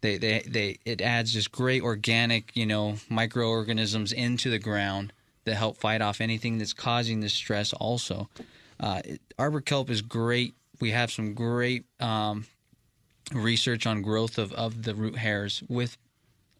they, 0.00 0.18
they 0.18 0.40
they 0.40 0.78
it 0.84 1.00
adds 1.00 1.32
just 1.32 1.52
great 1.52 1.84
organic 1.84 2.56
you 2.56 2.66
know 2.66 2.96
microorganisms 3.08 4.10
into 4.10 4.50
the 4.50 4.58
ground 4.58 5.12
that 5.44 5.54
help 5.54 5.76
fight 5.76 6.02
off 6.02 6.20
anything 6.20 6.58
that's 6.58 6.72
causing 6.72 7.20
this 7.20 7.34
stress. 7.34 7.72
Also, 7.74 8.28
uh, 8.80 9.00
it, 9.04 9.20
arbor 9.38 9.60
kelp 9.60 9.90
is 9.90 10.02
great. 10.02 10.56
We 10.82 10.90
have 10.90 11.12
some 11.12 11.34
great 11.34 11.84
um, 12.00 12.44
research 13.32 13.86
on 13.86 14.02
growth 14.02 14.36
of, 14.36 14.52
of 14.54 14.82
the 14.82 14.96
root 14.96 15.14
hairs 15.14 15.62
with 15.68 15.96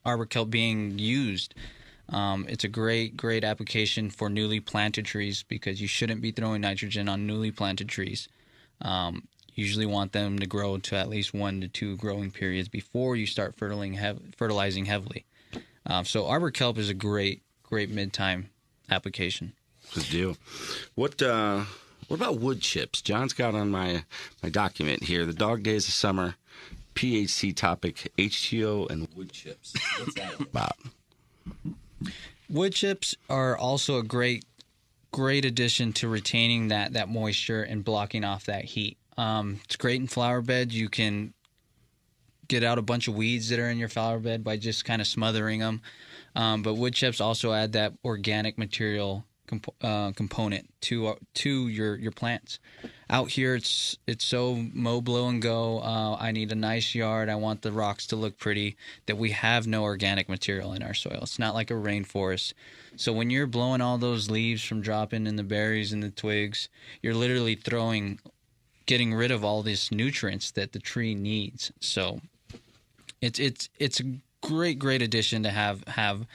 arbor 0.04 0.26
kelp 0.26 0.48
being 0.48 0.96
used. 0.96 1.56
Um, 2.08 2.46
it's 2.48 2.62
a 2.62 2.68
great, 2.68 3.16
great 3.16 3.42
application 3.42 4.10
for 4.10 4.30
newly 4.30 4.60
planted 4.60 5.06
trees 5.06 5.42
because 5.42 5.82
you 5.82 5.88
shouldn't 5.88 6.20
be 6.20 6.30
throwing 6.30 6.60
nitrogen 6.60 7.08
on 7.08 7.26
newly 7.26 7.50
planted 7.50 7.88
trees. 7.88 8.28
Um, 8.80 9.26
usually 9.56 9.86
want 9.86 10.12
them 10.12 10.38
to 10.38 10.46
grow 10.46 10.78
to 10.78 10.94
at 10.94 11.08
least 11.08 11.34
one 11.34 11.60
to 11.60 11.66
two 11.66 11.96
growing 11.96 12.30
periods 12.30 12.68
before 12.68 13.16
you 13.16 13.26
start 13.26 13.56
fertilizing, 13.56 14.84
heavily. 14.84 15.24
Um, 15.84 16.04
so 16.04 16.28
arbor 16.28 16.52
kelp 16.52 16.78
is 16.78 16.88
a 16.88 16.94
great, 16.94 17.42
great 17.64 17.90
mid-time 17.90 18.50
application. 18.88 19.54
Good 19.92 20.06
deal. 20.10 20.36
What 20.94 21.20
uh, 21.20 21.64
what 22.12 22.20
about 22.20 22.40
wood 22.40 22.60
chips? 22.60 23.00
John's 23.00 23.32
got 23.32 23.54
on 23.54 23.70
my 23.70 24.04
my 24.42 24.50
document 24.50 25.02
here 25.02 25.24
the 25.24 25.32
dog 25.32 25.62
days 25.62 25.88
of 25.88 25.94
summer, 25.94 26.34
PHC 26.94 27.56
topic, 27.56 28.12
H2O 28.18 28.90
and 28.90 29.08
wood 29.16 29.32
chips. 29.32 29.72
What's 29.98 30.14
that 30.16 30.38
about? 30.38 30.76
Wood 32.50 32.74
chips 32.74 33.14
are 33.30 33.56
also 33.56 33.98
a 33.98 34.02
great, 34.02 34.44
great 35.10 35.46
addition 35.46 35.94
to 35.94 36.08
retaining 36.08 36.68
that 36.68 36.92
that 36.92 37.08
moisture 37.08 37.62
and 37.62 37.82
blocking 37.82 38.24
off 38.24 38.44
that 38.44 38.66
heat. 38.66 38.98
Um, 39.16 39.60
it's 39.64 39.76
great 39.76 39.98
in 39.98 40.06
flower 40.06 40.42
beds. 40.42 40.78
You 40.78 40.90
can 40.90 41.32
get 42.46 42.62
out 42.62 42.76
a 42.76 42.82
bunch 42.82 43.08
of 43.08 43.14
weeds 43.14 43.48
that 43.48 43.58
are 43.58 43.70
in 43.70 43.78
your 43.78 43.88
flower 43.88 44.18
bed 44.18 44.44
by 44.44 44.58
just 44.58 44.84
kind 44.84 45.00
of 45.00 45.08
smothering 45.08 45.60
them. 45.60 45.80
Um, 46.36 46.60
but 46.60 46.74
wood 46.74 46.92
chips 46.92 47.22
also 47.22 47.54
add 47.54 47.72
that 47.72 47.94
organic 48.04 48.58
material 48.58 49.24
comp- 49.52 49.74
uh, 49.82 50.12
component 50.12 50.68
to 50.82 51.08
uh, 51.08 51.14
to 51.34 51.68
your 51.68 51.96
your 51.96 52.12
plants. 52.12 52.58
Out 53.10 53.30
here, 53.30 53.54
it's 53.54 53.98
it's 54.06 54.24
so 54.24 54.56
mow, 54.72 55.00
blow, 55.00 55.28
and 55.28 55.42
go. 55.42 55.80
Uh, 55.80 56.16
I 56.18 56.32
need 56.32 56.50
a 56.52 56.56
nice 56.56 56.94
yard. 56.94 57.28
I 57.28 57.34
want 57.34 57.62
the 57.62 57.72
rocks 57.72 58.06
to 58.08 58.16
look 58.16 58.38
pretty. 58.38 58.76
That 59.06 59.18
we 59.18 59.30
have 59.30 59.66
no 59.66 59.82
organic 59.82 60.28
material 60.28 60.72
in 60.72 60.82
our 60.82 60.94
soil. 60.94 61.20
It's 61.22 61.38
not 61.38 61.54
like 61.54 61.70
a 61.70 61.74
rainforest. 61.74 62.54
So 62.96 63.12
when 63.12 63.30
you're 63.30 63.46
blowing 63.46 63.80
all 63.80 63.98
those 63.98 64.30
leaves 64.30 64.64
from 64.64 64.80
dropping 64.80 65.26
in 65.26 65.36
the 65.36 65.42
berries 65.42 65.92
and 65.92 66.02
the 66.02 66.10
twigs, 66.10 66.68
you're 67.02 67.14
literally 67.14 67.54
throwing, 67.54 68.18
getting 68.86 69.14
rid 69.14 69.30
of 69.30 69.44
all 69.44 69.62
these 69.62 69.90
nutrients 69.90 70.50
that 70.52 70.72
the 70.72 70.78
tree 70.78 71.14
needs. 71.14 71.72
So 71.80 72.20
it's 73.20 73.38
it's 73.38 73.68
it's 73.78 74.00
a 74.00 74.04
great 74.40 74.78
great 74.78 75.02
addition 75.02 75.42
to 75.42 75.50
have 75.50 75.86
have 75.86 76.26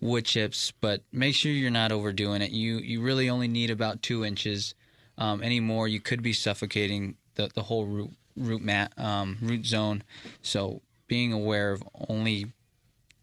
wood 0.00 0.24
chips, 0.24 0.72
but 0.80 1.02
make 1.12 1.34
sure 1.34 1.50
you're 1.52 1.70
not 1.70 1.92
overdoing 1.92 2.42
it. 2.42 2.50
You 2.50 2.78
you 2.78 3.00
really 3.02 3.28
only 3.28 3.48
need 3.48 3.70
about 3.70 4.02
two 4.02 4.24
inches. 4.24 4.74
Um, 5.16 5.42
any 5.42 5.58
more, 5.60 5.88
you 5.88 6.00
could 6.00 6.22
be 6.22 6.32
suffocating 6.32 7.16
the 7.34 7.50
the 7.54 7.62
whole 7.64 7.86
root 7.86 8.10
root 8.36 8.62
mat 8.62 8.92
um, 8.96 9.38
root 9.42 9.66
zone. 9.66 10.02
So 10.42 10.82
being 11.08 11.32
aware 11.32 11.72
of 11.72 11.82
only 12.08 12.46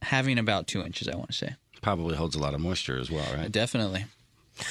having 0.02 0.38
about 0.38 0.68
two 0.68 0.82
inches, 0.84 1.08
I 1.08 1.16
want 1.16 1.28
to 1.30 1.34
say 1.36 1.56
Probably 1.82 2.16
holds 2.16 2.36
a 2.36 2.40
lot 2.40 2.54
of 2.54 2.60
moisture 2.62 2.98
as 2.98 3.10
well, 3.12 3.26
right? 3.36 3.52
definitely. 3.52 4.06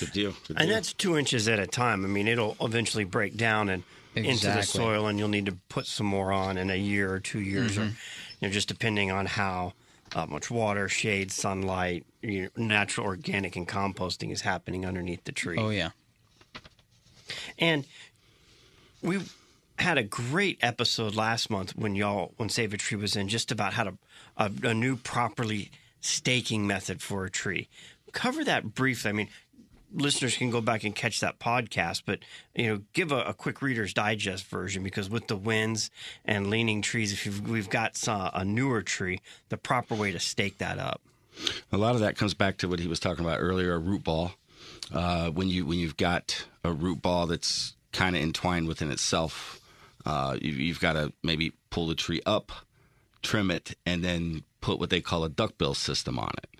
Good 0.00 0.12
deal. 0.12 0.34
Good 0.48 0.56
and 0.60 0.70
that's 0.70 0.92
two 0.92 1.16
inches 1.16 1.46
at 1.48 1.58
a 1.58 1.66
time. 1.66 2.04
I 2.04 2.08
mean, 2.08 2.26
it'll 2.26 2.56
eventually 2.60 3.04
break 3.04 3.36
down 3.36 3.68
and 3.68 3.82
into 4.16 4.46
the 4.46 4.62
soil, 4.62 5.06
and 5.06 5.18
you'll 5.18 5.28
need 5.28 5.46
to 5.46 5.56
put 5.68 5.86
some 5.86 6.06
more 6.06 6.32
on 6.32 6.56
in 6.56 6.70
a 6.70 6.76
year 6.76 7.12
or 7.12 7.20
two 7.20 7.40
years, 7.40 7.76
or 7.76 7.82
Mm-hmm. 7.82 7.94
you 8.40 8.48
know, 8.48 8.52
just 8.52 8.68
depending 8.68 9.10
on 9.10 9.26
how 9.26 9.74
uh, 10.14 10.26
much 10.26 10.50
water, 10.50 10.88
shade, 10.88 11.30
sunlight, 11.32 12.06
you 12.22 12.42
know, 12.42 12.48
natural 12.56 13.06
organic 13.06 13.56
and 13.56 13.68
composting 13.68 14.30
is 14.30 14.40
happening 14.40 14.86
underneath 14.86 15.24
the 15.24 15.32
tree. 15.32 15.58
Oh 15.58 15.70
yeah. 15.70 15.90
And 17.58 17.84
we 19.02 19.20
had 19.78 19.98
a 19.98 20.02
great 20.02 20.58
episode 20.62 21.14
last 21.14 21.50
month 21.50 21.76
when 21.76 21.94
y'all, 21.94 22.32
when 22.36 22.48
Save 22.48 22.74
a 22.74 22.76
Tree 22.76 22.98
was 22.98 23.16
in, 23.16 23.28
just 23.28 23.50
about 23.50 23.74
how 23.74 23.84
to 23.84 23.94
a, 24.36 24.50
a 24.62 24.74
new 24.74 24.96
properly 24.96 25.70
staking 26.00 26.66
method 26.66 27.02
for 27.02 27.24
a 27.24 27.30
tree. 27.30 27.68
Cover 28.12 28.44
that 28.44 28.74
briefly. 28.74 29.08
I 29.08 29.12
mean, 29.12 29.28
listeners 29.94 30.36
can 30.36 30.50
go 30.50 30.60
back 30.60 30.84
and 30.84 30.94
catch 30.94 31.20
that 31.20 31.38
podcast, 31.38 32.02
but 32.04 32.20
you 32.54 32.66
know, 32.66 32.82
give 32.92 33.12
a, 33.12 33.22
a 33.22 33.34
quick 33.34 33.62
Reader's 33.62 33.94
Digest 33.94 34.46
version 34.46 34.82
because 34.82 35.08
with 35.08 35.28
the 35.28 35.36
winds 35.36 35.90
and 36.24 36.50
leaning 36.50 36.82
trees, 36.82 37.12
if 37.12 37.40
we've 37.40 37.70
got 37.70 37.98
a 38.06 38.44
newer 38.44 38.82
tree, 38.82 39.20
the 39.48 39.56
proper 39.56 39.94
way 39.94 40.12
to 40.12 40.18
stake 40.18 40.58
that 40.58 40.78
up. 40.78 41.00
A 41.72 41.76
lot 41.76 41.94
of 41.94 42.00
that 42.00 42.16
comes 42.16 42.34
back 42.34 42.58
to 42.58 42.68
what 42.68 42.80
he 42.80 42.86
was 42.86 43.00
talking 43.00 43.24
about 43.24 43.38
earlier, 43.40 43.74
a 43.74 43.78
root 43.78 44.04
ball. 44.04 44.32
Uh, 44.92 45.30
when 45.30 45.48
you 45.48 45.64
when 45.64 45.78
you've 45.78 45.96
got 45.96 46.46
a 46.62 46.72
root 46.72 47.00
ball 47.00 47.26
that's 47.26 47.74
kind 47.92 48.14
of 48.16 48.22
entwined 48.22 48.68
within 48.68 48.90
itself, 48.90 49.60
uh, 50.04 50.36
you, 50.40 50.52
you've 50.52 50.80
got 50.80 50.92
to 50.94 51.12
maybe 51.22 51.52
pull 51.70 51.86
the 51.86 51.94
tree 51.94 52.20
up, 52.26 52.52
trim 53.22 53.50
it, 53.50 53.74
and 53.86 54.04
then 54.04 54.42
put 54.60 54.78
what 54.78 54.90
they 54.90 55.00
call 55.00 55.24
a 55.24 55.28
duckbill 55.28 55.74
system 55.74 56.18
on 56.18 56.32
it. 56.42 56.53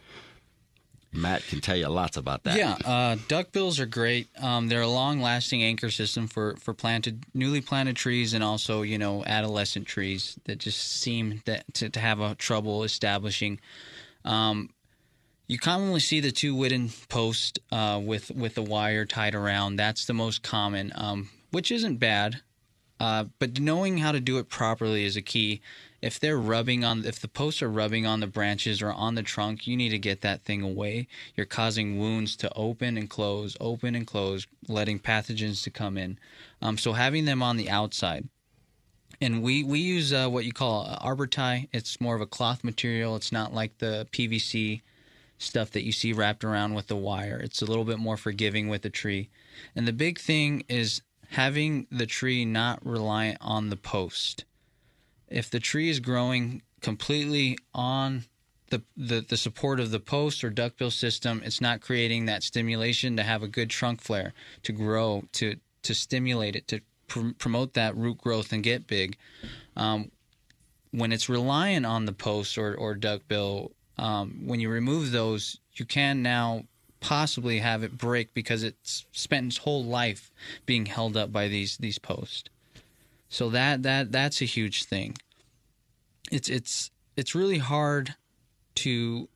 Matt 1.15 1.47
can 1.47 1.61
tell 1.61 1.77
you 1.77 1.89
lots 1.89 2.17
about 2.17 2.45
that. 2.45 2.57
Yeah, 2.57 2.77
uh, 2.85 3.17
duckbills 3.29 3.79
are 3.79 3.87
great. 3.87 4.29
Um, 4.41 4.69
they're 4.69 4.83
a 4.83 4.89
long-lasting 4.89 5.63
anchor 5.63 5.91
system 5.91 6.27
for, 6.27 6.57
for 6.57 6.75
planted, 6.75 7.25
newly 7.35 7.61
planted 7.61 7.97
trees, 7.97 8.35
and 8.35 8.43
also 8.43 8.83
you 8.83 8.99
know 8.99 9.25
adolescent 9.25 9.87
trees 9.87 10.39
that 10.45 10.59
just 10.59 11.01
seem 11.01 11.43
that 11.45 11.73
to, 11.75 11.89
to 11.91 12.01
have 12.01 12.21
a 12.21 12.35
trouble 12.35 12.85
establishing. 12.85 13.61
Um, 14.25 14.71
you 15.47 15.59
commonly 15.59 16.01
see 16.01 16.21
the 16.21 16.33
two 16.33 16.55
wooden 16.55 16.91
posts 17.09 17.59
uh, 17.71 18.01
with 18.03 18.31
with 18.31 18.55
the 18.55 18.63
wire 18.63 19.05
tied 19.05 19.35
around. 19.35 19.77
That's 19.77 20.07
the 20.07 20.15
most 20.15 20.43
common, 20.43 20.93
um, 20.95 21.31
which 21.51 21.71
isn't 21.71 21.97
bad. 21.97 22.41
Uh, 23.01 23.25
but 23.39 23.61
knowing 23.61 23.99
how 23.99 24.13
to 24.13 24.21
do 24.21 24.39
it 24.39 24.49
properly 24.49 25.05
is 25.05 25.17
a 25.17 25.23
key. 25.23 25.61
If 26.05 26.21
they're 26.21 26.39
rubbing 26.39 26.85
on, 26.85 27.07
if 27.07 27.19
the 27.19 27.29
posts 27.29 27.63
are 27.63 27.71
rubbing 27.71 28.05
on 28.05 28.21
the 28.21 28.27
branches 28.27 28.83
or 28.83 28.93
on 28.93 29.15
the 29.15 29.23
trunk, 29.23 29.67
you 29.67 29.75
need 29.75 29.89
to 29.89 29.99
get 29.99 30.21
that 30.21 30.45
thing 30.45 30.61
away. 30.61 31.09
You're 31.35 31.47
causing 31.47 31.99
wounds 31.99 32.37
to 32.37 32.53
open 32.55 32.99
and 32.99 33.09
close, 33.09 33.57
open 33.59 33.95
and 33.95 34.07
close, 34.07 34.47
letting 34.69 34.99
pathogens 34.99 35.63
to 35.65 35.71
come 35.71 35.97
in. 35.97 36.19
Um, 36.61 36.77
so 36.77 36.93
having 36.93 37.25
them 37.25 37.43
on 37.43 37.57
the 37.57 37.71
outside, 37.71 38.29
and 39.23 39.43
we 39.43 39.65
we 39.65 39.79
use 39.79 40.13
uh, 40.13 40.29
what 40.29 40.45
you 40.45 40.53
call 40.53 40.95
arbor 41.01 41.27
tie. 41.27 41.69
It's 41.73 41.99
more 42.03 42.15
of 42.15 42.21
a 42.21 42.27
cloth 42.27 42.65
material. 42.65 43.17
It's 43.17 43.33
not 43.33 43.55
like 43.55 43.79
the 43.79 44.07
PVC 44.13 44.83
stuff 45.39 45.71
that 45.71 45.85
you 45.85 45.93
see 45.93 46.13
wrapped 46.13 46.45
around 46.45 46.75
with 46.75 46.89
the 46.89 46.97
wire. 46.97 47.41
It's 47.43 47.63
a 47.63 47.67
little 47.67 47.85
bit 47.85 47.99
more 47.99 48.19
forgiving 48.19 48.69
with 48.69 48.83
the 48.83 48.91
tree. 48.91 49.31
And 49.75 49.89
the 49.89 49.93
big 49.95 50.19
thing 50.19 50.65
is 50.69 51.01
having 51.31 51.87
the 51.91 52.07
tree 52.07 52.45
not 52.45 52.85
reliant 52.85 53.39
on 53.41 53.71
the 53.71 53.77
post. 53.77 54.45
If 55.29 55.51
the 55.51 55.61
tree 55.61 55.89
is 55.89 56.01
growing 56.01 56.63
completely 56.81 57.59
on 57.75 58.25
the, 58.71 58.83
the, 58.97 59.21
the 59.21 59.37
support 59.37 59.81
of 59.81 59.91
the 59.91 60.01
post 60.01 60.43
or 60.43 60.51
duckbill 60.51 60.91
system, 60.91 61.43
it's 61.45 61.61
not 61.61 61.81
creating 61.81 62.27
that 62.27 62.43
stimulation 62.43 63.17
to 63.17 63.23
have 63.23 63.43
a 63.43 63.49
good 63.49 63.71
trunk 63.71 64.01
flare, 64.01 64.33
to 64.63 64.73
grow, 64.73 65.25
to 65.33 65.57
to 65.83 65.95
stimulate 65.95 66.57
it, 66.57 66.67
to 66.69 66.81
pr- 67.09 67.33
promote 67.39 67.75
that 67.75 67.97
root 67.97 68.19
growth 68.19 68.53
and 68.53 68.63
get 68.63 68.87
big. 68.87 69.17
Um, 69.77 70.11
when 70.91 71.13
it's 71.13 71.29
reliant 71.29 71.87
on 71.87 72.07
the 72.07 72.13
post 72.13 72.57
or, 72.57 72.75
or 72.75 72.95
duckbill, 72.95 73.73
um, 73.99 74.47
when 74.47 74.61
you 74.61 74.71
remove 74.71 75.13
those, 75.13 75.61
you 75.75 75.85
can 75.85 76.23
now 76.23 76.65
possibly 77.01 77.59
have 77.59 77.83
it 77.83 77.99
break 77.99 78.33
because 78.33 78.63
it's 78.63 79.05
spent 79.13 79.47
its 79.47 79.59
whole 79.59 79.85
life 79.85 80.31
being 80.65 80.87
held 80.87 81.17
up 81.17 81.31
by 81.31 81.49
these 81.49 81.77
these 81.77 81.99
posts. 81.99 82.49
So 83.29 83.51
that 83.51 83.83
that 83.83 84.13
that's 84.13 84.41
a 84.41 84.47
huge 84.47 84.85
thing. 84.85 85.17
It's 86.31 86.49
it's 86.49 86.91
it's 87.17 87.35
really 87.35 87.59
hard 87.59 88.15
to 88.77 89.29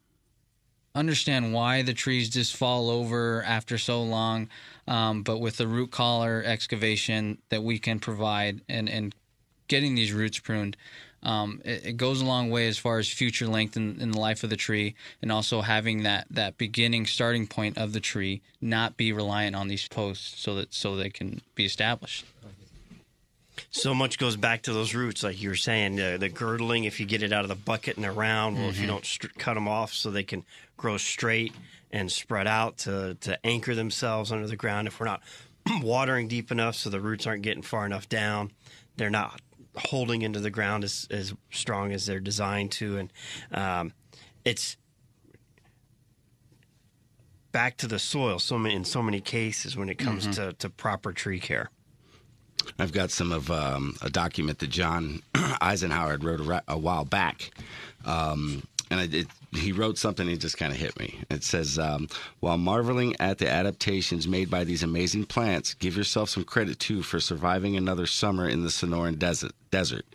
understand 0.95 1.53
why 1.53 1.83
the 1.83 1.95
trees 1.95 2.29
just 2.29 2.57
fall 2.57 2.91
over 2.91 3.43
after 3.45 3.79
so 3.79 4.03
long. 4.03 4.49
Um, 4.87 5.23
but 5.23 5.39
with 5.39 5.57
the 5.57 5.67
root 5.67 5.91
collar 5.91 6.43
excavation 6.45 7.39
that 7.51 7.63
we 7.63 7.79
can 7.79 8.01
provide 8.01 8.63
and, 8.69 8.89
and 8.89 9.15
getting 9.69 9.95
these 9.95 10.13
roots 10.13 10.39
pruned, 10.39 10.77
um, 11.23 11.61
it, 11.65 11.87
it, 11.87 11.97
goes 11.97 12.21
a 12.21 12.25
long 12.25 12.51
way 12.51 12.69
as 12.69 12.79
far 12.79 12.99
as 12.99 13.09
future 13.09 13.47
length 13.47 13.77
in, 13.77 14.01
in, 14.01 14.13
the 14.13 14.21
life 14.21 14.45
of 14.45 14.51
the 14.51 14.57
tree 14.57 14.95
and 15.21 15.33
also 15.33 15.63
having 15.63 16.05
that, 16.05 16.27
that 16.31 16.57
beginning 16.57 17.07
starting 17.07 17.47
point 17.49 17.77
of 17.77 17.93
the 17.93 18.01
tree 18.01 18.41
not 18.61 18.97
be 18.97 19.13
reliant 19.13 19.57
on 19.57 19.67
these 19.67 19.89
posts 19.89 20.41
so 20.41 20.55
that 20.55 20.73
so 20.73 20.95
they 20.95 21.11
can 21.11 21.41
be 21.57 21.65
established 21.65 22.25
so 23.71 23.95
much 23.95 24.19
goes 24.19 24.37
back 24.37 24.63
to 24.63 24.73
those 24.73 24.95
roots, 24.95 25.23
like 25.23 25.41
you 25.41 25.49
were 25.49 25.57
saying, 25.57 26.01
uh, 26.01 26.17
the 26.19 26.29
girdling. 26.29 26.85
If 26.85 27.01
you 27.01 27.07
get 27.07 27.23
it 27.23 27.33
out 27.33 27.43
of 27.43 27.49
the 27.49 27.55
bucket 27.55 27.97
and 27.97 28.07
around, 28.07 28.55
well, 28.55 28.63
mm-hmm. 28.63 28.71
if 28.71 28.77
you 28.77 28.83
mm-hmm. 28.83 28.93
don't 28.93 29.07
st- 29.07 29.39
cut 29.39 29.55
them 29.55 29.69
off 29.69 29.93
so 29.93 30.11
they 30.11 30.23
can 30.23 30.45
grow 30.77 30.97
straight 30.97 31.53
and 31.91 32.11
spread 32.11 32.47
out 32.47 32.79
to 32.79 33.17
to 33.21 33.47
anchor 33.47 33.75
themselves 33.75 34.33
under 34.33 34.47
the 34.47 34.57
ground. 34.57 34.89
If 34.89 35.01
we're 35.01 35.07
not 35.07 35.23
watering 35.83 36.29
deep 36.29 36.51
enough, 36.51 36.75
so 36.75 36.91
the 36.91 37.01
roots 37.01 37.27
aren't 37.27 37.43
getting 37.43 37.63
far 37.63 37.87
enough 37.87 38.09
down, 38.09 38.53
they're 38.97 39.11
not 39.11 39.41
holding 39.77 40.23
into 40.23 40.41
the 40.41 40.51
ground 40.51 40.85
as 40.85 41.07
as 41.11 41.35
strong 41.51 41.93
as 41.93 42.07
they're 42.07 42.21
designed 42.21 42.73
to, 42.73 42.99
and 42.99 43.13
um, 43.53 43.93
it's 44.45 44.77
back 47.53 47.77
to 47.79 47.87
the 47.87 47.99
soil. 47.99 48.39
So 48.39 48.59
many 48.59 48.75
in 48.75 48.85
so 48.85 49.03
many 49.03 49.21
cases 49.21 49.77
when 49.77 49.89
it 49.89 49.99
comes 49.99 50.25
mm-hmm. 50.25 50.49
to 50.49 50.53
to 50.55 50.71
proper 50.71 51.13
tree 51.13 51.41
care. 51.41 51.71
I've 52.79 52.93
got 52.93 53.11
some 53.11 53.33
of 53.33 53.51
um, 53.51 53.97
a 54.03 54.11
document 54.11 54.59
that 54.59 54.71
John 54.71 55.23
Eisenhower 55.61 56.19
wrote 56.19 56.41
a, 56.41 56.63
a 56.69 56.79
while 56.79 57.05
back. 57.05 57.51
Um, 58.05 58.63
and 58.91 59.15
it, 59.15 59.27
he 59.53 59.73
wrote 59.73 59.99
something 59.99 60.27
that 60.27 60.41
just 60.41 60.57
kind 60.57 60.73
of 60.73 60.79
hit 60.79 60.99
me. 60.99 61.21
It 61.31 61.45
says, 61.45 61.79
um, 61.79 62.09
While 62.41 62.59
marveling 62.59 63.15
at 63.21 63.39
the 63.39 63.49
adaptations 63.49 64.27
made 64.27 64.51
by 64.51 64.65
these 64.65 64.83
amazing 64.83 65.27
plants, 65.27 65.75
give 65.75 65.97
yourself 65.97 66.31
some 66.31 66.45
credit 66.45 66.79
too 66.79 67.03
for 67.03 67.21
surviving 67.21 67.77
another 67.77 68.07
summer 68.07 68.49
in 68.49 68.63
the 68.63 68.71
Sonoran 68.71 69.19
desert. 69.19 69.53
desert. 69.71 70.07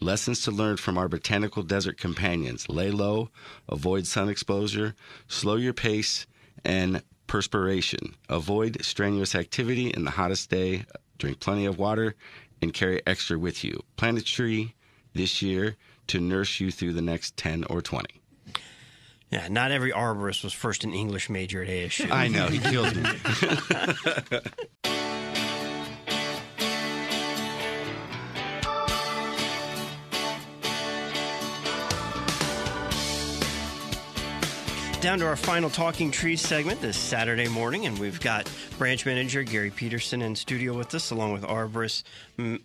Lessons 0.00 0.42
to 0.42 0.50
learn 0.50 0.76
from 0.76 0.98
our 0.98 1.08
botanical 1.08 1.62
desert 1.62 1.98
companions 1.98 2.68
lay 2.68 2.90
low, 2.90 3.30
avoid 3.68 4.06
sun 4.06 4.28
exposure, 4.28 4.94
slow 5.26 5.56
your 5.56 5.72
pace, 5.72 6.26
and 6.64 7.02
perspiration. 7.26 8.14
Avoid 8.28 8.84
strenuous 8.84 9.34
activity 9.34 9.88
in 9.88 10.04
the 10.04 10.12
hottest 10.12 10.50
day 10.50 10.84
drink 11.18 11.40
plenty 11.40 11.66
of 11.66 11.78
water, 11.78 12.14
and 12.62 12.72
carry 12.72 13.02
extra 13.06 13.38
with 13.38 13.64
you. 13.64 13.82
Plant 13.96 14.18
a 14.18 14.22
tree 14.22 14.74
this 15.14 15.42
year 15.42 15.76
to 16.08 16.20
nurse 16.20 16.60
you 16.60 16.70
through 16.70 16.92
the 16.92 17.02
next 17.02 17.36
10 17.36 17.64
or 17.64 17.82
20. 17.82 18.06
Yeah, 19.30 19.48
not 19.48 19.72
every 19.72 19.90
arborist 19.90 20.44
was 20.44 20.52
first 20.52 20.84
an 20.84 20.94
English 20.94 21.28
major 21.28 21.62
at 21.62 21.68
ASU. 21.68 22.10
I 22.12 22.28
know, 22.28 22.46
he 22.46 22.60
killed 22.60 22.94
me. 22.94 24.40
down 35.06 35.20
to 35.20 35.26
our 35.28 35.36
final 35.36 35.70
Talking 35.70 36.10
Trees 36.10 36.40
segment 36.40 36.80
this 36.80 36.96
Saturday 36.96 37.46
morning, 37.46 37.86
and 37.86 37.96
we've 37.96 38.20
got 38.20 38.50
branch 38.76 39.06
manager 39.06 39.44
Gary 39.44 39.70
Peterson 39.70 40.20
in 40.20 40.34
studio 40.34 40.76
with 40.76 40.92
us, 40.96 41.12
along 41.12 41.32
with 41.32 41.42
arborist 41.42 42.02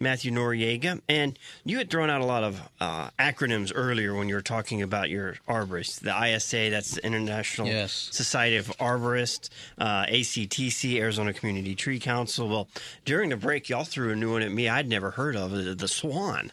Matthew 0.00 0.32
Noriega. 0.32 1.02
And 1.10 1.38
you 1.62 1.76
had 1.76 1.90
thrown 1.90 2.08
out 2.08 2.22
a 2.22 2.24
lot 2.24 2.42
of 2.42 2.62
uh, 2.80 3.10
acronyms 3.18 3.70
earlier 3.74 4.14
when 4.14 4.30
you 4.30 4.34
were 4.34 4.40
talking 4.40 4.80
about 4.80 5.10
your 5.10 5.34
arborist. 5.46 6.00
The 6.00 6.34
ISA, 6.34 6.70
that's 6.70 6.92
the 6.92 7.04
International 7.04 7.66
yes. 7.66 7.92
Society 7.92 8.56
of 8.56 8.68
Arborists, 8.78 9.50
uh, 9.76 10.06
ACTC, 10.06 10.98
Arizona 10.98 11.34
Community 11.34 11.74
Tree 11.74 12.00
Council. 12.00 12.48
Well, 12.48 12.68
during 13.04 13.28
the 13.28 13.36
break, 13.36 13.68
y'all 13.68 13.84
threw 13.84 14.10
a 14.10 14.16
new 14.16 14.32
one 14.32 14.40
at 14.40 14.52
me 14.52 14.70
I'd 14.70 14.88
never 14.88 15.10
heard 15.10 15.36
of, 15.36 15.50
the, 15.50 15.74
the 15.74 15.88
SWAN. 15.88 16.50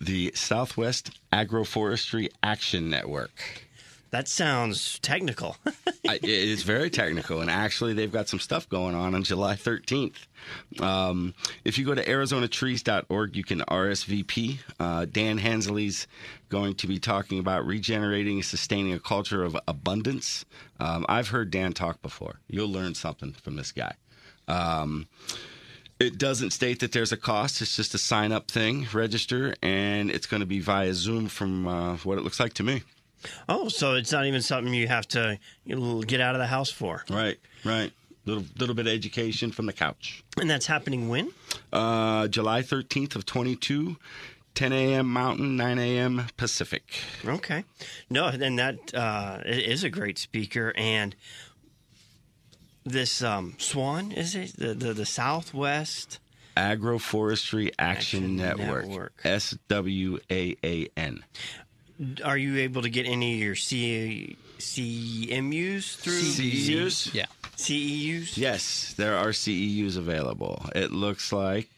The 0.00 0.32
Southwest 0.34 1.10
Agroforestry 1.34 2.30
Action 2.42 2.88
Network. 2.88 3.68
That 4.10 4.26
sounds 4.26 4.98
technical. 4.98 5.56
it 6.04 6.24
is 6.24 6.64
very 6.64 6.90
technical, 6.90 7.40
and 7.40 7.50
actually, 7.50 7.92
they've 7.94 8.10
got 8.10 8.28
some 8.28 8.40
stuff 8.40 8.68
going 8.68 8.96
on 8.96 9.14
on 9.14 9.22
July 9.22 9.54
13th. 9.54 10.26
Um, 10.80 11.32
if 11.64 11.78
you 11.78 11.86
go 11.86 11.94
to 11.94 12.04
ArizonaTrees.org, 12.04 13.36
you 13.36 13.44
can 13.44 13.60
RSVP. 13.60 14.58
Uh, 14.80 15.04
Dan 15.04 15.38
Hensley's 15.38 16.08
going 16.48 16.74
to 16.76 16.88
be 16.88 16.98
talking 16.98 17.38
about 17.38 17.64
regenerating 17.64 18.38
and 18.38 18.44
sustaining 18.44 18.92
a 18.92 18.98
culture 18.98 19.44
of 19.44 19.56
abundance. 19.68 20.44
Um, 20.80 21.06
I've 21.08 21.28
heard 21.28 21.52
Dan 21.52 21.72
talk 21.72 22.02
before. 22.02 22.40
You'll 22.48 22.70
learn 22.70 22.94
something 22.96 23.32
from 23.32 23.54
this 23.54 23.70
guy. 23.70 23.94
Um, 24.48 25.06
it 26.00 26.18
doesn't 26.18 26.50
state 26.50 26.80
that 26.80 26.90
there's 26.90 27.12
a 27.12 27.16
cost. 27.16 27.60
It's 27.60 27.76
just 27.76 27.94
a 27.94 27.98
sign 27.98 28.32
up 28.32 28.50
thing, 28.50 28.88
register, 28.92 29.54
and 29.62 30.10
it's 30.10 30.26
going 30.26 30.40
to 30.40 30.46
be 30.46 30.58
via 30.58 30.94
Zoom 30.94 31.28
from 31.28 31.68
uh, 31.68 31.96
what 31.98 32.18
it 32.18 32.24
looks 32.24 32.40
like 32.40 32.54
to 32.54 32.64
me. 32.64 32.82
Oh, 33.48 33.68
so 33.68 33.94
it's 33.94 34.12
not 34.12 34.26
even 34.26 34.42
something 34.42 34.72
you 34.72 34.88
have 34.88 35.06
to 35.08 35.38
get 36.06 36.20
out 36.20 36.34
of 36.34 36.38
the 36.40 36.46
house 36.46 36.70
for. 36.70 37.04
Right, 37.10 37.38
right. 37.64 37.92
Little 38.26 38.44
little 38.58 38.74
bit 38.74 38.86
of 38.86 38.92
education 38.92 39.50
from 39.50 39.66
the 39.66 39.72
couch. 39.72 40.22
And 40.38 40.48
that's 40.48 40.66
happening 40.66 41.08
when? 41.08 41.32
Uh, 41.72 42.28
July 42.28 42.62
thirteenth 42.62 43.16
of 43.16 43.26
twenty 43.26 43.56
two. 43.56 43.96
10 44.56 44.72
a.m. 44.72 45.06
Mountain, 45.06 45.56
9 45.56 45.78
a.m. 45.78 46.26
Pacific. 46.36 46.82
Okay. 47.24 47.64
No, 48.10 48.26
and 48.26 48.58
that 48.58 48.92
uh, 48.92 49.38
is 49.46 49.84
a 49.84 49.90
great 49.90 50.18
speaker. 50.18 50.72
And 50.76 51.14
this 52.84 53.22
um, 53.22 53.54
Swan, 53.58 54.10
is 54.10 54.34
it? 54.34 54.56
The, 54.56 54.74
the, 54.74 54.92
the 54.92 55.06
Southwest 55.06 56.18
Agroforestry 56.56 57.72
Action, 57.78 58.24
Action 58.24 58.36
Network. 58.36 58.86
Network. 58.86 59.20
S 59.24 59.56
W 59.68 60.18
A 60.30 60.56
A 60.64 60.88
N. 60.96 61.24
Are 62.24 62.38
you 62.38 62.56
able 62.58 62.82
to 62.82 62.88
get 62.88 63.06
any 63.06 63.34
of 63.34 63.40
your 63.40 63.54
C- 63.54 64.36
CMUs 64.58 65.96
through 65.96 66.20
CEUs? 66.20 67.12
Yeah. 67.12 67.26
CEUs? 67.56 68.38
Yes, 68.38 68.94
there 68.96 69.16
are 69.16 69.28
CEUs 69.28 69.98
available. 69.98 70.64
It 70.74 70.92
looks 70.92 71.30
like 71.30 71.68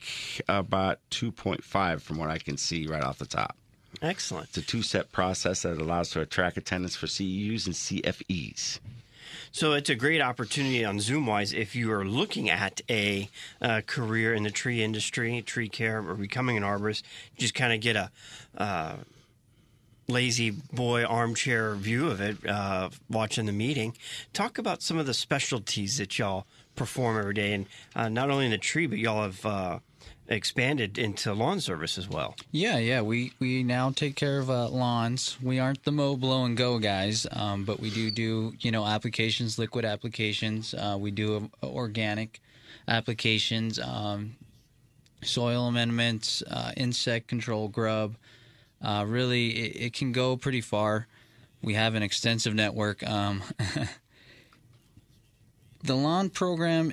about 0.48 1.00
2.5 1.10 2.00
from 2.00 2.18
what 2.18 2.30
I 2.30 2.38
can 2.38 2.56
see 2.56 2.86
right 2.86 3.02
off 3.02 3.18
the 3.18 3.26
top. 3.26 3.56
Excellent. 4.00 4.48
It's 4.48 4.58
a 4.58 4.62
two 4.62 4.82
step 4.82 5.10
process 5.10 5.62
that 5.62 5.78
allows 5.78 6.10
to 6.10 6.20
attract 6.20 6.56
attendance 6.56 6.94
for 6.94 7.06
CEUs 7.06 7.66
and 7.66 7.74
CFEs. 7.74 8.78
So 9.50 9.72
it's 9.72 9.90
a 9.90 9.94
great 9.94 10.20
opportunity 10.20 10.84
on 10.84 10.98
ZoomWise 10.98 11.52
if 11.52 11.74
you 11.74 11.92
are 11.92 12.04
looking 12.04 12.48
at 12.48 12.80
a 12.88 13.28
uh, 13.60 13.82
career 13.86 14.34
in 14.34 14.44
the 14.44 14.50
tree 14.50 14.82
industry, 14.82 15.42
tree 15.42 15.68
care, 15.68 15.98
or 15.98 16.14
becoming 16.14 16.56
an 16.56 16.62
arborist. 16.62 17.02
Just 17.36 17.54
kind 17.54 17.72
of 17.72 17.80
get 17.80 17.96
a 17.96 18.10
uh, 18.56 18.96
La-Z-Boy 20.08 21.04
armchair 21.04 21.74
view 21.74 22.08
of 22.08 22.20
it, 22.20 22.44
uh, 22.46 22.90
watching 23.08 23.46
the 23.46 23.52
meeting. 23.52 23.96
Talk 24.32 24.58
about 24.58 24.82
some 24.82 24.98
of 24.98 25.06
the 25.06 25.14
specialties 25.14 25.98
that 25.98 26.18
y'all 26.18 26.46
perform 26.74 27.18
every 27.18 27.34
day, 27.34 27.52
and 27.52 27.66
uh, 27.94 28.08
not 28.08 28.30
only 28.30 28.46
in 28.46 28.50
the 28.50 28.58
tree, 28.58 28.86
but 28.86 28.98
y'all 28.98 29.22
have 29.22 29.46
uh, 29.46 29.78
expanded 30.28 30.98
into 30.98 31.32
lawn 31.32 31.60
service 31.60 31.98
as 31.98 32.08
well. 32.08 32.34
Yeah, 32.50 32.78
yeah. 32.78 33.02
We 33.02 33.32
we 33.38 33.62
now 33.62 33.90
take 33.90 34.16
care 34.16 34.38
of 34.38 34.50
uh, 34.50 34.68
lawns. 34.68 35.36
We 35.42 35.58
aren't 35.58 35.84
the 35.84 35.92
mow, 35.92 36.16
blow, 36.16 36.44
and 36.44 36.56
go 36.56 36.78
guys, 36.78 37.26
um, 37.32 37.64
but 37.64 37.80
we 37.80 37.90
do 37.90 38.10
do 38.10 38.54
you 38.60 38.70
know 38.70 38.86
applications, 38.86 39.58
liquid 39.58 39.84
applications. 39.84 40.74
Uh, 40.74 40.96
we 40.98 41.10
do 41.10 41.50
uh, 41.62 41.66
organic 41.66 42.40
applications, 42.88 43.78
um, 43.78 44.36
soil 45.22 45.68
amendments, 45.68 46.42
insect 46.76 47.28
control, 47.28 47.68
grub. 47.68 48.16
Uh, 48.82 49.04
really, 49.06 49.50
it, 49.50 49.86
it, 49.86 49.92
can 49.92 50.12
go 50.12 50.36
pretty 50.36 50.60
far. 50.60 51.06
We 51.62 51.74
have 51.74 51.94
an 51.94 52.02
extensive 52.02 52.54
network. 52.54 53.06
Um, 53.08 53.42
the 55.84 55.94
lawn 55.94 56.30
program, 56.30 56.92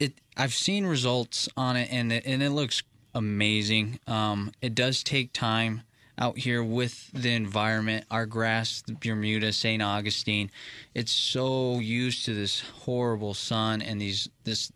it 0.00 0.14
I've 0.36 0.54
seen 0.54 0.84
results 0.86 1.48
on 1.56 1.76
it, 1.76 1.88
and 1.92 2.12
it, 2.12 2.26
and 2.26 2.42
it 2.42 2.50
looks 2.50 2.82
amazing. 3.14 4.00
Um, 4.06 4.52
it 4.60 4.74
does 4.74 5.04
take 5.04 5.32
time 5.32 5.82
out 6.18 6.38
here 6.38 6.62
with 6.62 7.10
the 7.12 7.32
environment. 7.32 8.04
Our 8.10 8.26
grass, 8.26 8.82
Bermuda, 8.82 9.52
St. 9.52 9.82
Augustine, 9.82 10.50
it's 10.94 11.12
so 11.12 11.78
used 11.78 12.24
to 12.26 12.34
this 12.34 12.60
horrible 12.60 13.34
sun 13.34 13.82
and 13.82 14.00
these 14.00 14.28
this 14.44 14.72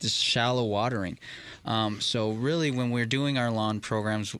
this 0.00 0.14
shallow 0.14 0.64
watering. 0.64 1.18
Um, 1.64 2.00
so 2.00 2.32
really, 2.32 2.70
when 2.70 2.90
we're 2.90 3.06
doing 3.06 3.38
our 3.38 3.50
lawn 3.50 3.80
programs, 3.80 4.36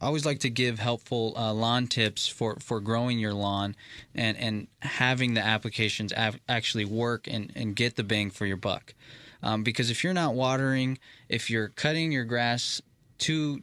I 0.00 0.06
always 0.06 0.24
like 0.24 0.40
to 0.40 0.50
give 0.50 0.78
helpful 0.78 1.34
uh, 1.36 1.52
lawn 1.52 1.88
tips 1.88 2.28
for, 2.28 2.56
for 2.60 2.80
growing 2.80 3.18
your 3.18 3.34
lawn 3.34 3.74
and, 4.14 4.36
and 4.36 4.68
having 4.80 5.34
the 5.34 5.44
applications 5.44 6.12
av- 6.12 6.38
actually 6.48 6.84
work 6.84 7.26
and, 7.26 7.52
and 7.56 7.74
get 7.74 7.96
the 7.96 8.04
bang 8.04 8.30
for 8.30 8.46
your 8.46 8.56
buck. 8.56 8.94
Um, 9.42 9.62
because 9.62 9.90
if 9.90 10.04
you're 10.04 10.14
not 10.14 10.34
watering, 10.34 10.98
if 11.28 11.50
you're 11.50 11.68
cutting 11.68 12.12
your 12.12 12.24
grass 12.24 12.80
too 13.18 13.62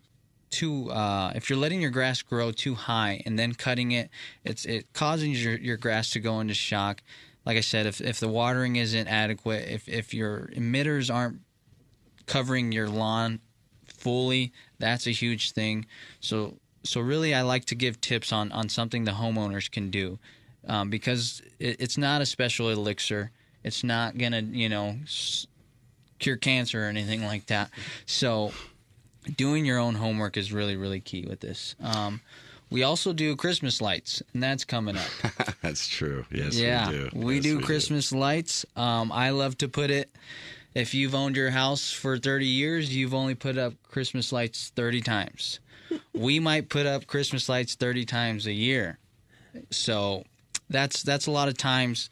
too 0.51 0.89
uh, 0.91 1.33
if 1.35 1.49
you're 1.49 1.59
letting 1.59 1.81
your 1.81 1.91
grass 1.91 2.21
grow 2.21 2.51
too 2.51 2.75
high 2.75 3.21
and 3.25 3.37
then 3.37 3.53
cutting 3.53 3.91
it, 3.91 4.09
it's 4.43 4.63
it 4.65 4.91
causes 4.93 5.43
your, 5.43 5.57
your 5.57 5.75
grass 5.75 6.11
to 6.11 6.19
go 6.19 6.39
into 6.39 6.53
shock. 6.53 7.01
Like 7.45 7.57
I 7.57 7.61
said, 7.61 7.85
if, 7.85 8.01
if 8.01 8.19
the 8.19 8.27
watering 8.27 8.75
isn't 8.77 9.07
adequate, 9.07 9.67
if, 9.69 9.87
if 9.87 10.13
your 10.13 10.49
emitters 10.55 11.13
aren't 11.13 11.41
covering 12.25 12.71
your 12.71 12.89
lawn 12.89 13.39
fully, 14.05 14.51
that's 14.77 15.07
a 15.07 15.11
huge 15.11 15.51
thing. 15.51 15.85
So 16.19 16.53
so 16.83 17.01
really, 17.01 17.33
I 17.33 17.41
like 17.41 17.65
to 17.65 17.75
give 17.75 17.99
tips 17.99 18.31
on 18.31 18.51
on 18.51 18.69
something 18.69 19.05
the 19.05 19.11
homeowners 19.23 19.69
can 19.71 19.89
do 19.89 20.19
um, 20.67 20.91
because 20.91 21.41
it, 21.59 21.77
it's 21.79 21.97
not 21.97 22.21
a 22.21 22.25
special 22.25 22.69
elixir. 22.69 23.31
It's 23.63 23.83
not 23.83 24.15
gonna 24.19 24.41
you 24.41 24.69
know 24.69 24.97
s- 25.03 25.47
cure 26.19 26.37
cancer 26.37 26.83
or 26.85 26.87
anything 26.87 27.23
like 27.25 27.47
that. 27.47 27.71
So 28.05 28.51
doing 29.37 29.65
your 29.65 29.79
own 29.79 29.95
homework 29.95 30.37
is 30.37 30.53
really 30.53 30.75
really 30.75 30.99
key 31.01 31.25
with 31.27 31.39
this. 31.39 31.75
Um, 31.81 32.21
we 32.69 32.83
also 32.83 33.11
do 33.13 33.35
Christmas 33.35 33.81
lights, 33.81 34.21
and 34.33 34.43
that's 34.43 34.65
coming 34.65 34.97
up. 34.97 35.09
That's 35.61 35.87
true. 35.87 36.25
Yes, 36.31 36.57
yeah, 36.59 36.89
we 36.89 36.97
do. 36.97 37.09
we 37.13 37.35
Yes, 37.35 37.43
do 37.43 37.59
Christmas 37.61 38.11
lights. 38.11 38.65
Um, 38.75 39.11
I 39.11 39.29
love 39.31 39.57
to 39.59 39.67
put 39.67 39.89
it. 39.91 40.09
If 40.75 40.93
you've 40.93 41.15
owned 41.15 41.37
your 41.37 41.51
house 41.51 41.91
for 41.91 42.17
30 42.17 42.45
years, 42.45 42.93
you've 42.93 43.13
only 43.13 43.33
put 43.33 43.57
up 43.57 43.73
Christmas 43.83 44.31
lights 44.33 44.71
30 44.75 45.01
times. 45.01 45.59
we 46.13 46.39
might 46.39 46.67
put 46.69 46.85
up 46.85 47.07
Christmas 47.07 47.47
lights 47.47 47.75
30 47.75 48.05
times 48.05 48.45
a 48.45 48.51
year. 48.51 48.99
So 49.71 50.23
that's 50.69 51.01
that's 51.01 51.27
a 51.27 51.31
lot 51.31 51.47
of 51.47 51.57
times. 51.57 52.09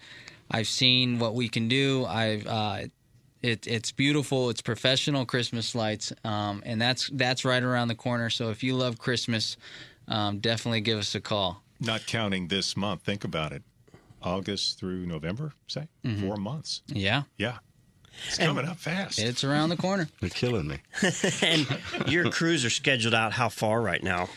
I've 0.49 0.67
seen 0.67 1.19
what 1.19 1.35
we 1.35 1.49
can 1.49 1.67
do. 1.67 2.05
I've 2.05 2.47
uh, 2.47 2.83
it, 3.41 3.67
it's 3.67 3.91
beautiful. 3.91 4.49
It's 4.49 4.61
professional 4.61 5.25
Christmas 5.25 5.75
lights, 5.75 6.13
um, 6.23 6.63
and 6.65 6.81
that's 6.81 7.09
that's 7.11 7.43
right 7.43 7.61
around 7.61 7.89
the 7.89 7.95
corner. 7.95 8.29
So 8.29 8.49
if 8.49 8.63
you 8.63 8.75
love 8.75 8.97
Christmas, 8.97 9.57
um, 10.07 10.39
definitely 10.39 10.79
give 10.79 10.97
us 10.99 11.13
a 11.15 11.19
call. 11.19 11.61
Not 11.81 12.05
counting 12.05 12.47
this 12.47 12.77
month. 12.77 13.01
Think 13.01 13.25
about 13.25 13.51
it. 13.51 13.63
August 14.21 14.79
through 14.79 15.05
November, 15.05 15.51
say 15.67 15.89
Mm-hmm. 16.05 16.25
four 16.25 16.37
months. 16.37 16.81
Yeah, 16.87 17.23
Yeah, 17.37 17.57
it's 18.27 18.37
coming 18.37 18.65
up 18.65 18.77
fast. 18.77 19.19
it's 19.19 19.43
around 19.43 19.69
the 19.69 19.77
corner. 19.77 20.07
They're 20.21 20.29
killing 20.29 20.67
me. 20.67 20.77
and 21.41 21.67
your 22.07 22.29
crews 22.29 22.65
are 22.65 22.69
scheduled 22.69 23.13
out 23.13 23.33
how 23.33 23.49
far 23.49 23.81
right 23.81 24.01
now? 24.03 24.29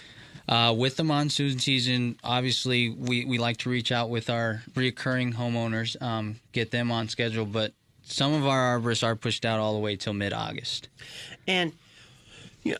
Uh, 0.49 0.73
with 0.77 0.97
the 0.97 1.03
monsoon 1.03 1.59
season, 1.59 2.17
obviously, 2.23 2.89
we, 2.91 3.25
we 3.25 3.37
like 3.39 3.57
to 3.59 3.69
reach 3.69 3.91
out 3.91 4.11
with 4.11 4.31
our 4.31 4.63
reoccurring 4.75 5.35
homeowners, 5.35 6.01
um, 6.01 6.37
get 6.53 6.71
them 6.71 6.93
on 6.93 7.09
schedule, 7.09 7.45
but 7.45 7.73
some 8.05 8.33
of 8.33 8.47
our 8.47 8.79
arborists 8.79 9.03
are 9.03 9.17
pushed 9.17 9.45
out 9.45 9.59
all 9.59 9.73
the 9.75 9.81
way 9.81 9.97
till 9.97 10.13
mid 10.13 10.33
August. 10.33 10.89
And 11.49 11.73
you 12.63 12.73
know, 12.73 12.79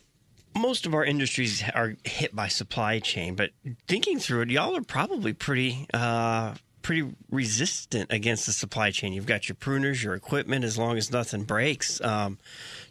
most 0.55 0.85
of 0.85 0.93
our 0.93 1.03
industries 1.03 1.61
are 1.75 1.95
hit 2.05 2.33
by 2.33 2.47
supply 2.47 2.99
chain, 2.99 3.35
but 3.35 3.51
thinking 3.89 4.17
through 4.19 4.41
it, 4.43 4.49
y'all 4.49 4.77
are 4.77 4.81
probably 4.81 5.33
pretty 5.33 5.87
uh, 5.93 6.53
pretty 6.87 7.13
resistant 7.29 8.09
against 8.13 8.45
the 8.45 8.53
supply 8.53 8.91
chain. 8.91 9.11
You've 9.11 9.25
got 9.25 9.49
your 9.49 9.57
pruners, 9.57 10.01
your 10.01 10.13
equipment, 10.13 10.63
as 10.63 10.77
long 10.77 10.97
as 10.97 11.11
nothing 11.11 11.43
breaks. 11.43 11.99
Um, 11.99 12.37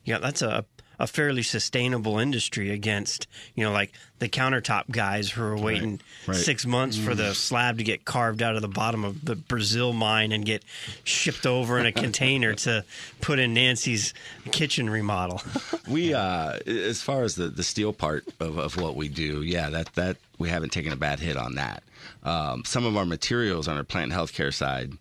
yeah, 0.05 0.19
that's 0.19 0.43
a 0.43 0.67
a 0.99 1.07
fairly 1.07 1.43
sustainable 1.43 2.19
industry 2.19 2.71
against 2.71 3.27
you 3.55 3.65
know 3.65 3.73
like 3.73 3.93
the 4.19 4.29
countertop 4.29 4.91
guys 4.91 5.31
who 5.31 5.43
are 5.43 5.59
waiting 5.59 6.01
right. 6.27 6.37
six 6.37 6.65
months 6.65 6.97
for 6.97 7.15
the 7.15 7.35
slab 7.35 7.77
to 7.77 7.85
get 7.85 8.05
carved 8.07 8.43
out 8.43 8.57
of 8.57 8.63
the 8.63 8.69
bottom 8.69 9.05
of 9.05 9.23
the 9.25 9.37
Brazil 9.37 9.93
mine 9.93 10.33
and 10.33 10.47
get 10.47 10.65
shipped 11.05 11.45
over 11.45 11.79
in 11.79 11.85
a 11.85 11.93
container 12.05 12.55
to 12.55 12.83
put 13.21 13.39
in 13.39 13.53
Nancy's 13.53 14.15
kitchen 14.53 14.89
remodel. 14.89 15.43
We, 15.87 16.15
uh, 16.15 16.59
as 16.67 17.03
far 17.03 17.25
as 17.25 17.35
the, 17.35 17.49
the 17.49 17.63
steel 17.63 17.93
part 17.93 18.25
of, 18.41 18.57
of 18.57 18.81
what 18.81 18.97
we 18.97 19.09
do, 19.09 19.43
yeah, 19.43 19.69
that, 19.69 19.95
that 19.97 20.17
we 20.39 20.49
haven't 20.49 20.73
taken 20.73 20.93
a 20.93 20.97
bad 20.97 21.21
hit 21.21 21.37
on 21.37 21.55
that. 21.55 21.83
Um, 22.23 22.65
some 22.65 22.85
of 22.85 22.97
our 22.97 23.07
materials 23.07 23.69
on 23.69 23.77
our 23.77 23.85
plant 23.85 24.13
healthcare 24.13 24.53
side, 24.53 24.93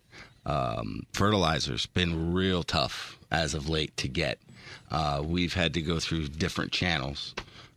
um, 0.46 1.06
fertilizers, 1.14 1.86
been 1.88 2.34
real 2.34 2.64
tough 2.64 3.18
as 3.32 3.54
of 3.54 3.70
late 3.70 3.96
to 3.98 4.08
get. 4.08 4.40
Uh, 4.92 5.22
we've 5.26 5.54
had 5.54 5.74
to 5.74 5.82
go 5.82 6.00
through 6.00 6.28
different 6.28 6.72
channels 6.72 7.34